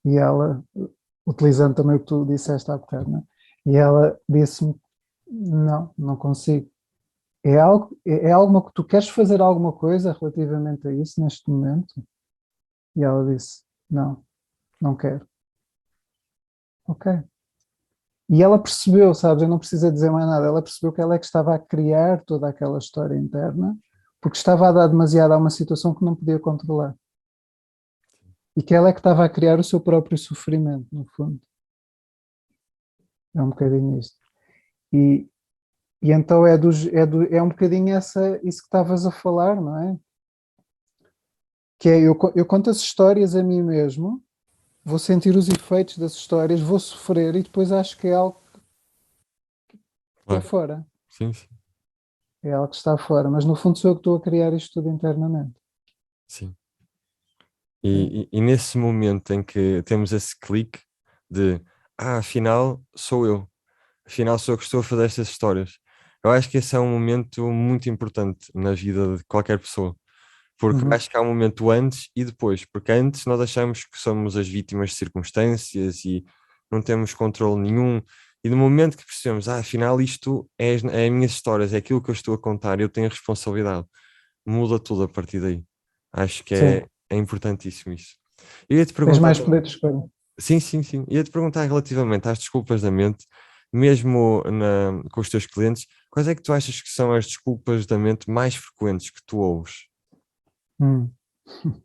E 0.06 0.18
ela, 0.18 0.64
utilizando 1.26 1.76
também 1.76 1.98
o 1.98 2.00
que 2.00 2.06
tu 2.06 2.26
disseste 2.26 2.72
há 2.72 2.78
bocado, 2.78 3.10
né? 3.10 3.24
e 3.66 3.76
ela 3.76 4.20
disse-me: 4.28 4.74
não, 5.30 5.94
não 5.98 6.16
consigo. 6.16 6.72
É 7.44 7.60
algo, 7.60 7.98
é, 8.06 8.30
é 8.30 8.32
alguma 8.32 8.66
que 8.66 8.74
tu 8.74 8.84
queres 8.84 9.10
fazer 9.10 9.42
alguma 9.42 9.74
coisa 9.74 10.16
relativamente 10.20 10.88
a 10.88 10.94
isso 10.94 11.22
neste 11.22 11.50
momento? 11.50 11.94
E 12.96 13.04
ela 13.04 13.26
disse: 13.34 13.64
não, 13.90 14.24
não 14.82 14.96
quero. 14.96 15.28
Ok. 16.88 17.12
E 18.30 18.44
ela 18.44 18.62
percebeu, 18.62 19.14
sabes? 19.14 19.44
Eu 19.44 19.50
não 19.50 19.60
preciso 19.60 19.92
dizer 19.92 20.12
mais 20.12 20.26
nada. 20.26 20.48
Ela 20.48 20.62
percebeu 20.62 20.92
que 20.92 21.02
ela 21.02 21.16
é 21.16 21.20
que 21.20 21.26
estava 21.26 21.56
a 21.56 21.60
criar 21.60 22.24
toda 22.26 22.50
aquela 22.50 22.78
história 22.78 23.16
interna, 23.16 23.78
porque 24.28 24.40
estava 24.40 24.68
a 24.68 24.72
dar 24.74 24.88
demasiado 24.88 25.32
a 25.32 25.38
uma 25.38 25.50
situação 25.50 25.96
que 25.96 26.04
não 26.04 26.14
podia 26.14 26.38
controlar. 26.38 26.94
E 28.58 28.62
que 28.62 28.74
ela 28.74 28.90
é 28.90 28.92
que 28.92 29.00
estava 29.00 29.24
a 29.24 29.30
criar 29.30 29.58
o 29.58 29.64
seu 29.64 29.80
próprio 29.80 30.18
sofrimento, 30.18 30.86
no 30.92 31.06
fundo. 31.06 31.40
É 33.34 33.42
um 33.42 33.50
bocadinho 33.52 33.98
isto. 33.98 34.18
E, 34.92 35.30
e 36.02 36.12
então 36.12 36.46
é, 36.46 36.58
dos, 36.58 36.88
é, 36.88 37.06
do, 37.06 37.24
é 37.34 37.42
um 37.42 37.48
bocadinho 37.48 37.96
essa, 37.96 38.38
isso 38.44 38.60
que 38.60 38.68
estavas 38.68 39.06
a 39.06 39.12
falar, 39.12 39.56
não 39.62 39.82
é? 39.82 40.00
Que 41.80 41.88
é, 41.88 42.00
eu, 42.02 42.18
eu 42.36 42.46
conto 42.46 42.70
as 42.70 42.78
histórias 42.78 43.34
a 43.34 43.42
mim 43.42 43.62
mesmo, 43.62 44.22
vou 44.84 45.00
sentir 45.00 45.38
os 45.38 45.48
efeitos 45.48 45.98
das 45.98 46.14
histórias, 46.14 46.60
vou 46.60 46.80
sofrer 46.80 47.34
e 47.38 47.44
depois 47.44 47.72
acho 47.72 47.98
que 47.98 48.08
é 48.10 48.14
algo 48.14 48.42
que 49.70 49.78
é 49.78 50.26
Claro. 50.26 50.42
fora. 50.42 50.88
Sim, 51.08 51.32
sim. 51.32 51.48
É 52.44 52.52
algo 52.54 52.70
que 52.70 52.76
está 52.78 52.98
fora, 52.98 53.30
mas 53.30 53.46
no 53.46 53.56
fundo 53.56 53.78
sou 53.78 53.92
eu 53.92 53.96
que 53.96 54.00
estou 54.02 54.16
a 54.18 54.22
criar 54.22 54.54
isto 54.54 54.74
tudo 54.76 54.90
internamente. 54.90 55.56
Sim. 56.28 56.56
E, 57.84 58.30
e, 58.32 58.38
e 58.38 58.42
nesse 58.42 58.78
momento 58.78 59.34
em 59.34 59.44
que 59.44 59.82
temos 59.84 60.12
esse 60.12 60.38
clique 60.40 60.80
de 61.30 61.62
ah, 61.98 62.18
afinal 62.18 62.82
sou 62.96 63.26
eu, 63.26 63.50
afinal 64.06 64.38
sou 64.40 64.54
eu 64.54 64.58
que 64.58 64.64
estou 64.64 64.80
a 64.82 64.84
fazer 64.84 65.06
estas 65.06 65.30
histórias. 65.30 65.78
Eu 66.24 66.32
acho 66.32 66.50
que 66.50 66.58
esse 66.58 66.76
é 66.76 66.80
um 66.80 66.90
momento 66.90 67.48
muito 67.52 67.90
importante 67.90 68.52
na 68.54 68.74
vida 68.74 69.18
de 69.18 69.24
qualquer 69.26 69.60
pessoa, 69.60 69.96
porque 70.60 70.84
Uhum. 70.86 70.94
acho 70.94 71.10
que 71.10 71.18
há 71.18 71.22
um 71.22 71.28
momento 71.28 71.70
antes 71.72 72.10
e 72.16 72.26
depois, 72.26 72.66
porque 72.66 72.92
antes 72.92 73.26
nós 73.26 73.40
achamos 73.42 73.86
que 73.86 73.98
somos 74.00 74.36
as 74.38 74.48
vítimas 74.48 74.92
de 74.92 74.96
circunstâncias 74.98 76.04
e 76.06 76.26
não 76.72 76.82
temos 76.82 77.14
controle 77.14 77.62
nenhum, 77.62 78.02
e 78.48 78.50
no 78.50 78.58
momento 78.58 78.98
que 78.98 79.06
percebemos, 79.06 79.48
ah, 79.50 79.60
afinal 79.60 80.00
isto 80.02 80.50
é 80.58 80.76
as, 80.76 80.84
é 80.86 81.06
as 81.08 81.12
minhas 81.12 81.32
histórias, 81.32 81.74
é 81.74 81.78
aquilo 81.78 82.02
que 82.02 82.10
eu 82.10 82.14
estou 82.14 82.34
a 82.34 82.38
contar, 82.38 82.80
eu 82.80 82.90
tenho 82.90 83.08
a 83.08 83.10
responsabilidade, 83.10 83.86
muda 84.46 84.80
tudo 84.80 85.04
a 85.04 85.08
partir 85.08 85.40
daí. 85.42 85.64
Acho 86.14 86.44
que 86.44 86.56
é, 86.56 86.86
é 87.10 87.16
importantíssimo 87.18 87.94
isso. 87.94 88.16
Eu 88.70 88.78
ia-te 88.78 88.90
Tens 88.94 88.96
perguntar. 88.98 89.22
mais 89.22 89.38
também- 89.38 89.46
poder 89.52 89.62
de 89.64 89.70
escolha. 89.70 90.04
Sim, 90.40 90.60
sim, 90.60 90.84
sim. 90.84 91.06
Ia-te 91.10 91.32
perguntar 91.32 91.64
relativamente 91.66 92.28
às 92.28 92.38
desculpas 92.40 92.82
da 92.82 92.92
mente, 92.92 93.26
mesmo 93.74 94.44
na- 94.46 95.02
com 95.12 95.20
os 95.20 95.30
teus 95.30 95.46
clientes, 95.46 95.86
quais 96.10 96.28
é 96.28 96.36
que 96.36 96.42
tu 96.42 96.54
achas 96.54 96.82
que 96.82 96.90
são 96.90 97.12
as 97.14 97.26
desculpas 97.26 97.86
da 97.86 97.98
mente 97.98 98.30
mais 98.30 98.56
frequentes 98.56 99.10
que 99.10 99.20
tu 99.26 99.40
ouves? 99.40 99.88
Hum. 100.80 101.10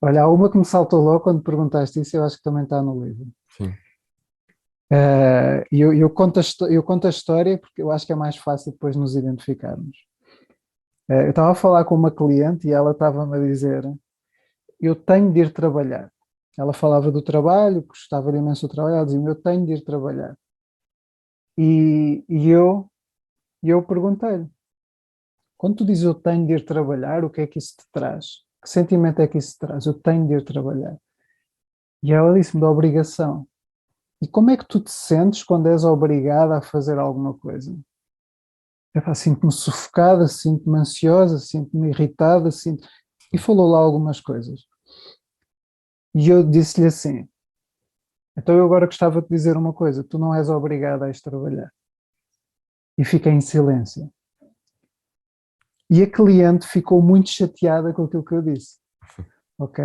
Olha, 0.00 0.22
há 0.22 0.28
uma 0.28 0.50
que 0.50 0.58
me 0.58 0.64
saltou 0.64 1.02
logo 1.02 1.20
quando 1.20 1.42
perguntaste 1.42 1.98
isso, 2.00 2.16
eu 2.16 2.24
acho 2.24 2.36
que 2.36 2.42
também 2.42 2.64
está 2.64 2.80
no 2.82 3.04
livro. 3.04 3.26
Sim. 3.56 3.74
Eh, 4.94 5.64
E 5.72 5.80
eu, 5.80 5.92
eu, 5.92 6.08
conto 6.10 6.38
a, 6.40 6.42
eu 6.70 6.82
conto 6.84 7.06
a 7.06 7.10
história 7.10 7.58
porque 7.58 7.82
eu 7.82 7.90
acho 7.90 8.06
que 8.06 8.12
é 8.12 8.16
mais 8.16 8.36
fácil 8.36 8.72
depois 8.72 8.94
nos 8.96 9.16
identificarmos. 9.16 9.96
Eh, 11.10 11.24
eu 11.26 11.30
estava 11.30 11.50
a 11.52 11.54
falar 11.54 11.84
com 11.84 11.94
uma 11.94 12.10
cliente 12.10 12.68
e 12.68 12.72
ela 12.72 12.92
estava-me 12.92 13.36
a 13.36 13.40
dizer: 13.40 13.82
Eu 14.80 14.94
tenho 14.96 15.32
de 15.32 15.40
ir 15.40 15.52
trabalhar. 15.52 16.10
Ela 16.58 16.72
falava 16.72 17.10
do 17.10 17.22
trabalho, 17.22 17.82
gostava 17.82 18.30
imenso 18.36 18.68
do 18.68 18.74
trabalho, 18.74 18.96
ela 18.96 19.06
dizia: 19.06 19.20
Eu 19.20 19.34
tenho 19.34 19.66
de 19.66 19.72
ir 19.74 19.84
trabalhar. 19.84 20.36
E, 21.58 22.24
e 22.28 22.48
eu, 22.50 22.88
eu 23.62 23.82
perguntei-lhe: 23.82 24.48
Quando 25.56 25.76
tu 25.78 25.84
dizes 25.84 26.04
eu 26.04 26.14
tenho 26.14 26.46
de 26.46 26.54
ir 26.54 26.64
trabalhar, 26.64 27.24
o 27.24 27.30
que 27.30 27.40
é 27.40 27.46
que 27.46 27.58
isso 27.58 27.74
te 27.78 27.84
traz? 27.92 28.44
Que 28.62 28.68
sentimento 28.70 29.20
é 29.20 29.26
que 29.28 29.38
isso 29.38 29.54
te 29.54 29.58
traz? 29.60 29.86
Eu 29.86 29.94
tenho 29.94 30.26
de 30.28 30.34
ir 30.34 30.44
trabalhar. 30.44 30.96
E 32.02 32.12
ela 32.12 32.34
disse-me 32.34 32.60
da 32.60 32.70
obrigação. 32.70 33.46
E 34.24 34.28
como 34.28 34.50
é 34.50 34.56
que 34.56 34.66
tu 34.66 34.80
te 34.80 34.90
sentes 34.90 35.44
quando 35.44 35.68
és 35.68 35.84
obrigada 35.84 36.56
a 36.56 36.62
fazer 36.62 36.98
alguma 36.98 37.34
coisa? 37.34 37.78
Epá, 38.96 39.14
Sinto-me 39.14 39.52
sufocada, 39.52 40.26
sinto-me 40.26 40.78
ansiosa, 40.78 41.38
sinto-me 41.38 41.90
irritada, 41.90 42.50
sinto... 42.50 42.88
e 43.30 43.36
falou 43.36 43.70
lá 43.70 43.76
algumas 43.76 44.22
coisas. 44.22 44.60
E 46.14 46.26
eu 46.30 46.42
disse-lhe 46.42 46.86
assim: 46.86 47.28
Então 48.34 48.56
eu 48.56 48.64
agora 48.64 48.86
gostava 48.86 49.20
de 49.20 49.28
dizer 49.28 49.58
uma 49.58 49.74
coisa: 49.74 50.02
tu 50.02 50.18
não 50.18 50.34
és 50.34 50.48
obrigada 50.48 51.04
a 51.04 51.10
ir 51.10 51.20
trabalhar. 51.20 51.70
E 52.96 53.04
fiquei 53.04 53.30
em 53.30 53.42
silêncio. 53.42 54.10
E 55.90 56.02
a 56.02 56.10
cliente 56.10 56.66
ficou 56.66 57.02
muito 57.02 57.28
chateada 57.28 57.92
com 57.92 58.04
aquilo 58.04 58.24
que 58.24 58.34
eu 58.34 58.40
disse. 58.40 58.78
Ok? 59.56 59.84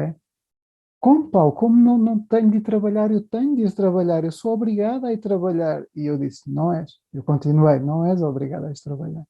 Como, 1.00 1.30
Paulo? 1.30 1.54
Como 1.54 1.76
não, 1.78 1.98
não 1.98 2.20
tenho 2.20 2.52
de 2.52 2.60
trabalhar? 2.60 3.10
Eu 3.10 3.22
tenho 3.22 3.56
de 3.56 3.64
ir 3.64 3.72
trabalhar. 3.72 4.24
Eu 4.24 4.32
sou 4.32 4.54
obrigada 4.54 5.08
a 5.08 5.14
ir 5.14 5.18
trabalhar. 5.18 5.86
E 5.96 6.06
eu 6.06 6.18
disse: 6.18 6.52
Não 6.52 6.74
és. 6.74 6.92
Eu 7.14 7.24
continuei: 7.24 7.80
Não 7.80 8.06
és 8.06 8.22
obrigada 8.22 8.68
a 8.68 8.72
ir 8.72 8.82
trabalhar. 8.84 9.24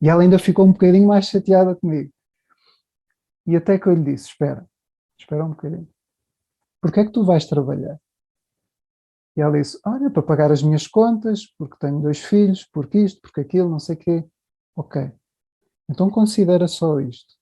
E 0.00 0.08
ela 0.08 0.22
ainda 0.22 0.38
ficou 0.38 0.66
um 0.66 0.72
bocadinho 0.72 1.06
mais 1.06 1.26
chateada 1.26 1.76
comigo. 1.76 2.12
E 3.46 3.54
até 3.54 3.78
que 3.78 3.86
eu 3.86 3.94
lhe 3.94 4.02
disse: 4.02 4.28
Espera, 4.28 4.66
espera 5.18 5.44
um 5.44 5.50
bocadinho. 5.50 5.88
Porquê 6.80 7.00
é 7.00 7.04
que 7.04 7.12
tu 7.12 7.24
vais 7.24 7.46
trabalhar? 7.46 7.98
E 9.36 9.40
ela 9.40 9.56
disse: 9.56 9.78
Olha, 9.86 10.10
para 10.10 10.22
pagar 10.22 10.50
as 10.50 10.62
minhas 10.62 10.88
contas, 10.88 11.46
porque 11.56 11.76
tenho 11.78 12.00
dois 12.00 12.18
filhos, 12.18 12.68
porque 12.72 12.98
isto, 12.98 13.20
porque 13.22 13.42
aquilo, 13.42 13.68
não 13.68 13.78
sei 13.78 13.94
o 13.94 13.98
quê. 13.98 14.24
Ok. 14.76 15.12
Então 15.88 16.10
considera 16.10 16.66
só 16.66 16.98
isto. 17.00 17.34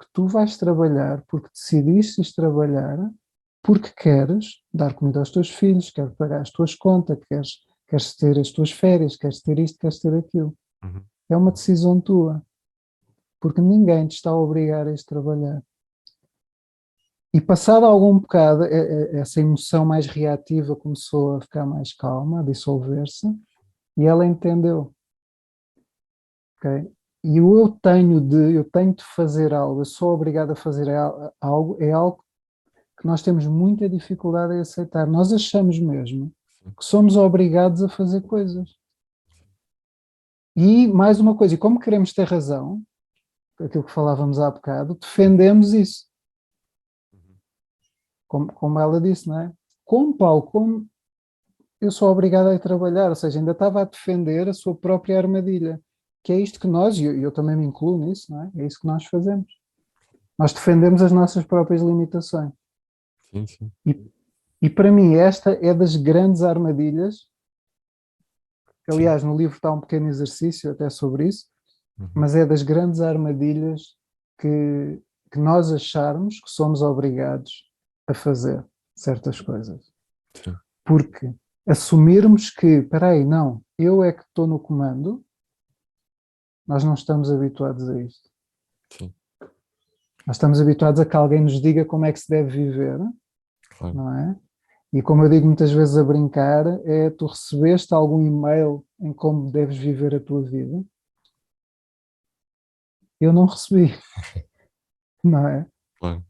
Que 0.00 0.06
tu 0.12 0.26
vais 0.26 0.56
trabalhar 0.56 1.24
porque 1.26 1.48
decidiste 1.52 2.34
trabalhar, 2.34 3.10
porque 3.62 3.90
queres 3.90 4.62
dar 4.72 4.94
comida 4.94 5.18
aos 5.18 5.30
teus 5.30 5.50
filhos, 5.50 5.90
queres 5.90 6.14
pagar 6.14 6.40
as 6.40 6.50
tuas 6.50 6.74
contas, 6.74 7.18
queres, 7.28 7.58
queres 7.86 8.14
ter 8.14 8.38
as 8.38 8.50
tuas 8.50 8.70
férias, 8.70 9.16
queres 9.16 9.42
ter 9.42 9.58
isto, 9.58 9.78
queres 9.78 9.98
ter 9.98 10.14
aquilo. 10.14 10.56
Uhum. 10.84 11.02
É 11.28 11.36
uma 11.36 11.50
decisão 11.50 12.00
tua. 12.00 12.42
Porque 13.40 13.60
ninguém 13.60 14.06
te 14.06 14.16
está 14.16 14.30
a 14.30 14.36
obrigar 14.36 14.86
a 14.86 14.92
este 14.92 15.06
trabalhar. 15.06 15.62
E 17.32 17.40
passado 17.40 17.84
algum 17.84 18.18
bocado, 18.18 18.64
essa 18.64 19.40
emoção 19.40 19.84
mais 19.84 20.06
reativa 20.06 20.74
começou 20.74 21.36
a 21.36 21.40
ficar 21.40 21.66
mais 21.66 21.92
calma, 21.92 22.40
a 22.40 22.42
dissolver-se, 22.42 23.26
e 23.96 24.04
ela 24.04 24.24
entendeu. 24.24 24.94
Okay? 26.56 26.90
E 27.28 27.36
eu 27.36 27.78
tenho 27.82 28.22
de, 28.22 28.54
eu 28.54 28.64
tenho 28.64 28.94
de 28.94 29.04
fazer 29.04 29.52
algo, 29.52 29.82
eu 29.82 29.84
sou 29.84 30.14
obrigado 30.14 30.52
a 30.52 30.56
fazer 30.56 30.88
algo, 31.38 31.76
é 31.78 31.92
algo 31.92 32.24
que 32.98 33.06
nós 33.06 33.20
temos 33.20 33.46
muita 33.46 33.86
dificuldade 33.86 34.54
em 34.54 34.60
aceitar. 34.60 35.06
Nós 35.06 35.30
achamos 35.30 35.78
mesmo 35.78 36.32
que 36.74 36.82
somos 36.82 37.16
obrigados 37.18 37.82
a 37.82 37.88
fazer 37.90 38.22
coisas. 38.22 38.70
E 40.56 40.88
mais 40.88 41.20
uma 41.20 41.36
coisa, 41.36 41.54
e 41.54 41.58
como 41.58 41.78
queremos 41.78 42.14
ter 42.14 42.26
razão, 42.26 42.82
aquilo 43.60 43.84
que 43.84 43.92
falávamos 43.92 44.40
há 44.40 44.50
bocado, 44.50 44.94
defendemos 44.94 45.74
isso 45.74 46.08
como, 48.26 48.50
como 48.54 48.78
ela 48.78 48.98
disse, 49.02 49.28
não 49.28 49.38
é? 49.38 49.52
Como, 49.84 50.16
Paulo, 50.16 50.42
como 50.44 50.86
eu 51.78 51.90
sou 51.90 52.10
obrigado 52.10 52.48
a 52.48 52.58
trabalhar, 52.58 53.10
ou 53.10 53.14
seja, 53.14 53.38
ainda 53.38 53.52
estava 53.52 53.82
a 53.82 53.84
defender 53.84 54.48
a 54.48 54.54
sua 54.54 54.74
própria 54.74 55.18
armadilha, 55.18 55.78
que 56.22 56.32
é 56.32 56.40
isto 56.40 56.60
que 56.60 56.66
nós, 56.66 56.98
e 56.98 57.04
eu, 57.04 57.18
eu 57.18 57.32
também 57.32 57.56
me 57.56 57.64
incluo 57.64 57.98
nisso, 57.98 58.32
não 58.32 58.42
é? 58.42 58.50
É 58.56 58.66
isso 58.66 58.80
que 58.80 58.86
nós 58.86 59.04
fazemos. 59.06 59.46
Nós 60.38 60.52
defendemos 60.52 61.02
as 61.02 61.12
nossas 61.12 61.44
próprias 61.44 61.82
limitações. 61.82 62.52
Sim, 63.30 63.46
sim. 63.46 63.72
E, 63.84 64.10
e 64.62 64.70
para 64.70 64.90
mim 64.90 65.14
esta 65.14 65.52
é 65.60 65.74
das 65.74 65.96
grandes 65.96 66.42
armadilhas, 66.42 67.26
aliás 68.88 69.22
no 69.22 69.36
livro 69.36 69.56
está 69.56 69.72
um 69.72 69.80
pequeno 69.80 70.08
exercício 70.08 70.70
até 70.70 70.88
sobre 70.88 71.28
isso, 71.28 71.46
uhum. 71.98 72.08
mas 72.14 72.34
é 72.34 72.46
das 72.46 72.62
grandes 72.62 73.00
armadilhas 73.00 73.96
que, 74.38 75.00
que 75.30 75.38
nós 75.38 75.72
acharmos 75.72 76.40
que 76.40 76.50
somos 76.50 76.82
obrigados 76.82 77.68
a 78.06 78.14
fazer 78.14 78.64
certas 78.94 79.40
coisas. 79.40 79.92
Sim. 80.34 80.54
Porque 80.84 81.32
assumirmos 81.66 82.50
que, 82.50 82.66
espera 82.66 83.10
aí, 83.10 83.24
não, 83.24 83.62
eu 83.78 84.02
é 84.02 84.12
que 84.12 84.22
estou 84.22 84.46
no 84.46 84.58
comando, 84.58 85.22
nós 86.68 86.84
não 86.84 86.92
estamos 86.92 87.30
habituados 87.30 87.88
a 87.88 88.00
isto. 88.02 88.30
Sim. 88.92 89.12
Nós 90.26 90.36
estamos 90.36 90.60
habituados 90.60 91.00
a 91.00 91.06
que 91.06 91.16
alguém 91.16 91.40
nos 91.40 91.60
diga 91.62 91.86
como 91.86 92.04
é 92.04 92.12
que 92.12 92.20
se 92.20 92.28
deve 92.28 92.50
viver, 92.50 92.98
Claro. 93.78 93.94
não 93.96 94.14
é? 94.14 94.38
E 94.92 95.00
como 95.02 95.24
eu 95.24 95.30
digo 95.30 95.46
muitas 95.46 95.70
vezes 95.72 95.96
a 95.96 96.04
brincar, 96.04 96.66
é 96.86 97.08
tu 97.10 97.26
recebeste 97.26 97.94
algum 97.94 98.20
e-mail 98.24 98.86
em 99.00 99.12
como 99.12 99.50
deves 99.50 99.78
viver 99.78 100.14
a 100.14 100.20
tua 100.20 100.42
vida? 100.42 100.84
Eu 103.18 103.32
não 103.32 103.46
recebi, 103.46 103.92
não 105.24 105.48
é? 105.48 105.66
Claro. 105.98 106.24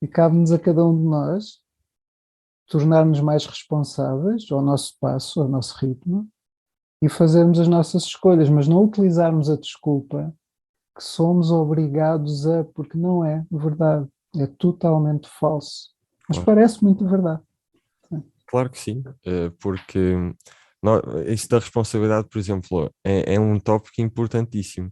E 0.00 0.08
cabe-nos 0.08 0.50
a 0.50 0.58
cada 0.58 0.84
um 0.86 0.96
de 0.96 1.04
nós 1.04 1.62
tornar-nos 2.66 3.20
mais 3.20 3.46
responsáveis 3.46 4.50
ao 4.50 4.62
nosso 4.62 4.96
passo, 4.98 5.40
ao 5.42 5.48
nosso 5.48 5.76
ritmo 5.78 6.28
e 7.00 7.08
fazermos 7.08 7.60
as 7.60 7.68
nossas 7.68 8.04
escolhas, 8.04 8.48
mas 8.48 8.66
não 8.66 8.84
utilizarmos 8.84 9.48
a 9.48 9.56
desculpa 9.56 10.34
que 10.96 11.04
somos 11.04 11.50
obrigados 11.50 12.46
a, 12.46 12.64
porque 12.64 12.98
não 12.98 13.24
é 13.24 13.44
verdade, 13.50 14.06
é 14.36 14.46
totalmente 14.46 15.28
falso. 15.38 15.90
Mas 16.28 16.38
Claro. 16.38 16.46
parece 16.46 16.82
muito 16.82 17.06
verdade. 17.06 17.40
Claro 18.46 18.70
que 18.70 18.78
sim, 18.78 19.02
eh, 19.26 19.50
porque 19.60 20.14
isso 21.26 21.48
da 21.48 21.58
responsabilidade, 21.58 22.28
por 22.28 22.38
exemplo, 22.38 22.90
é, 23.04 23.34
é 23.34 23.40
um 23.40 23.60
tópico 23.60 24.00
importantíssimo, 24.00 24.90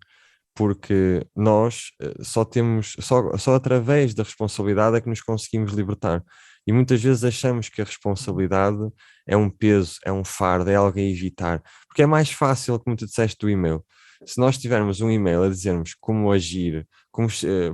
porque 0.55 1.27
nós 1.35 1.91
eh, 2.01 2.15
só 2.23 2.45
temos, 2.45 2.95
só, 3.01 3.37
só 3.37 3.55
através 3.55 4.15
da 4.15 4.23
responsabilidade 4.23 4.97
é 4.97 5.01
que 5.01 5.09
nos 5.09 5.23
conseguimos 5.23 5.73
libertar. 5.73 6.23
E 6.67 6.73
muitas 6.73 7.03
vezes 7.03 7.25
achamos 7.25 7.69
que 7.69 7.81
a 7.81 7.85
responsabilidade 7.85 8.79
é 9.27 9.37
um 9.37 9.51
peso, 9.51 9.97
é 10.05 10.13
um 10.13 10.25
fardo, 10.25 10.71
é 10.71 10.75
algo 10.77 10.99
a 10.99 11.03
evitar, 11.03 11.63
porque 11.89 12.03
é 12.03 12.07
mais 12.07 12.31
fácil, 12.31 12.79
como 12.79 12.97
tu 12.97 13.07
disseste 13.07 13.37
do 13.41 13.51
e-mail. 13.51 13.85
Se 14.25 14.39
nós 14.41 14.57
tivermos 14.57 15.01
um 15.01 15.11
e-mail 15.11 15.43
a 15.43 15.49
dizermos 15.49 15.95
como 16.01 16.33
agir, 16.33 16.87
como 17.11 17.29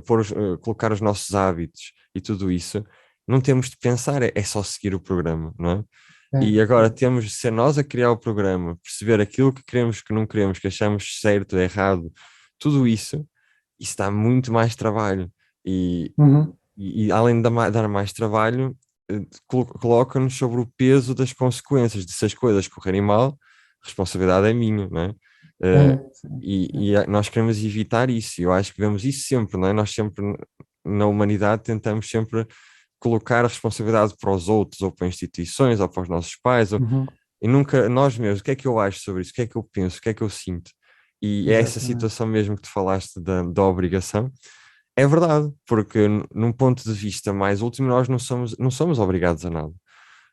pôr 0.05 0.19
os- 0.21 0.31
eh, 0.31 0.57
colocar 0.61 0.91
os 0.91 0.99
nossos 1.01 1.33
hábitos 1.35 1.93
e 2.13 2.19
tudo 2.21 2.51
isso, 2.51 2.83
não 3.27 3.39
temos 3.39 3.69
de 3.69 3.77
pensar, 3.77 4.21
é, 4.21 4.31
é 4.35 4.43
só 4.43 4.61
seguir 4.61 4.93
o 4.93 4.99
programa, 4.99 5.53
não 5.57 5.69
é? 5.71 5.83
É. 6.35 6.43
E 6.45 6.59
agora 6.59 6.89
temos 6.89 7.25
de 7.25 7.29
ser 7.29 7.51
nós 7.51 7.77
a 7.77 7.83
criar 7.83 8.11
o 8.11 8.17
programa, 8.17 8.75
perceber 8.83 9.21
aquilo 9.21 9.53
que 9.53 9.63
queremos, 9.63 10.01
que 10.01 10.13
não 10.13 10.25
queremos, 10.25 10.57
que 10.59 10.67
achamos 10.67 11.19
certo, 11.21 11.55
errado, 11.57 12.11
tudo 12.59 12.87
isso, 12.87 13.25
isso 13.79 13.95
dá 13.97 14.09
muito 14.09 14.51
mais 14.51 14.75
trabalho. 14.75 15.31
E, 15.65 16.11
Uhum. 16.17 16.53
e, 16.75 17.05
e 17.05 17.11
além 17.11 17.41
de 17.41 17.43
dar 17.71 17.87
mais 17.87 18.11
trabalho, 18.11 18.75
eh, 19.13 19.25
colo- 19.47 19.65
coloca-nos 19.65 20.35
sobre 20.35 20.59
o 20.61 20.67
peso 20.77 21.13
das 21.15 21.33
consequências, 21.33 22.05
de 22.05 22.11
se 22.13 22.25
as 22.25 22.33
coisas 22.33 22.67
correrem 22.67 23.01
mal, 23.01 23.37
a 23.83 23.85
responsabilidade 23.85 24.47
é 24.47 24.53
minha, 24.53 24.87
não 24.89 25.01
é? 25.01 25.15
Eh, 25.63 25.91
É, 25.93 26.09
sim. 26.13 26.39
e, 26.41 26.91
e 26.93 27.07
nós 27.07 27.29
queremos 27.29 27.63
evitar 27.63 28.09
isso, 28.09 28.41
eu 28.41 28.51
acho 28.51 28.73
que 28.73 28.79
vemos 28.81 29.03
isso 29.05 29.27
sempre, 29.27 29.57
não 29.57 29.67
é? 29.67 29.73
Nós 29.73 29.91
sempre, 29.91 30.23
na 30.85 31.05
humanidade, 31.07 31.63
tentamos 31.63 32.09
sempre 32.09 32.45
colocar 32.99 33.43
a 33.43 33.47
responsabilidade 33.49 34.13
para 34.19 34.31
os 34.31 34.47
outros, 34.49 34.81
ou 34.81 34.91
para 34.91 35.07
instituições, 35.07 35.79
ou 35.79 35.89
para 35.89 36.03
os 36.03 36.09
nossos 36.09 36.35
pais, 36.37 36.71
ou- 36.73 36.79
Uhum. 36.79 37.05
e 37.41 37.47
nunca 37.47 37.89
nós 37.89 38.17
mesmos, 38.17 38.39
o 38.39 38.43
que 38.43 38.51
é 38.51 38.55
que 38.55 38.67
eu 38.67 38.79
acho 38.79 38.99
sobre 39.01 39.21
isso, 39.21 39.31
o 39.31 39.33
que 39.33 39.41
é 39.41 39.47
que 39.47 39.55
eu 39.57 39.63
penso, 39.73 39.97
o 39.97 40.01
que 40.01 40.09
é 40.09 40.13
que 40.13 40.21
eu 40.21 40.29
sinto? 40.29 40.71
E 41.21 41.49
é 41.51 41.59
essa 41.59 41.79
situação 41.79 42.25
mesmo 42.27 42.55
que 42.55 42.61
tu 42.63 42.69
falaste 42.69 43.19
da, 43.21 43.43
da 43.43 43.63
obrigação, 43.63 44.31
é 44.95 45.07
verdade, 45.07 45.51
porque 45.67 46.07
num 46.33 46.51
ponto 46.51 46.83
de 46.83 46.93
vista 46.93 47.33
mais 47.33 47.61
último, 47.61 47.87
nós 47.87 48.07
não 48.07 48.19
somos, 48.19 48.57
não 48.57 48.69
somos 48.69 48.99
obrigados 48.99 49.45
a 49.45 49.49
nada. 49.49 49.73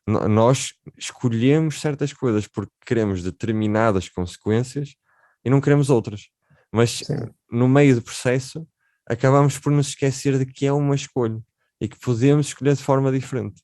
Nós 0.07 0.73
escolhemos 0.97 1.79
certas 1.79 2.11
coisas 2.11 2.47
porque 2.47 2.71
queremos 2.85 3.23
determinadas 3.23 4.09
consequências 4.09 4.95
e 5.43 5.49
não 5.49 5.61
queremos 5.61 5.89
outras. 5.89 6.29
Mas 6.71 6.99
Sim. 6.99 7.29
no 7.51 7.67
meio 7.67 7.95
do 7.95 8.01
processo, 8.01 8.67
acabamos 9.07 9.57
por 9.57 9.71
nos 9.71 9.89
esquecer 9.89 10.37
de 10.39 10.45
que 10.45 10.65
é 10.65 10.73
uma 10.73 10.95
escolha 10.95 11.41
e 11.79 11.87
que 11.87 11.99
podemos 11.99 12.47
escolher 12.47 12.75
de 12.75 12.83
forma 12.83 13.11
diferente. 13.11 13.63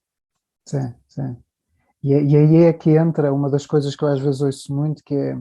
Sim, 0.67 0.93
sim. 1.07 1.37
E, 2.03 2.13
e 2.13 2.37
aí 2.37 2.55
é 2.63 2.73
que 2.73 2.91
entra 2.91 3.33
uma 3.33 3.49
das 3.49 3.65
coisas 3.65 3.95
que 3.95 4.03
eu 4.03 4.07
às 4.07 4.19
vezes 4.19 4.41
ouço 4.41 4.73
muito, 4.73 5.03
que 5.03 5.13
é 5.15 5.37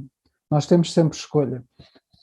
nós 0.50 0.66
temos 0.66 0.92
sempre 0.92 1.16
escolha. 1.16 1.64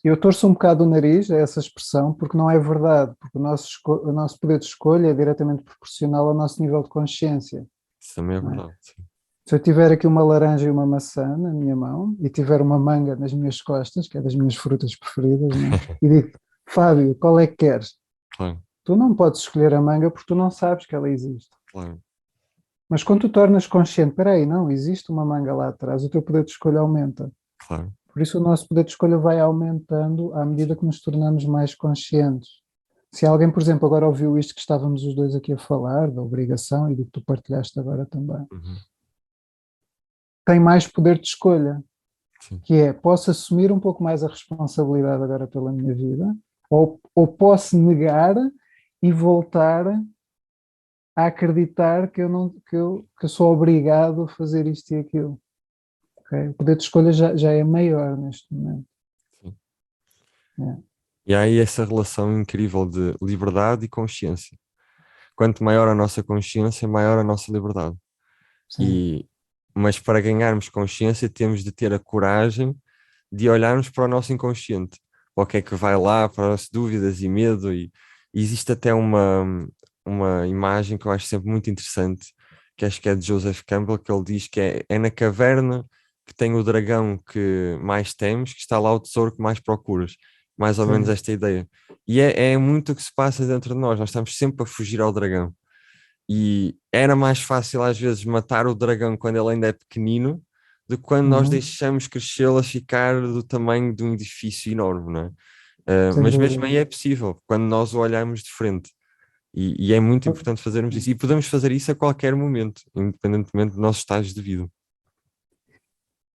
Eu 0.03 0.17
torço 0.17 0.47
um 0.47 0.53
bocado 0.53 0.83
o 0.83 0.89
nariz 0.89 1.31
a 1.31 1.37
essa 1.37 1.59
expressão, 1.59 2.13
porque 2.13 2.37
não 2.37 2.51
é 2.51 2.59
verdade, 2.59 3.15
porque 3.19 3.37
o 3.37 3.41
nosso, 3.41 3.79
o 3.85 4.11
nosso 4.11 4.37
poder 4.39 4.59
de 4.59 4.65
escolha 4.65 5.07
é 5.07 5.13
diretamente 5.13 5.63
proporcional 5.63 6.27
ao 6.27 6.33
nosso 6.33 6.61
nível 6.61 6.83
de 6.83 6.89
consciência. 6.89 7.65
Isso 8.01 8.15
também 8.15 8.35
é 8.35 8.39
é? 8.39 8.41
verdade. 8.41 8.73
sim. 8.81 9.01
Se 9.45 9.55
eu 9.55 9.59
tiver 9.59 9.91
aqui 9.91 10.07
uma 10.07 10.23
laranja 10.23 10.67
e 10.67 10.71
uma 10.71 10.85
maçã 10.85 11.35
na 11.37 11.51
minha 11.51 11.75
mão 11.75 12.15
e 12.21 12.29
tiver 12.29 12.61
uma 12.61 12.79
manga 12.79 13.15
nas 13.15 13.33
minhas 13.33 13.61
costas, 13.61 14.07
que 14.07 14.17
é 14.17 14.21
das 14.21 14.35
minhas 14.35 14.55
frutas 14.55 14.95
preferidas, 14.95 15.51
é? 15.51 15.97
e 16.01 16.09
digo, 16.09 16.37
Fábio, 16.65 17.13
qual 17.15 17.37
é 17.39 17.47
que 17.47 17.57
queres? 17.57 17.95
Claro, 18.37 18.61
Tu 18.85 18.95
não 18.95 19.15
podes 19.15 19.41
escolher 19.41 19.73
a 19.73 19.81
manga 19.81 20.09
porque 20.09 20.27
tu 20.27 20.35
não 20.35 20.49
sabes 20.49 20.85
que 20.85 20.95
ela 20.95 21.09
existe. 21.09 21.49
claro. 21.71 21.99
Mas 22.89 23.03
quando 23.03 23.21
tu 23.21 23.29
tornas 23.29 23.65
consciente, 23.65 24.11
espera 24.11 24.33
aí, 24.33 24.45
não, 24.45 24.69
existe 24.69 25.11
uma 25.11 25.25
manga 25.25 25.53
lá 25.53 25.69
atrás, 25.69 26.03
o 26.03 26.09
teu 26.09 26.21
poder 26.21 26.43
de 26.43 26.51
escolha 26.51 26.79
aumenta. 26.79 27.31
Claro, 27.67 27.91
Por 28.13 28.21
isso 28.21 28.37
o 28.37 28.41
nosso 28.41 28.67
poder 28.67 28.83
de 28.83 28.91
escolha 28.91 29.17
vai 29.17 29.39
aumentando 29.39 30.31
à 30.35 30.45
medida 30.45 30.75
que 30.75 30.85
nos 30.85 31.01
tornamos 31.01 31.45
mais 31.45 31.73
conscientes. 31.73 32.61
Se 33.11 33.25
alguém, 33.25 33.51
por 33.51 33.61
exemplo, 33.61 33.87
agora 33.87 34.07
ouviu 34.07 34.37
isto 34.37 34.53
que 34.53 34.59
estávamos 34.59 35.03
os 35.03 35.15
dois 35.15 35.35
aqui 35.35 35.51
a 35.51 35.57
falar, 35.57 36.11
da 36.11 36.21
obrigação 36.21 36.91
e 36.91 36.95
do 36.95 37.05
que 37.05 37.11
tu 37.11 37.21
partilhaste 37.23 37.79
agora 37.79 38.05
também, 38.05 38.45
uhum, 38.51 38.75
tem 40.45 40.59
mais 40.59 40.87
poder 40.87 41.19
de 41.19 41.27
escolha, 41.27 41.83
sim, 42.39 42.59
que 42.59 42.75
é, 42.75 42.93
posso 42.93 43.31
assumir 43.31 43.71
um 43.71 43.79
pouco 43.79 44.03
mais 44.03 44.23
a 44.23 44.27
responsabilidade 44.27 45.23
agora 45.23 45.47
pela 45.47 45.71
minha 45.71 45.93
vida, 45.95 46.35
ou, 46.69 46.99
ou 47.15 47.27
posso 47.27 47.77
negar 47.77 48.35
e 49.01 49.11
voltar 49.11 49.87
a 51.15 51.25
acreditar 51.25 52.09
que 52.11 52.21
eu, 52.21 52.29
não, 52.29 52.49
que 52.67 52.75
eu, 52.75 53.07
que 53.19 53.25
eu 53.25 53.29
sou 53.29 53.53
obrigado 53.53 54.23
a 54.23 54.27
fazer 54.27 54.67
isto 54.67 54.91
e 54.91 54.97
aquilo. 54.97 55.39
Ok? 56.33 56.49
O 56.49 56.53
poder 56.53 56.75
de 56.75 56.83
escolha 56.83 57.13
já, 57.13 57.35
já 57.35 57.51
é 57.51 57.63
maior 57.63 58.17
neste 58.17 58.51
momento. 58.53 58.85
E 61.25 61.33
há 61.33 61.41
aí 61.41 61.59
essa 61.59 61.85
relação 61.85 62.39
incrível 62.39 62.85
de 62.87 63.15
liberdade 63.21 63.85
e 63.85 63.89
consciência. 63.89 64.57
Quanto 65.35 65.63
maior 65.63 65.87
a 65.87 65.95
nossa 65.95 66.21
consciência, 66.21 66.87
maior 66.87 67.17
a 67.17 67.23
nossa 67.23 67.51
liberdade. 67.51 67.95
Sim. 68.69 68.83
E, 68.83 69.29
mas 69.73 69.99
para 69.99 70.21
ganharmos 70.21 70.69
consciência 70.69 71.29
temos 71.29 71.63
de 71.63 71.71
ter 71.71 71.93
a 71.93 71.99
coragem 71.99 72.75
de 73.31 73.49
olharmos 73.49 73.89
para 73.89 74.03
o 74.03 74.07
nosso 74.07 74.31
inconsciente, 74.31 74.99
para 75.33 75.43
o 75.43 75.47
que 75.47 75.57
é 75.57 75.61
que 75.61 75.73
vai 75.73 75.97
lá, 75.97 76.29
para 76.29 76.53
as 76.53 76.69
dúvidas 76.69 77.21
e 77.21 77.29
medo, 77.29 77.73
e, 77.73 77.91
e 78.31 78.41
existe 78.41 78.71
até 78.71 78.93
uma, 78.93 79.67
uma 80.05 80.47
imagem 80.47 80.97
que 80.97 81.07
eu 81.07 81.11
acho 81.11 81.25
sempre 81.25 81.49
muito 81.49 81.67
interessante, 81.67 82.31
que 82.77 82.85
acho 82.85 83.01
que 83.01 83.09
é 83.09 83.15
de 83.15 83.25
Joseph 83.25 83.61
Campbell, 83.65 83.97
que 83.97 84.11
ele 84.11 84.23
diz 84.23 84.47
que 84.47 84.59
é, 84.59 84.83
é 84.87 84.99
na 84.99 85.09
caverna 85.09 85.83
que 86.25 86.33
tem 86.33 86.53
o 86.53 86.63
dragão 86.63 87.19
que 87.31 87.77
mais 87.81 88.13
temos, 88.13 88.53
que 88.53 88.59
está 88.59 88.79
lá 88.79 88.93
o 88.93 88.99
tesouro 88.99 89.31
que 89.31 89.41
mais 89.41 89.59
procuras. 89.59 90.15
Mais 90.57 90.77
ou 90.77 90.85
Sim. 90.85 90.91
menos 90.91 91.09
esta 91.09 91.31
ideia. 91.31 91.67
E 92.07 92.19
é, 92.19 92.51
é 92.51 92.57
muito 92.57 92.91
o 92.91 92.95
que 92.95 93.01
se 93.01 93.13
passa 93.13 93.45
dentro 93.45 93.73
de 93.73 93.79
nós, 93.79 93.99
nós 93.99 94.09
estamos 94.09 94.37
sempre 94.37 94.63
a 94.63 94.65
fugir 94.65 95.01
ao 95.01 95.11
dragão. 95.11 95.53
E 96.29 96.75
era 96.91 97.15
mais 97.15 97.41
fácil 97.41 97.81
às 97.81 97.99
vezes 97.99 98.23
matar 98.23 98.67
o 98.67 98.75
dragão 98.75 99.17
quando 99.17 99.37
ele 99.37 99.51
ainda 99.53 99.67
é 99.67 99.73
pequenino 99.73 100.41
do 100.87 100.97
que 100.97 101.03
quando 101.03 101.27
nós 101.27 101.45
Uhum. 101.45 101.49
deixamos 101.49 102.07
crescê-lo 102.07 102.57
a 102.57 102.63
ficar 102.63 103.19
do 103.19 103.41
tamanho 103.41 103.93
de 103.95 104.03
um 104.03 104.13
edifício 104.13 104.71
enorme, 104.71 105.11
não 105.11 105.21
é? 105.21 105.27
Uh, 105.85 106.21
mas 106.21 106.37
mesmo 106.37 106.63
aí 106.63 106.77
é 106.77 106.85
possível, 106.85 107.41
quando 107.45 107.63
nós 107.63 107.93
o 107.93 107.99
olharmos 107.99 108.41
de 108.41 108.51
frente. 108.51 108.91
E, 109.53 109.87
e 109.87 109.93
é 109.93 109.99
muito 109.99 110.29
importante 110.29 110.61
fazermos 110.61 110.95
isso. 110.95 111.09
E 111.09 111.15
podemos 111.15 111.45
fazer 111.47 111.71
isso 111.71 111.91
a 111.91 111.95
qualquer 111.95 112.35
momento, 112.35 112.81
independentemente 112.95 113.71
dos 113.71 113.79
nossos 113.79 114.01
estágios 114.01 114.33
de 114.33 114.41
vida. 114.41 114.67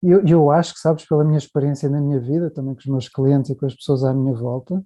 E 0.04 0.10
eu, 0.10 0.26
eu 0.26 0.50
acho 0.50 0.74
que, 0.74 0.80
sabes, 0.80 1.06
pela 1.06 1.24
minha 1.24 1.38
experiência 1.38 1.88
na 1.88 1.98
minha 1.98 2.20
vida, 2.20 2.50
também 2.50 2.74
com 2.74 2.80
os 2.80 2.86
meus 2.86 3.08
clientes 3.08 3.50
e 3.50 3.56
com 3.56 3.64
as 3.64 3.74
pessoas 3.74 4.04
à 4.04 4.12
minha 4.12 4.34
volta, 4.34 4.84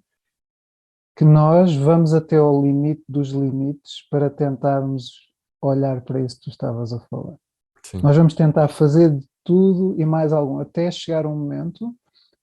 que 1.17 1.25
nós 1.25 1.75
vamos 1.75 2.15
até 2.15 2.37
ao 2.37 2.63
limite 2.63 3.03
dos 3.09 3.31
limites 3.31 4.07
para 4.09 4.31
tentarmos 4.31 5.29
olhar 5.61 6.03
para 6.03 6.21
isso 6.21 6.37
que 6.37 6.45
tu 6.45 6.51
estavas 6.51 6.93
a 6.93 7.01
falar. 7.01 7.35
Sim, 7.83 8.01
Nós 8.01 8.17
vamos 8.17 8.35
tentar 8.35 8.69
fazer 8.69 9.11
de 9.13 9.29
tudo 9.43 10.01
e 10.01 10.07
mais 10.07 10.33
algum, 10.33 10.61
até 10.61 10.89
chegar 10.89 11.27
um 11.27 11.35
momento 11.35 11.93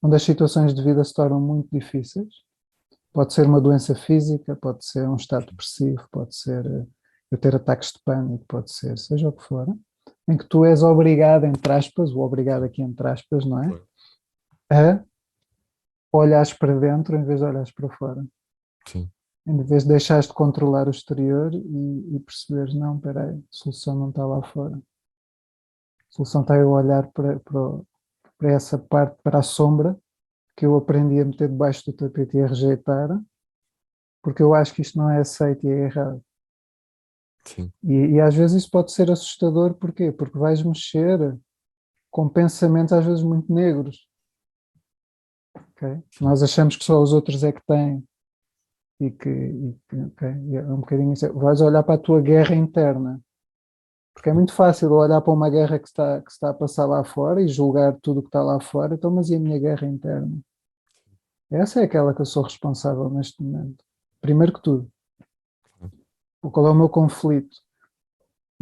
onde 0.03 0.17
as 0.17 0.23
situações 0.23 0.73
de 0.73 0.83
vida 0.83 1.01
se 1.01 1.13
tornam 1.13 1.39
muito 1.39 1.69
difíceis. 1.71 2.27
Pode 3.13 3.33
ser 3.33 3.45
uma 3.45 3.61
doença 3.61 3.95
física, 3.95 4.53
pode 4.61 4.85
ser 4.85 5.07
um 5.07 5.15
estado 5.15 5.45
depressivo, 5.45 6.05
pode 6.11 6.35
ser 6.35 6.65
eh, 6.65 6.85
eu 7.31 7.37
ter 7.37 7.55
ataques 7.55 7.93
de 7.93 7.99
pânico, 8.03 8.43
pode 8.45 8.73
ser 8.73 8.97
seja 8.99 9.29
o 9.29 9.31
que 9.31 9.43
for, 9.43 9.65
em 10.27 10.37
que 10.37 10.45
tu 10.45 10.65
és 10.65 10.81
obrigado, 10.81 11.45
entre 11.45 11.71
aspas, 11.71 12.11
o 12.11 12.19
obrigado 12.19 12.63
aqui 12.63 12.81
entre 12.81 13.07
aspas, 13.07 13.45
não 13.45 13.63
é? 13.63 13.81
A 14.69 15.03
olhares 16.11 16.53
para 16.53 16.77
dentro 16.79 17.15
em 17.15 17.23
vez 17.23 17.39
de 17.39 17.45
olhares 17.45 17.71
para 17.71 17.89
fora. 17.89 18.25
sim, 18.87 19.09
Em 19.45 19.63
vez 19.63 19.83
de 19.83 19.89
deixares 19.89 20.27
de 20.27 20.33
controlar 20.33 20.87
o 20.87 20.91
exterior 20.91 21.53
e, 21.53 22.15
e 22.15 22.19
perceberes, 22.19 22.73
não, 22.73 22.95
espera 22.95 23.23
aí, 23.23 23.37
a 23.37 23.41
solução 23.51 23.95
não 23.95 24.09
está 24.09 24.25
lá 24.25 24.41
fora. 24.41 24.77
A 24.77 24.81
solução 26.09 26.41
está 26.41 26.55
eu 26.55 26.71
olhar 26.71 27.07
para, 27.11 27.39
para, 27.39 27.81
para 28.37 28.51
essa 28.51 28.77
parte, 28.77 29.21
para 29.21 29.39
a 29.39 29.43
sombra, 29.43 29.99
que 30.55 30.65
eu 30.65 30.75
aprendi 30.75 31.19
a 31.19 31.25
meter 31.25 31.49
debaixo 31.49 31.83
do 31.85 31.93
tapete 31.93 32.37
e 32.37 32.41
a 32.41 32.47
rejeitar, 32.47 33.21
porque 34.23 34.41
eu 34.41 34.53
acho 34.53 34.73
que 34.73 34.81
isto 34.81 34.97
não 34.97 35.09
é 35.09 35.19
aceito 35.19 35.65
e 35.65 35.69
é 35.69 35.85
errado. 35.85 36.23
E, 37.83 37.93
e 37.93 38.19
às 38.19 38.33
vezes 38.33 38.63
isso 38.63 38.71
pode 38.71 38.91
ser 38.91 39.11
assustador, 39.11 39.73
porquê? 39.75 40.11
Porque 40.11 40.37
vais 40.37 40.63
mexer 40.63 41.37
com 42.11 42.29
pensamentos 42.29 42.93
às 42.93 43.05
vezes 43.05 43.23
muito 43.23 43.53
negros. 43.53 44.07
ok? 45.53 46.01
Nós 46.21 46.41
achamos 46.41 46.75
que 46.75 46.83
só 46.85 47.01
os 47.01 47.13
outros 47.13 47.43
é 47.43 47.51
que 47.51 47.65
têm. 47.65 48.03
E 48.99 49.11
que, 49.11 49.29
e 49.29 49.77
que, 49.89 49.95
ok, 49.97 50.27
é 50.29 50.63
um 50.63 50.79
bocadinho 50.79 51.11
isso. 51.11 51.31
Vais 51.33 51.59
olhar 51.59 51.83
para 51.83 51.95
a 51.95 51.97
tua 51.97 52.21
guerra 52.21 52.55
interna. 52.55 53.21
Porque 54.13 54.29
é 54.29 54.33
muito 54.33 54.53
fácil 54.53 54.93
olhar 54.93 55.19
para 55.19 55.33
uma 55.33 55.49
guerra 55.49 55.77
que 55.77 55.87
está, 55.87 56.21
que 56.21 56.31
está 56.31 56.51
a 56.51 56.53
passar 56.53 56.85
lá 56.85 57.03
fora 57.03 57.41
e 57.41 57.49
julgar 57.49 57.99
tudo 58.01 58.21
o 58.21 58.23
que 58.23 58.29
está 58.29 58.41
lá 58.41 58.61
fora. 58.61 58.95
Então, 58.95 59.11
mas 59.11 59.29
e 59.29 59.35
a 59.35 59.39
minha 59.39 59.59
guerra 59.59 59.85
interna? 59.85 60.39
Essa 61.51 61.81
é 61.81 61.83
aquela 61.83 62.13
que 62.13 62.21
eu 62.21 62.25
sou 62.25 62.43
responsável 62.43 63.09
neste 63.09 63.43
momento. 63.43 63.83
Primeiro 64.21 64.53
que 64.53 64.61
tudo. 64.61 64.89
Qual 66.51 66.67
é 66.67 66.71
o 66.71 66.75
meu 66.75 66.89
conflito? 66.89 67.55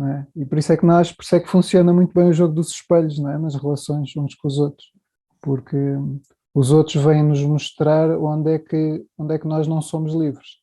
é? 0.01 0.25
E 0.35 0.45
por 0.45 0.57
isso 0.57 0.73
é 0.73 0.77
que 0.77 0.85
nós, 0.85 1.11
por 1.11 1.23
isso 1.23 1.35
é 1.35 1.39
que 1.39 1.49
funciona 1.49 1.93
muito 1.93 2.13
bem 2.13 2.29
o 2.29 2.33
jogo 2.33 2.53
dos 2.53 2.69
espelhos, 2.69 3.19
é? 3.19 3.37
Nas 3.37 3.55
relações 3.55 4.15
uns 4.17 4.35
com 4.35 4.47
os 4.47 4.57
outros, 4.57 4.91
porque 5.41 5.77
hum, 5.77 6.19
os 6.53 6.71
outros 6.71 6.95
vêm 6.95 7.23
nos 7.23 7.43
mostrar 7.43 8.09
onde 8.17 8.51
é 8.51 8.59
que 8.59 9.05
onde 9.17 9.35
é 9.35 9.39
que 9.39 9.47
nós 9.47 9.67
não 9.67 9.81
somos 9.81 10.13
livres. 10.13 10.61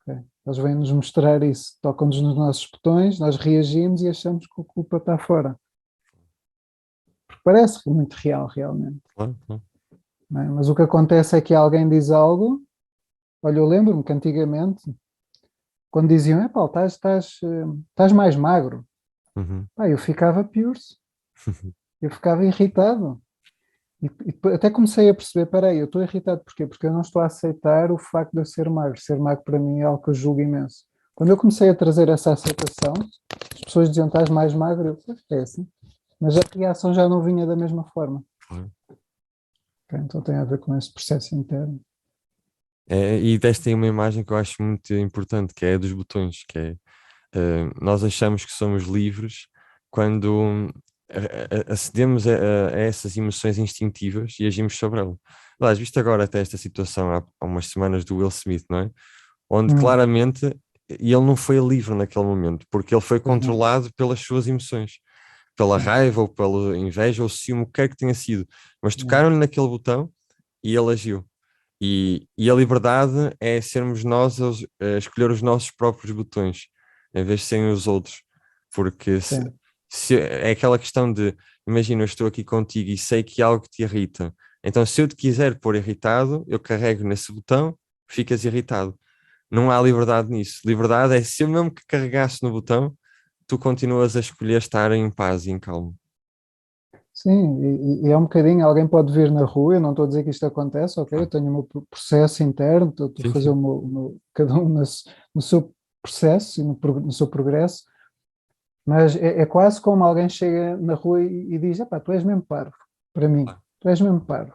Ok? 0.00 0.22
Eles 0.46 0.58
vêm 0.58 0.74
nos 0.74 0.90
mostrar 0.90 1.42
isso, 1.42 1.76
tocam-nos 1.82 2.20
nos 2.20 2.36
nossos 2.36 2.68
botões, 2.70 3.18
nós 3.18 3.36
reagimos 3.36 4.02
e 4.02 4.08
achamos 4.08 4.46
que 4.46 4.60
a 4.60 4.64
culpa 4.64 4.96
está 4.96 5.18
fora. 5.18 5.58
Porque 7.26 7.42
parece 7.44 7.88
muito 7.88 8.14
real, 8.14 8.46
realmente. 8.46 9.00
claro, 9.14 9.36
claro. 9.46 9.62
não 10.30 10.40
é? 10.40 10.48
Mas 10.48 10.68
o 10.68 10.74
que 10.74 10.82
acontece 10.82 11.36
é 11.36 11.40
que 11.40 11.54
alguém 11.54 11.88
diz 11.88 12.10
algo. 12.10 12.62
Olha, 13.42 13.58
eu 13.58 13.66
lembro-me 13.66 14.04
que 14.04 14.12
antigamente, 14.12 14.82
quando 15.92 16.08
diziam, 16.08 16.42
é 16.42 16.48
pá, 16.48 16.64
estás, 16.64 16.92
estás, 16.94 17.38
eh, 17.44 17.64
estás 17.90 18.10
mais 18.12 18.34
magro, 18.34 18.84
Uhum. 19.36 19.64
pá, 19.76 19.88
eu 19.88 19.96
ficava 19.98 20.42
pior. 20.42 20.74
Eu 22.02 22.10
ficava 22.10 22.44
irritado. 22.44 23.22
E, 24.02 24.06
e 24.06 24.48
até 24.52 24.68
comecei 24.68 25.08
a 25.08 25.14
perceber, 25.14 25.46
peraí, 25.46 25.78
eu 25.78 25.84
estou 25.84 26.02
irritado 26.02 26.42
porquê? 26.44 26.66
Porque 26.66 26.88
eu 26.88 26.92
não 26.92 27.00
estou 27.02 27.22
a 27.22 27.26
aceitar 27.26 27.92
o 27.92 27.96
facto 27.96 28.32
de 28.32 28.40
eu 28.40 28.44
ser 28.44 28.68
magro. 28.68 29.00
Ser 29.00 29.16
magro 29.20 29.44
para 29.44 29.56
mim 29.56 29.78
é 29.78 29.84
algo 29.84 30.02
que 30.02 30.10
eu 30.10 30.14
julgo 30.14 30.40
imenso. 30.40 30.84
Quando 31.14 31.30
eu 31.30 31.36
comecei 31.36 31.68
a 31.68 31.74
trazer 31.76 32.08
essa 32.08 32.32
aceitação, 32.32 32.92
as 33.54 33.60
pessoas 33.60 33.88
diziam, 33.88 34.08
estás 34.08 34.28
mais 34.28 34.52
magro, 34.52 34.88
eu, 34.88 34.98
"Pois, 35.06 35.22
é 35.30 35.42
assim. 35.42 35.68
Mas 36.20 36.36
a 36.36 36.40
reação 36.52 36.92
já 36.92 37.08
não 37.08 37.22
vinha 37.22 37.46
da 37.46 37.54
mesma 37.54 37.84
forma. 37.90 38.24
Ok, 38.50 38.66
Então 40.00 40.20
tem 40.20 40.34
a 40.34 40.44
ver 40.44 40.58
com 40.58 40.76
esse 40.76 40.92
processo 40.92 41.36
interno. 41.36 41.80
É, 42.92 43.18
e 43.20 43.38
desta 43.38 43.70
aí 43.70 43.74
uma 43.74 43.86
imagem 43.86 44.22
que 44.24 44.32
eu 44.32 44.36
acho 44.36 44.62
muito 44.62 44.92
importante, 44.94 45.54
que 45.54 45.64
é 45.64 45.74
a 45.74 45.78
dos 45.78 45.92
botões, 45.92 46.44
que 46.48 46.58
é 46.58 46.76
eh, 47.34 47.70
nós 47.80 48.04
achamos 48.04 48.44
que 48.44 48.52
somos 48.52 48.84
livres 48.84 49.46
quando 49.90 50.68
a- 51.10 51.72
acedemos 51.72 52.26
a, 52.26 52.32
a- 52.34 52.70
essas 52.78 53.16
emoções 53.16 53.58
instintivas 53.58 54.34
e 54.40 54.46
agimos 54.46 54.76
sobre 54.78 55.00
elas. 55.00 55.16
Aliás, 55.60 55.78
visto 55.78 55.98
agora 56.00 56.24
até 56.24 56.40
esta 56.40 56.58
situação 56.58 57.12
há, 57.12 57.24
há 57.40 57.46
umas 57.46 57.66
semanas 57.68 58.04
do 58.04 58.16
Will 58.18 58.28
Smith, 58.28 58.64
não 58.70 58.80
é? 58.80 58.90
Onde 59.50 59.74
Hum. 59.74 59.80
claramente 59.80 60.46
ele 60.88 61.12
não 61.20 61.36
foi 61.36 61.58
livre 61.60 61.94
naquele 61.94 62.24
momento, 62.26 62.66
porque 62.70 62.94
ele 62.94 63.00
foi 63.02 63.18
não. 63.24 63.32
controlado 63.34 63.90
pelas 63.96 64.20
suas 64.20 64.46
emoções, 64.48 64.94
pela 65.56 65.78
raiva 65.78 66.20
ou 66.22 66.28
pela 66.28 66.76
inveja 66.78 67.22
ou 67.22 67.28
ciúme, 67.30 67.62
o 67.62 67.66
que 67.66 67.72
quer 67.74 67.88
que 67.90 67.96
tenha 67.96 68.14
sido. 68.14 68.46
Mas 68.82 68.96
Hum. 68.96 68.98
tocaram-lhe 68.98 69.36
naquele 69.38 69.68
botão 69.68 70.10
e 70.64 70.74
ele 70.76 70.92
agiu. 70.92 71.24
E, 71.84 72.28
e 72.38 72.48
a 72.50 72.54
liberdade 72.54 73.34
é 73.40 73.60
sermos 73.60 74.04
nós 74.04 74.40
a, 74.40 74.50
a 74.80 74.98
escolher 74.98 75.30
os 75.32 75.42
nossos 75.42 75.70
próprios 75.72 76.12
botões, 76.12 76.68
em 77.14 77.24
vez 77.24 77.40
de 77.40 77.46
serem 77.46 77.70
os 77.72 77.88
outros. 77.88 78.22
Porque 78.74 79.20
se, 79.20 79.52
se- 79.90 80.16
é 80.20 80.50
aquela 80.52 80.78
questão 80.78 81.12
de, 81.12 81.36
imagina, 81.66 82.02
eu 82.02 82.06
estou 82.06 82.26
aqui 82.28 82.44
contigo 82.44 82.90
e 82.90 82.96
sei 82.98 83.22
que 83.24 83.42
algo 83.42 83.66
te 83.68 83.82
irrita. 83.82 84.34
Então, 84.64 84.86
se 84.86 85.02
eu 85.02 85.08
te 85.08 85.16
quiser 85.16 85.58
pôr 85.58 85.74
irritado, 85.76 86.44
eu 86.48 86.60
carrego 86.60 87.04
nesse 87.04 87.32
botão, 87.32 87.76
ficas 88.08 88.44
irritado. 88.44 88.96
Não 89.50 89.70
há 89.70 89.80
liberdade 89.82 90.30
nisso. 90.30 90.60
Liberdade 90.64 91.14
é 91.16 91.22
se 91.22 91.42
eu 91.42 91.48
mesmo 91.48 91.70
que 91.72 91.82
carregasse 91.86 92.42
no 92.42 92.50
botão, 92.52 92.96
tu 93.46 93.58
continuas 93.58 94.16
a 94.16 94.20
escolher 94.20 94.58
estar 94.58 94.92
em 94.92 95.10
paz 95.10 95.46
e 95.46 95.50
em 95.50 95.58
calma. 95.58 95.92
Sim, 97.22 97.62
e, 97.62 98.06
e 98.06 98.10
é 98.10 98.16
um 98.16 98.22
bocadinho, 98.22 98.66
alguém 98.66 98.86
pode 98.88 99.12
vir 99.12 99.30
na 99.30 99.44
rua, 99.44 99.74
eu 99.76 99.80
não 99.80 99.90
estou 99.90 100.04
a 100.04 100.08
dizer 100.08 100.24
que 100.24 100.30
isto 100.30 100.44
acontece, 100.44 100.98
ok? 100.98 101.16
Eu 101.16 101.26
tenho 101.28 101.46
o 101.48 101.52
meu 101.52 101.62
pro- 101.62 101.82
processo 101.88 102.42
interno, 102.42 102.88
estou 102.90 103.12
a 103.16 103.32
fazer 103.32 103.50
o 103.50 103.54
meu, 103.54 103.78
o 103.78 103.86
meu- 103.88 104.16
cada 104.34 104.52
um 104.54 104.68
no, 104.68 104.82
no 105.34 105.40
seu 105.42 105.72
processo 106.02 106.60
e 106.60 106.64
no, 106.64 106.76
no 107.00 107.12
seu 107.12 107.28
progresso, 107.28 107.84
mas 108.84 109.14
é, 109.14 109.42
é 109.42 109.46
quase 109.46 109.80
como 109.80 110.02
alguém 110.02 110.28
chega 110.28 110.76
na 110.78 110.94
rua 110.94 111.22
e, 111.22 111.54
e 111.54 111.58
diz, 111.58 111.78
epá, 111.78 112.00
tu 112.00 112.10
és 112.10 112.24
mesmo 112.24 112.42
parvo, 112.42 112.74
para 113.14 113.28
mim, 113.28 113.44
tu 113.78 113.88
és 113.88 114.00
mesmo 114.00 114.20
parvo. 114.20 114.54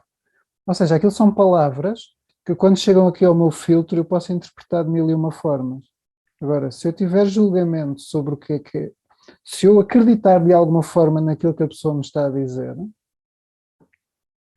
Ou 0.67 0.73
seja, 0.73 0.95
aquilo 0.97 1.11
são 1.11 1.33
palavras 1.33 2.01
que 2.45 2.53
quando 2.53 2.75
chegam 2.77 3.07
aqui 3.07 3.23
ao 3.23 3.33
meu 3.33 3.49
filtro 3.49 3.97
eu 3.97 4.03
posso 4.03 4.33
interpretar 4.33 4.83
de 4.83 4.89
mil 4.89 5.09
e 5.09 5.13
uma 5.13 5.31
formas. 5.31 5.85
Agora, 6.41 6.69
se 6.69 6.85
eu 6.85 6.91
tiver 6.91 7.25
julgamento 7.27 8.01
sobre 8.01 8.33
o 8.33 8.37
que 8.37 8.53
é 8.53 8.59
que 8.59 8.77
é, 8.77 8.91
se 9.43 9.65
eu 9.65 9.79
acreditar 9.79 10.43
de 10.43 10.53
alguma 10.53 10.83
forma 10.83 11.21
naquilo 11.21 11.53
que 11.53 11.63
a 11.63 11.67
pessoa 11.67 11.93
me 11.93 12.01
está 12.01 12.27
a 12.27 12.29
dizer, 12.29 12.75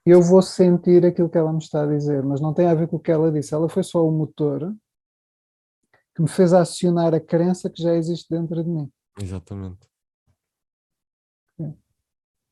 eu 0.05 0.23
vou 0.23 0.43
sentir 0.43 1.05
aquilo 1.05 1.29
que 1.29 1.39
ela 1.39 1.53
me 1.53 1.59
está 1.59 1.83
a 1.83 1.87
dizer, 1.87 2.23
mas 2.23 2.41
não 2.41 2.55
tem 2.55 2.66
a 2.66 2.75
ver 2.75 2.89
com 2.89 2.97
o 2.97 3.01
que 3.01 3.11
ela 3.11 3.31
disse. 3.31 3.55
Ela 3.55 3.68
foi 3.68 3.83
só 3.83 4.07
o 4.07 4.11
motor 4.11 4.75
que 6.14 6.23
me 6.23 6.29
fez 6.29 6.53
acionar 6.53 7.14
a 7.14 7.21
crença 7.21 7.71
que 7.71 7.83
já 7.83 7.95
existe 7.95 8.29
dentro 8.31 8.62
de 8.62 8.68
mim. 8.68 8.91
Exatamente. 9.21 9.89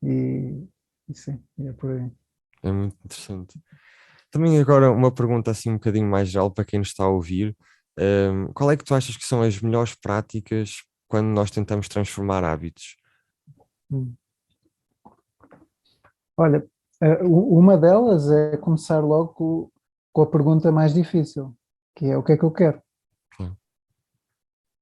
E, 0.03 0.69
e 1.09 1.15
sim, 1.15 1.43
é 1.61 1.73
por 1.73 1.91
aí. 1.91 2.11
É 2.63 2.71
muito 2.71 2.97
interessante. 3.05 3.61
Também 4.31 4.61
agora 4.61 4.91
uma 4.91 5.13
pergunta 5.13 5.51
assim 5.51 5.71
um 5.71 5.75
bocadinho 5.75 6.09
mais 6.09 6.29
geral 6.29 6.51
para 6.51 6.65
quem 6.65 6.79
nos 6.79 6.89
está 6.89 7.05
a 7.05 7.09
ouvir. 7.09 7.57
Ahm, 7.99 8.53
qual 8.53 8.71
é 8.71 8.77
que 8.77 8.85
tu 8.85 8.95
achas 8.95 9.17
que 9.17 9.25
são 9.25 9.43
as 9.43 9.61
melhores 9.61 9.95
práticas 9.95 10.83
quando 11.09 11.27
nós 11.29 11.51
tentamos 11.51 11.89
transformar 11.89 12.45
hábitos? 12.45 12.97
Hum. 13.91 14.15
Olha, 16.37 16.65
eh, 17.01 17.23
uma 17.25 17.77
delas 17.77 18.31
é 18.31 18.57
começar 18.59 19.01
logo 19.01 19.71
com, 20.13 20.23
a 20.23 20.27
pergunta 20.27 20.71
mais 20.71 20.93
difícil, 20.93 21.57
que 21.97 22.07
é 22.07 22.17
o 22.17 22.23
que 22.23 22.33
é 22.33 22.37
que 22.37 22.45
eu 22.45 22.51
quero? 22.51 22.83
Claro. 23.37 23.57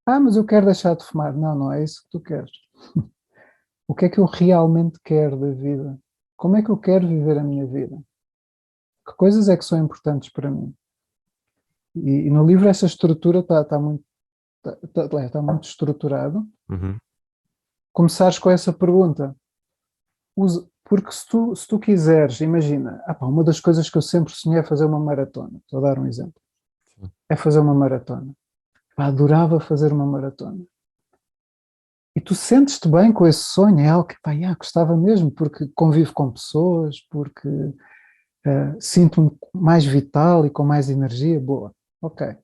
Ah, 0.05 0.21
mas 0.21 0.37
eu 0.37 0.45
quero 0.45 0.67
deixar 0.67 0.95
de 0.97 1.05
fumar. 1.05 1.35
Não, 1.35 1.55
não 1.55 1.73
é 1.73 1.83
isso 1.83 2.03
que 2.03 2.11
tu 2.11 2.21
queres. 2.21 2.53
O 3.89 3.95
que 3.95 4.07
é 4.07 4.09
que 4.09 4.19
eu 4.19 4.25
realmente 4.25 4.99
quero 5.05 5.37
da 5.37 5.53
vida? 5.53 5.97
Como 6.37 6.57
é 6.57 6.63
que 6.63 6.71
eu 6.71 6.77
quero 6.77 7.07
viver 7.07 7.39
a 7.39 7.45
minha 7.45 7.65
vida? 7.65 7.97
Que 9.07 9.15
coisas 9.15 9.49
é 9.49 9.57
que 9.57 9.65
são 9.65 9.79
importantes 9.79 10.29
para 10.29 10.51
mim? 10.51 10.75
E, 11.95 12.27
e 12.27 12.31
no 12.31 12.45
livro 12.45 12.69
essa 12.69 12.85
estrutura 12.85 13.39
está 13.39 13.65
tá 13.65 13.79
muito, 13.79 14.05
tá, 14.73 15.09
tá- 15.09 15.29
tá 15.29 15.43
muito 15.43 15.65
estruturado. 15.65 16.47
Uhum. 16.69 16.97
Começares 17.93 18.39
com 18.39 18.51
essa 18.51 18.73
pergunta. 18.73 19.35
Porque 20.85 21.11
se 21.11 21.27
tu, 21.27 21.55
se 21.57 21.67
tu 21.67 21.79
quiseres, 21.79 22.41
imagina, 22.41 23.03
ah 23.07 23.15
pá, 23.15 23.27
uma 23.27 23.43
das 23.43 23.59
coisas 23.59 23.91
que 23.91 23.99
eu 23.99 24.03
sempre 24.03 24.33
sonhei 24.33 24.61
é 24.61 24.63
fazer 24.63 24.85
uma 24.85 25.01
maratona. 25.01 25.59
Estou 25.59 25.79
a 25.85 25.89
dar 25.89 25.99
um 25.99 26.07
exemplo. 26.07 26.41
Sim. 26.95 27.11
É 27.29 27.35
fazer 27.35 27.59
uma 27.59 27.75
maratona. 27.75 28.33
Pá, 28.95 29.07
adorava 29.07 29.59
fazer 29.59 29.93
uma 29.93 30.07
maratona. 30.07 30.65
E 32.15 32.21
tu 32.21 32.35
sentes-te 32.35 32.89
bem 32.89 33.13
com 33.13 33.27
esse 33.27 33.45
sonho, 33.45 33.81
é 33.81 33.89
algo 33.89 34.09
que 34.09 34.17
pá, 34.23 34.31
yeah, 34.31 34.57
gostava 34.57 34.97
mesmo, 34.97 35.31
porque 35.31 35.69
convivo 35.75 36.15
com 36.15 36.31
pessoas, 36.31 37.01
porque 37.11 37.49
eh, 38.47 38.77
sinto-me 38.81 39.37
mais 39.53 39.85
vital 39.85 40.47
e 40.47 40.51
com 40.51 40.65
mais 40.65 40.89
energia. 40.89 41.39
Boa, 41.41 41.75
ok. 42.01 42.37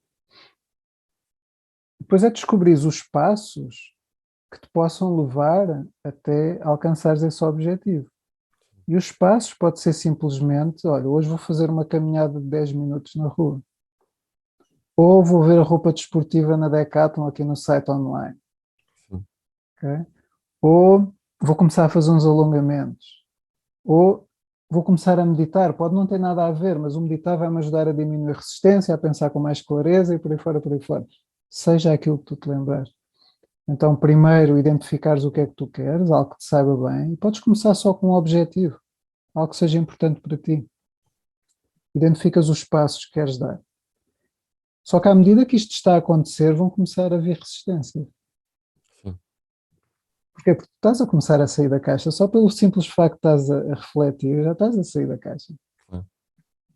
Depois 2.13 2.25
é 2.25 2.31
descobrir 2.31 2.75
os 2.75 3.03
passos 3.03 3.95
que 4.53 4.61
te 4.61 4.69
possam 4.69 5.17
levar 5.17 5.83
até 6.05 6.61
alcançares 6.63 7.23
esse 7.23 7.43
objetivo. 7.43 8.07
E 8.87 8.95
os 8.97 9.11
passos 9.11 9.55
pode 9.55 9.81
ser 9.81 9.95
simplesmente, 9.95 10.87
olha, 10.87 11.09
hoje 11.09 11.27
vou 11.27 11.39
fazer 11.39 11.71
uma 11.71 11.87
caminhada 11.87 12.39
de 12.39 12.47
10 12.47 12.75
minutos 12.75 13.15
na 13.15 13.29
rua. 13.29 13.63
Ou 14.95 15.25
vou 15.25 15.43
ver 15.43 15.59
a 15.59 15.63
roupa 15.63 15.91
desportiva 15.91 16.55
na 16.55 16.69
Decathlon 16.69 17.27
aqui 17.27 17.43
no 17.43 17.57
site 17.57 17.91
online. 17.91 18.37
Sim. 19.09 19.25
ok? 19.79 20.07
Ou 20.61 21.15
vou 21.41 21.57
começar 21.57 21.87
a 21.87 21.89
fazer 21.89 22.11
uns 22.11 22.27
alongamentos. 22.27 23.25
Ou 23.83 24.29
vou 24.69 24.83
começar 24.83 25.19
a 25.19 25.25
meditar. 25.25 25.73
Pode 25.73 25.95
não 25.95 26.07
ter 26.07 26.19
nada 26.19 26.45
a 26.45 26.53
ver, 26.53 26.79
mas 26.79 26.95
o 26.95 27.01
meditar 27.01 27.39
vai-me 27.39 27.57
ajudar 27.57 27.89
a 27.89 27.93
diminuir 27.93 28.33
a 28.33 28.37
resistência, 28.37 28.95
a 28.95 28.99
pensar 28.99 29.31
com 29.31 29.41
mais 29.41 29.63
clareza 29.63 30.15
e 30.15 30.19
por 30.19 30.31
aí 30.31 30.37
fora, 30.37 30.61
por 30.61 30.75
aí 30.75 30.81
fora. 30.83 31.07
Seja 31.53 31.93
aquilo 31.93 32.17
que 32.17 32.25
tu 32.25 32.35
te 32.35 32.49
lembras. 32.49 32.91
Então, 33.69 33.95
primeiro, 33.95 34.59
identificares 34.59 35.23
o 35.23 35.31
que 35.31 35.41
é 35.41 35.47
que 35.47 35.53
tu 35.53 35.67
queres, 35.67 36.11
algo 36.11 36.31
que 36.31 36.39
te 36.39 36.45
saiba 36.47 36.75
bem, 36.89 37.13
e 37.13 37.17
podes 37.19 37.41
começar 37.41 37.75
só 37.75 37.93
com 37.93 38.09
um 38.09 38.13
objetivo, 38.13 38.81
algo 39.35 39.51
que 39.51 39.59
seja 39.59 39.79
importante 39.79 40.19
para 40.23 40.39
ti. 40.39 40.67
Identificas 41.95 42.49
os 42.49 42.65
passos 42.65 43.05
que 43.05 43.13
queres 43.13 43.37
dar. 43.37 43.61
Só 44.83 44.99
que 44.99 45.09
à 45.09 45.15
medida 45.15 45.45
que 45.45 45.55
isto 45.55 45.73
está 45.73 45.95
a 45.95 45.99
acontecer, 45.99 46.55
vão 46.55 46.71
começar 46.71 47.13
a 47.13 47.17
haver 47.17 47.37
resistências. 47.37 48.09
Sim. 49.03 49.19
Porquê? 50.33 50.55
Porque 50.55 50.71
tu 50.71 50.77
estás 50.77 51.03
a 51.03 51.07
começar 51.07 51.39
a 51.39 51.47
sair 51.47 51.69
da 51.69 51.79
caixa, 51.79 52.11
só 52.11 52.27
pelo 52.27 52.49
simples 52.49 52.87
facto 52.87 53.13
de 53.13 53.19
estás 53.19 53.51
a, 53.51 53.75
refletir, 53.75 54.43
já 54.43 54.53
estás 54.53 54.79
a 54.79 54.83
sair 54.83 55.07
da 55.07 55.19
caixa. 55.19 55.55
Claro. 55.87 56.07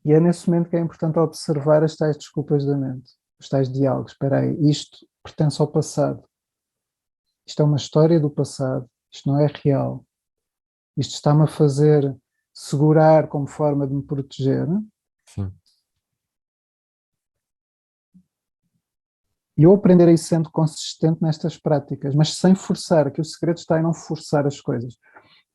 E 0.04 0.12
é 0.12 0.20
nesse 0.20 0.50
momento 0.50 0.68
que 0.68 0.76
é 0.76 0.80
importante 0.80 1.18
observar 1.18 1.82
as 1.82 1.96
tais 1.96 2.18
desculpas 2.18 2.66
da 2.66 2.76
mente, 2.76 3.10
os 3.38 3.48
tais 3.48 3.70
diálogos. 3.70 4.12
Espera 4.12 4.40
aí, 4.40 4.70
isto 4.70 5.06
pertence 5.22 5.60
ao 5.60 5.68
passado. 5.68 6.24
Isto 7.46 7.62
é 7.62 7.64
uma 7.64 7.76
história 7.76 8.18
do 8.18 8.30
passado, 8.30 8.88
isto 9.12 9.30
não 9.30 9.40
é 9.40 9.46
real. 9.46 10.04
Isto 10.96 11.14
está-me 11.14 11.42
a 11.42 11.46
fazer 11.46 12.16
segurar 12.52 13.28
como 13.28 13.46
forma 13.46 13.86
de 13.86 13.94
me 13.94 14.02
proteger. 14.02 14.66
Sim. 15.26 15.52
E 19.58 19.62
eu 19.62 19.72
aprender 19.72 20.08
a 20.08 20.12
ir 20.12 20.18
sendo 20.18 20.50
consistente 20.50 21.22
nestas 21.22 21.56
práticas, 21.56 22.14
mas 22.14 22.34
sem 22.34 22.54
forçar, 22.54 23.10
que 23.10 23.20
o 23.20 23.24
segredo 23.24 23.56
está 23.56 23.78
em 23.78 23.82
não 23.82 23.94
forçar 23.94 24.46
as 24.46 24.60
coisas. 24.60 24.98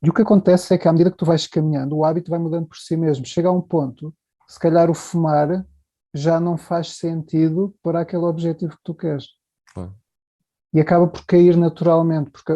E 0.01 0.09
o 0.09 0.13
que 0.13 0.23
acontece 0.23 0.73
é 0.73 0.77
que 0.77 0.87
à 0.87 0.91
medida 0.91 1.11
que 1.11 1.17
tu 1.17 1.25
vais 1.25 1.45
caminhando, 1.45 1.95
o 1.95 2.03
hábito 2.03 2.31
vai 2.31 2.39
mudando 2.39 2.67
por 2.67 2.77
si 2.77 2.97
mesmo. 2.97 3.25
Chega 3.25 3.49
a 3.49 3.51
um 3.51 3.61
ponto, 3.61 4.13
se 4.47 4.59
calhar 4.59 4.89
o 4.89 4.95
fumar 4.95 5.65
já 6.13 6.39
não 6.39 6.57
faz 6.57 6.95
sentido 6.97 7.73
para 7.81 8.01
aquele 8.01 8.23
objetivo 8.25 8.75
que 8.75 8.83
tu 8.83 8.93
queres. 8.93 9.27
Claro. 9.73 9.95
E 10.73 10.79
acaba 10.79 11.07
por 11.07 11.25
cair 11.25 11.55
naturalmente, 11.57 12.29
porque 12.31 12.53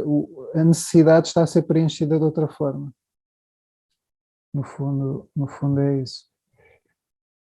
a 0.53 0.63
necessidade 0.63 1.27
está 1.27 1.43
a 1.43 1.47
ser 1.47 1.63
preenchida 1.63 2.17
de 2.17 2.23
outra 2.23 2.47
forma. 2.47 2.93
No 4.53 4.63
fundo, 4.63 5.29
no 5.35 5.47
fundo 5.47 5.79
é 5.81 6.01
isso. 6.01 6.25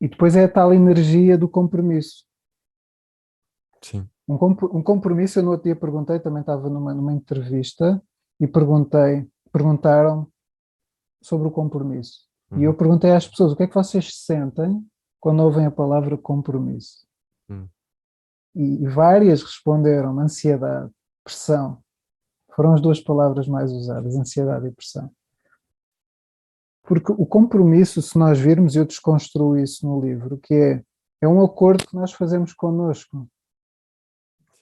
E 0.01 0.09
depois 0.09 0.35
é 0.37 0.45
a 0.45 0.49
tal 0.49 0.73
energia 0.73 1.37
do 1.37 1.49
compromisso. 1.49 2.25
Sim. 3.83 4.09
Um, 4.29 4.39
compro- 4.39 4.77
um 4.77 4.83
compromisso, 4.83 5.39
eu 5.39 5.43
no 5.43 5.51
outro 5.51 5.65
dia 5.65 5.75
perguntei, 5.77 6.21
também 6.21 6.41
estava 6.41 6.69
numa, 6.71 6.95
numa 6.95 7.13
entrevista, 7.13 8.01
e 8.39 8.47
perguntei, 8.47 9.29
perguntaram 9.53 10.31
sobre 11.23 11.49
o 11.49 11.51
compromisso. 11.51 12.29
E 12.57 12.63
eu 12.65 12.71
Uhum. 12.71 12.77
perguntei 12.77 13.11
às 13.13 13.27
pessoas, 13.29 13.53
o 13.53 13.57
que 13.57 13.65
é 13.65 13.67
que 13.67 13.75
vocês 13.75 14.15
sentem 14.25 14.85
quando 15.21 15.41
ouvem 15.41 15.67
a 15.67 15.71
palavra 15.71 16.17
compromisso? 16.17 17.07
Hum. 17.49 17.69
E, 18.55 18.83
e 18.83 18.89
várias 18.89 19.43
responderam 19.43 20.19
ansiedade, 20.19 20.91
pressão. 21.23 21.83
Foram 22.55 22.75
as 22.75 22.81
duas 22.81 23.01
palavras 23.01 23.47
mais 23.47 23.71
usadas, 23.73 24.17
ansiedade 24.17 24.67
e 24.67 24.73
pressão. 24.73 25.11
Porque 26.83 27.13
o 27.13 27.25
compromisso, 27.25 28.03
se 28.03 28.19
nós 28.19 28.39
virmos, 28.39 28.75
e 28.75 28.79
eu 28.79 28.85
desconstruo 28.85 29.57
isso 29.57 29.87
no 29.87 30.01
livro, 30.01 30.39
que 30.39 30.55
é, 30.55 30.85
é 31.21 31.29
um 31.29 31.45
acordo 31.45 31.87
que 31.87 31.95
nós 31.95 32.13
fazemos 32.13 32.53
connosco. 32.53 33.29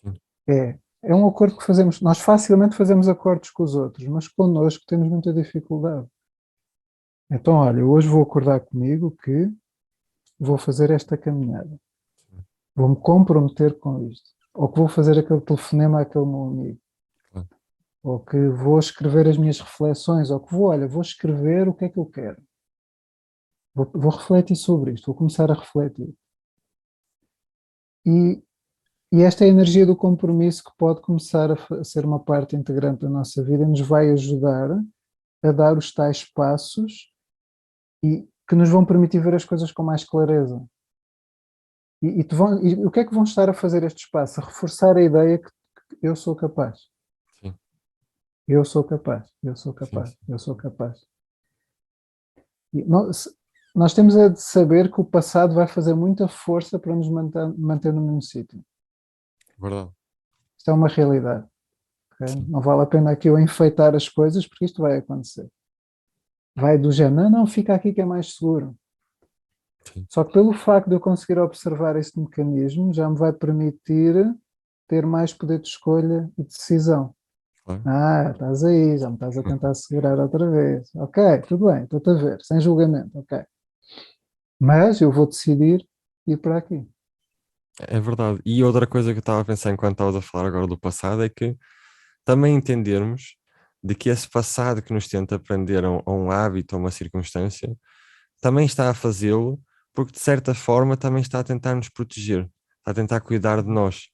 Sim. 0.03 0.21
É, 0.47 0.79
é 1.03 1.15
um 1.15 1.27
acordo 1.27 1.57
que 1.57 1.65
fazemos, 1.65 2.01
nós 2.01 2.19
facilmente 2.19 2.77
fazemos 2.77 3.09
acordos 3.09 3.51
com 3.51 3.63
os 3.63 3.75
outros, 3.75 4.07
mas 4.09 4.29
connosco 4.29 4.85
temos 4.87 5.09
muita 5.09 5.33
dificuldade. 5.33 6.07
Então, 7.31 7.55
olha, 7.55 7.85
hoje 7.85 8.09
vou 8.09 8.23
acordar 8.23 8.61
comigo 8.61 9.17
que 9.23 9.51
vou 10.39 10.57
fazer 10.57 10.91
esta 10.91 11.17
caminhada. 11.17 11.79
Vou-me 12.75 12.97
comprometer 12.97 13.79
com 13.79 14.05
isto. 14.05 14.31
Ou 14.55 14.69
que 14.69 14.79
vou 14.79 14.89
fazer 14.89 15.19
aquele 15.19 15.41
telefonema 15.41 16.01
àquele 16.01 16.25
meu 16.25 16.45
amigo. 16.45 16.81
Claro. 17.33 17.49
Ou 18.03 18.21
que 18.21 18.49
vou 18.49 18.79
escrever 18.79 19.27
as 19.29 19.37
minhas 19.37 19.61
reflexões. 19.61 20.31
Ou 20.31 20.41
que 20.41 20.53
vou, 20.53 20.69
olha, 20.69 20.87
vou 20.87 21.03
escrever 21.03 21.69
o 21.69 21.75
que 21.75 21.87
é 21.87 21.89
que 21.89 21.99
eu 21.99 22.07
quero. 22.07 22.41
Vou, 23.75 23.91
vou 23.93 24.11
refletir 24.13 24.57
sobre 24.57 24.93
isto. 24.93 25.07
Vou 25.07 25.15
começar 25.15 25.51
a 25.51 25.55
refletir. 25.55 26.15
E, 28.07 28.43
e 29.13 29.23
esta 29.23 29.45
é 29.45 29.49
a 29.49 29.51
energia 29.51 29.85
do 29.85 29.97
compromisso 29.97 30.63
que 30.65 30.71
pode 30.79 31.01
começar 31.03 31.51
a 31.53 31.85
ser 31.85 32.05
uma 32.05 32.21
parte 32.21 32.57
integrante 32.57 33.03
da 33.03 33.09
nossa 33.09 33.43
vida 33.43 33.65
e 33.65 33.67
nos 33.67 33.81
vai 33.81 34.11
ajudar 34.11 34.71
a 35.43 35.53
dar 35.53 35.77
os 35.77 35.93
tais 35.93 36.25
passos 36.25 37.13
e 38.03 38.29
que 38.49 38.55
nos 38.55 38.69
vão 38.71 38.85
permitir 38.85 39.21
ver 39.21 39.35
as 39.35 39.45
coisas 39.45 39.71
com 39.71 39.83
mais 39.83 40.05
clareza. 40.05 40.65
E, 42.03 42.21
e 42.21 42.23
vão- 42.35 42.63
e 42.65 42.87
o 42.87 42.91
que 42.91 43.01
é 43.01 43.05
que 43.05 43.15
vão 43.15 43.25
estar 43.25 43.49
a 43.51 43.55
fazer 43.55 43.83
estes 43.83 44.09
passos? 44.11 44.39
A 44.39 44.47
reforçar 44.47 44.97
a 44.97 45.03
ideia 45.03 45.39
que, 45.39 45.51
que 46.01 46.07
eu 46.07 46.15
sou 46.17 46.35
capaz. 46.35 46.79
Sim. 47.41 47.55
Eu 48.47 48.65
sou 48.65 48.85
capaz, 48.85 49.29
eu 49.43 49.55
sou 49.57 49.75
capaz, 49.75 50.11
sim. 50.11 50.17
eu 50.29 50.39
sou 50.39 50.55
capaz. 50.55 51.07
E 52.73 52.85
nós, 52.85 53.29
nós 53.75 53.95
temos 53.95 54.17
é 54.17 54.29
de 54.29 54.41
saber 54.41 54.91
que 54.93 55.01
o 55.01 55.05
passado 55.05 55.55
vai 55.55 55.67
fazer 55.67 55.95
muita 55.95 56.29
força 56.29 56.79
para 56.79 56.95
nos 56.95 57.09
manter, 57.09 57.47
manter 57.59 57.93
no 57.93 58.01
mesmo 58.01 58.23
sítio. 58.23 58.65
Verdade. 59.59 59.91
Isto 60.57 60.71
é 60.71 60.75
uma 60.75 60.89
realidade. 60.89 61.47
ok? 62.13 62.29
Sim. 62.29 62.47
Não 62.49 62.61
vale 62.61 62.83
a 62.83 62.87
pena 62.87 63.11
aqui 63.11 63.29
eu 63.29 63.39
enfeitar 63.39 63.95
as 63.95 64.09
coisas 64.09 64.47
porque 64.47 64.65
isto 64.65 64.81
vai 64.83 64.99
acontecer. 64.99 65.51
Vai 66.59 66.79
do 66.79 66.91
género, 66.91 67.31
não, 67.31 67.31
não, 67.31 67.47
fica 67.47 67.75
aqui 67.75 67.93
que 67.93 68.01
é 68.01 68.05
mais 68.05 68.35
seguro. 68.35 68.77
Sim. 69.85 70.07
Só 70.09 70.25
que 70.25 70.33
pelo 70.33 70.53
facto 70.53 70.89
de 70.89 70.97
eu 70.97 71.01
conseguir 71.01 71.39
observar 71.39 71.97
este 71.97 72.19
mecanismo, 72.19 72.93
já 72.93 73.09
me 73.09 73.17
vai 73.17 73.33
permitir 73.33 74.15
ter 74.89 75.07
mais 75.07 75.33
poder 75.33 75.61
de 75.61 75.69
escolha 75.69 76.31
e 76.37 76.43
de 76.43 76.49
decisão. 76.49 77.15
Claro. 77.65 77.83
Ah, 77.87 78.31
estás 78.33 78.65
aí, 78.65 78.99
já 78.99 79.09
me 79.09 79.15
estás 79.15 79.37
a 79.37 79.43
tentar 79.43 79.75
segurar 79.75 80.19
outra 80.19 80.51
vez. 80.51 80.91
Ok, 80.95 81.23
tudo 81.49 81.67
bem, 81.67 81.85
estou-te 81.85 82.11
a 82.11 82.15
ver, 82.15 82.39
sem 82.43 82.61
julgamento, 82.61 83.19
ok. 83.19 83.45
Mas 84.59 85.01
eu 85.01 85.13
vou 85.13 85.27
decidir 85.27 85.87
ir 86.27 86.39
para 86.39 86.57
aqui. 86.57 86.85
É 87.87 88.01
verdade. 88.01 88.41
E 88.45 88.65
outra 88.65 88.87
coisa 88.87 89.13
que 89.13 89.19
eu 89.19 89.21
estava 89.21 89.41
a 89.41 89.45
pensar 89.45 89.71
enquanto 89.71 89.93
estavas 89.93 90.17
a 90.17 90.23
falar 90.23 90.49
agora 90.49 90.67
do 90.67 90.79
passado 90.79 91.23
é 91.23 91.29
que 91.29 91.57
também 92.25 92.57
entendermos 92.57 93.38
de 93.83 93.95
que 93.95 94.09
esse 94.11 94.29
passado 94.29 94.83
que 94.83 94.93
nos 94.93 95.09
tenta 95.09 95.39
prender 95.39 95.85
a 95.85 95.91
um, 96.11 96.31
hábito, 96.31 96.75
a 96.77 96.79
uma 96.79 96.91
circunstância, 96.91 97.77
também 98.41 98.67
está 98.67 98.91
a 98.91 98.95
fazê-lo 98.95 99.61
porque 99.95 100.13
de 100.13 100.21
certa 100.21 100.55
forma 100.55 100.97
também 100.97 101.23
está 101.23 101.41
a 101.41 101.45
tentar 101.45 101.75
nos 101.75 101.89
proteger, 101.89 102.49
está 102.79 102.93
a 102.93 102.95
tentar 102.95 103.21
cuidar 103.21 103.63
de 103.63 103.69
nós. 103.71 104.09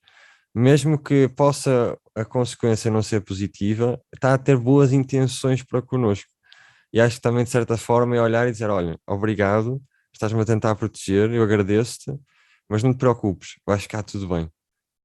mesmo 0.55 0.99
que 0.99 1.29
possa 1.29 1.99
a 2.15 2.25
consequência 2.25 2.91
não 2.91 3.03
ser 3.03 3.21
positiva, 3.23 4.01
está 4.15 4.35
a 4.35 4.39
ter 4.39 4.57
boas 4.57 4.93
intenções 4.93 5.63
para 5.63 5.83
connosco. 5.83 6.29
E 6.93 7.01
acho 7.01 7.17
que 7.17 7.23
também, 7.23 7.45
de 7.45 7.51
certa 7.51 7.77
forma, 7.77 8.17
é 8.17 8.21
olhar 8.23 8.47
e 8.49 8.53
dizer: 8.53 8.71
Olha, 8.71 8.99
obrigado, 9.07 9.83
estás-me 10.13 10.41
a 10.41 10.45
tentar 10.45 10.77
proteger, 10.77 11.31
eu 11.33 11.43
agradeço-te, 11.43 12.13
mas 12.69 12.83
não 12.83 12.93
te 12.95 12.99
preocupes, 12.99 13.55
vai 13.67 13.79
ficar 13.79 14.03
tudo 14.05 14.29
bem. 14.29 14.51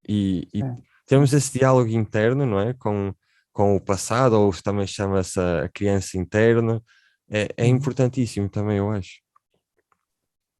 E, 0.07 0.47
e 0.53 0.61
É. 0.63 0.75
temos 1.07 1.33
esse 1.33 1.57
diálogo 1.59 1.89
interno, 1.91 2.45
não 2.45 2.59
é? 2.59 2.73
Com, 2.73 3.13
com 3.53 3.75
o 3.75 3.81
passado, 3.81 4.33
ou 4.39 4.51
também 4.63 4.87
chama-se 4.87 5.39
a 5.39 5.69
criança 5.69 6.17
interna, 6.17 6.81
é, 7.29 7.49
é 7.57 7.63
Uhum. 7.65 7.69
importantíssimo 7.75 8.49
também, 8.49 8.77
eu 8.77 8.89
acho. 8.91 9.19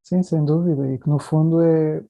Sim, 0.04 0.24
sem 0.24 0.44
dúvida. 0.44 0.92
E 0.92 0.98
que 0.98 1.08
no 1.10 1.20
fundo 1.20 1.62
é 1.62 2.04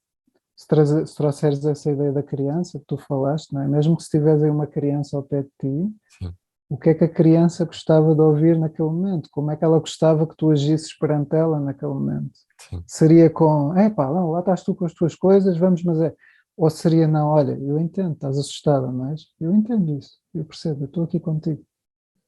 se, 0.56 0.68
traze- 0.68 1.06
se 1.08 1.16
trouxeres 1.16 1.64
essa 1.66 1.92
ideia 1.92 2.12
da 2.12 2.24
criança 2.24 2.80
que 2.80 2.86
tu 2.86 2.98
falaste, 2.98 3.54
não 3.54 3.62
é? 3.62 3.68
Mesmo 3.68 3.96
que 3.98 4.04
se 4.04 4.10
tivesse 4.10 4.44
aí 4.44 4.50
uma 4.50 4.68
criança 4.68 5.16
ao 5.18 5.24
pé 5.24 5.44
de 5.44 5.50
ti, 5.60 5.94
Sim. 6.18 6.34
o 6.70 6.78
que 6.78 6.90
é 6.90 6.94
que 6.94 7.04
a 7.04 7.10
criança 7.10 7.66
gostava 7.66 8.14
de 8.16 8.22
ouvir 8.22 8.58
naquele 8.58 8.90
momento? 8.90 9.30
Como 9.32 9.52
é 9.52 9.56
que 9.56 9.64
ela 9.64 9.80
gostava 9.80 10.28
que 10.28 10.36
tu 10.36 10.52
agisses 10.52 10.98
perante 10.98 11.36
ela 11.36 11.60
naquele 11.60 11.94
momento? 11.94 12.32
Sim. 12.70 12.84
Seria 12.88 13.30
com, 13.30 13.76
é 13.78 13.90
pá, 13.90 14.10
lá, 14.10 14.24
lá 14.26 14.40
estás 14.40 14.64
tu 14.64 14.76
com 14.76 14.86
as 14.86 14.94
tuas 14.94 15.16
coisas, 15.16 15.58
vamos, 15.58 15.84
mas 15.84 16.00
é. 16.02 16.14
Ou 16.60 16.70
seria, 16.70 17.08
não, 17.08 17.28
olha, 17.28 17.54
eu 17.54 17.80
entendo, 17.80 18.16
estás 18.16 18.38
assustada, 18.38 18.92
mas 18.92 19.28
eu 19.40 19.56
entendo 19.56 19.98
isso, 19.98 20.20
eu 20.34 20.44
percebo, 20.44 20.84
eu 20.84 20.88
estou 20.88 21.06
aqui 21.06 21.18
contigo, 21.18 21.66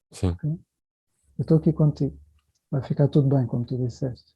Sim, 0.09 0.38
eu 0.41 0.57
estou 1.38 1.57
aqui 1.57 1.73
contigo, 1.73 2.17
vai 2.71 2.82
ficar 2.82 3.09
tudo 3.09 3.27
bem, 3.27 3.45
como 3.45 3.65
tu 3.65 3.77
disseste. 3.77 4.32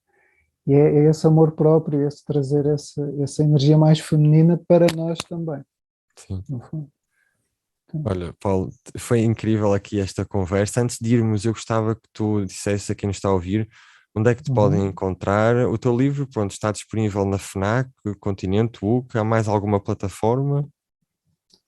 E 0.67 0.73
é, 0.73 0.97
é 0.97 1.09
esse 1.09 1.25
amor 1.25 1.53
próprio, 1.53 2.05
esse 2.05 2.25
trazer 2.25 2.65
essa, 2.65 3.09
essa 3.21 3.41
energia 3.41 3.77
mais 3.77 4.01
feminina 4.01 4.61
para 4.67 4.85
nós 4.93 5.17
também, 5.29 5.63
sim. 6.17 6.43
no 6.49 6.59
fundo. 6.59 6.91
Olha, 8.05 8.35
Paulo, 8.41 8.71
foi 8.97 9.21
incrível 9.23 9.73
aqui 9.73 9.97
esta 9.97 10.25
conversa. 10.25 10.81
Antes 10.81 10.97
de 10.99 11.15
irmos, 11.15 11.45
eu 11.45 11.53
gostava 11.53 11.95
que 11.95 12.09
tu 12.11 12.43
dissesse 12.43 12.91
a 12.91 12.95
quem 12.95 13.07
nos 13.07 13.15
está 13.15 13.29
a 13.29 13.33
ouvir 13.33 13.69
onde 14.15 14.29
é 14.31 14.35
que 14.35 14.43
te 14.43 14.49
Uhum. 14.49 14.55
podem 14.55 14.85
encontrar. 14.87 15.55
O 15.67 15.77
teu 15.77 15.95
livro, 15.95 16.27
pronto, 16.27 16.51
está 16.51 16.71
disponível 16.71 17.25
na 17.25 17.37
FNAC, 17.37 17.89
Continente, 18.19 18.79
UC, 18.83 19.17
há 19.17 19.23
mais 19.23 19.47
alguma 19.47 19.79
plataforma? 19.79 20.67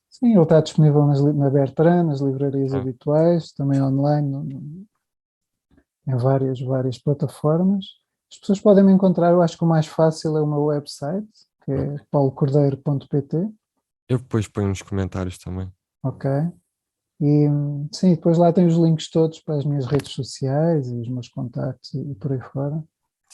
Sim, 0.09 0.31
ele 0.33 0.41
está 0.41 0.61
disponível 0.61 1.05
nas, 1.05 1.21
na 1.35 1.49
Bertrand, 1.49 2.05
nas 2.05 2.21
livrarias 2.21 2.73
Ah. 2.73 2.77
habituais, 2.79 3.51
também 3.51 3.81
online, 3.81 4.27
no- 4.27 4.43
no- 4.43 4.85
em 6.07 6.15
várias, 6.17 6.59
várias 6.61 6.97
plataformas. 6.97 7.85
As 8.31 8.37
pessoas 8.39 8.59
podem 8.59 8.83
me 8.83 8.91
encontrar, 8.93 9.31
eu 9.31 9.41
acho 9.41 9.57
que 9.57 9.63
o 9.63 9.67
mais 9.67 9.85
fácil 9.87 10.35
é 10.37 10.41
o 10.41 10.47
meu 10.47 10.63
website, 10.65 11.27
que 11.63 11.71
é 11.71 11.95
paulocordeiro.pt, 12.09 13.49
Eu 14.09 14.17
depois 14.19 14.47
ponho 14.47 14.69
nos 14.69 14.81
comentários 14.81 15.37
também. 15.37 15.69
ok? 16.03 16.29
E 17.19 17.47
sim, 17.91 18.13
depois 18.13 18.37
lá 18.37 18.53
tem 18.53 18.65
os 18.67 18.75
links 18.75 19.09
todos 19.09 19.39
para 19.39 19.55
as 19.55 19.65
minhas 19.65 19.85
redes 19.85 20.11
sociais 20.11 20.87
e 20.87 20.95
os 21.01 21.09
meus 21.09 21.27
contactos 21.29 21.93
e, 21.93 22.11
e 22.11 22.15
por 22.15 22.31
aí 22.31 22.39
fora. 22.39 22.83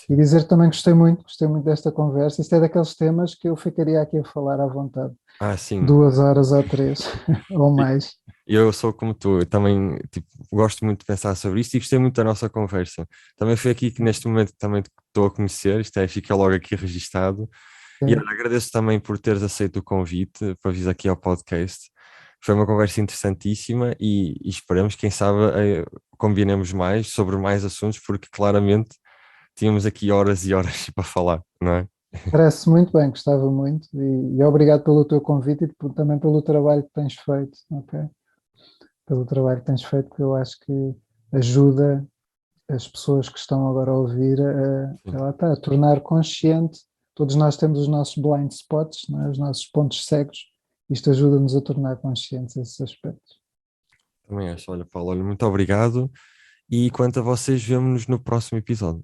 E 0.10 0.16
dizer 0.16 0.44
que 0.44 0.50
também 0.50 0.68
gostei 0.68 0.94
muito, 0.94 1.24
gostei 1.24 1.48
muito 1.48 1.66
desta 1.66 1.92
conversa. 1.92 2.42
Isto 2.42 2.56
é 2.56 2.60
daqueles 2.62 2.96
temas 2.96 3.36
que 3.36 3.48
eu 3.48 3.56
ficaria 3.56 4.02
aqui 4.02 4.18
a 4.18 4.24
falar 4.24 4.60
à 4.60 4.68
vontade, 4.68 5.14
Ah, 5.40 5.56
sim. 5.56 5.86
duas 5.86 6.18
horas 6.18 6.52
ou 6.52 6.64
três, 6.64 7.00
ou 7.52 7.72
mais. 7.76 8.16
Eu 8.46 8.74
sou 8.74 8.92
como 8.92 9.14
tu, 9.14 9.40
eu 9.40 9.46
também 9.46 9.98
tipo, 10.12 10.28
gosto 10.52 10.84
muito 10.84 11.00
de 11.00 11.06
pensar 11.06 11.36
sobre 11.36 11.62
isto 11.62 11.76
e 11.76 11.80
gostei 11.80 12.00
muito 12.00 12.16
da 12.16 12.24
nossa 12.24 12.50
conversa. 12.50 13.08
Também 13.38 13.56
foi 13.56 13.72
aqui 13.72 13.92
que 13.92 14.02
neste 14.02 14.28
momento 14.28 14.54
também 14.58 14.82
estou 15.08 15.28
a 15.28 15.32
conhecer, 15.32 15.80
isto 15.80 15.98
é, 15.98 16.08
fica 16.08 16.36
logo 16.36 16.54
aqui 16.54 16.76
registado. 16.76 17.50
E 18.02 18.10
Sim. 18.10 18.20
olha, 18.20 18.32
agradeço 18.32 18.72
também 18.72 19.00
por 19.00 19.18
teres 19.18 19.44
aceito 19.44 19.78
o 19.80 19.84
convite 19.84 20.56
para 20.62 20.72
vir 20.72 20.90
aqui 20.90 21.08
ao 21.08 21.16
podcast. 21.16 21.90
Foi 22.44 22.54
uma 22.54 22.66
conversa 22.66 23.00
interessantíssima 23.00 23.96
e, 23.98 24.36
e 24.44 24.50
esperamos, 24.50 24.96
quem 24.96 25.10
sabe, 25.10 25.40
eh, 25.56 25.86
combinemos 26.18 26.74
mais 26.74 27.08
sobre 27.08 27.38
mais 27.38 27.64
assuntos, 27.64 28.00
porque 28.00 28.28
claramente 28.30 28.98
tínhamos 29.56 29.86
aqui 29.86 30.12
horas 30.12 30.46
e 30.46 30.54
horas 30.54 30.90
para 30.94 31.06
falar, 31.06 31.42
não 31.62 31.72
é? 31.72 31.88
Parece 32.30 32.70
muito 32.70 32.92
bem, 32.92 33.10
gostava 33.10 33.50
muito 33.50 33.88
e, 33.94 34.38
e 34.38 34.44
obrigado 34.44 34.84
pelo 34.84 35.06
teu 35.06 35.22
convite 35.22 35.64
e 35.64 35.90
também 35.94 36.20
pelo 36.20 36.42
trabalho 36.42 36.84
que 36.84 36.92
tens 36.94 37.16
feito, 37.16 37.58
ok? 37.72 38.00
Pelo 39.08 39.26
trabalho 39.26 39.62
que 39.62 39.66
tens 39.66 39.84
feito, 39.84 40.14
que 40.14 40.22
eu 40.22 40.36
acho 40.36 40.60
que 40.60 40.96
ajuda 41.32 42.06
as 42.70 42.88
pessoas 42.88 43.30
que 43.30 43.40
estão 43.40 43.68
agora 43.68 43.92
a 43.92 43.98
ouvir 43.98 44.40
a, 44.42 45.28
a, 45.28 45.30
está, 45.30 45.54
a 45.54 45.56
tornar 45.56 46.02
consciente. 46.02 46.82
Todos 47.16 47.36
nós 47.36 47.58
temos 47.58 47.80
os 47.80 47.88
nossos 47.88 48.22
blind 48.22 48.52
spots, 48.52 49.08
é? 49.10 49.30
os 49.30 49.38
nossos 49.38 49.66
pontos 49.66 50.06
cegos. 50.06 50.53
Isto 50.94 51.10
ajuda-nos 51.10 51.56
a 51.56 51.62
tornar 51.62 51.98
conscientes 51.98 52.56
esses 52.56 52.80
aspectos. 52.80 53.42
Também 54.28 54.50
acho. 54.50 54.72
Olha, 54.72 54.86
Paulo, 54.86 55.10
olha, 55.10 55.24
muito 55.24 55.44
obrigado. 55.44 56.12
E 56.70 56.92
quanto 56.92 57.20
a 57.20 57.24
vocês, 57.24 57.64
vemo-nos 57.64 58.06
no 58.06 58.20
próximo 58.20 58.60
episódio. 58.60 59.04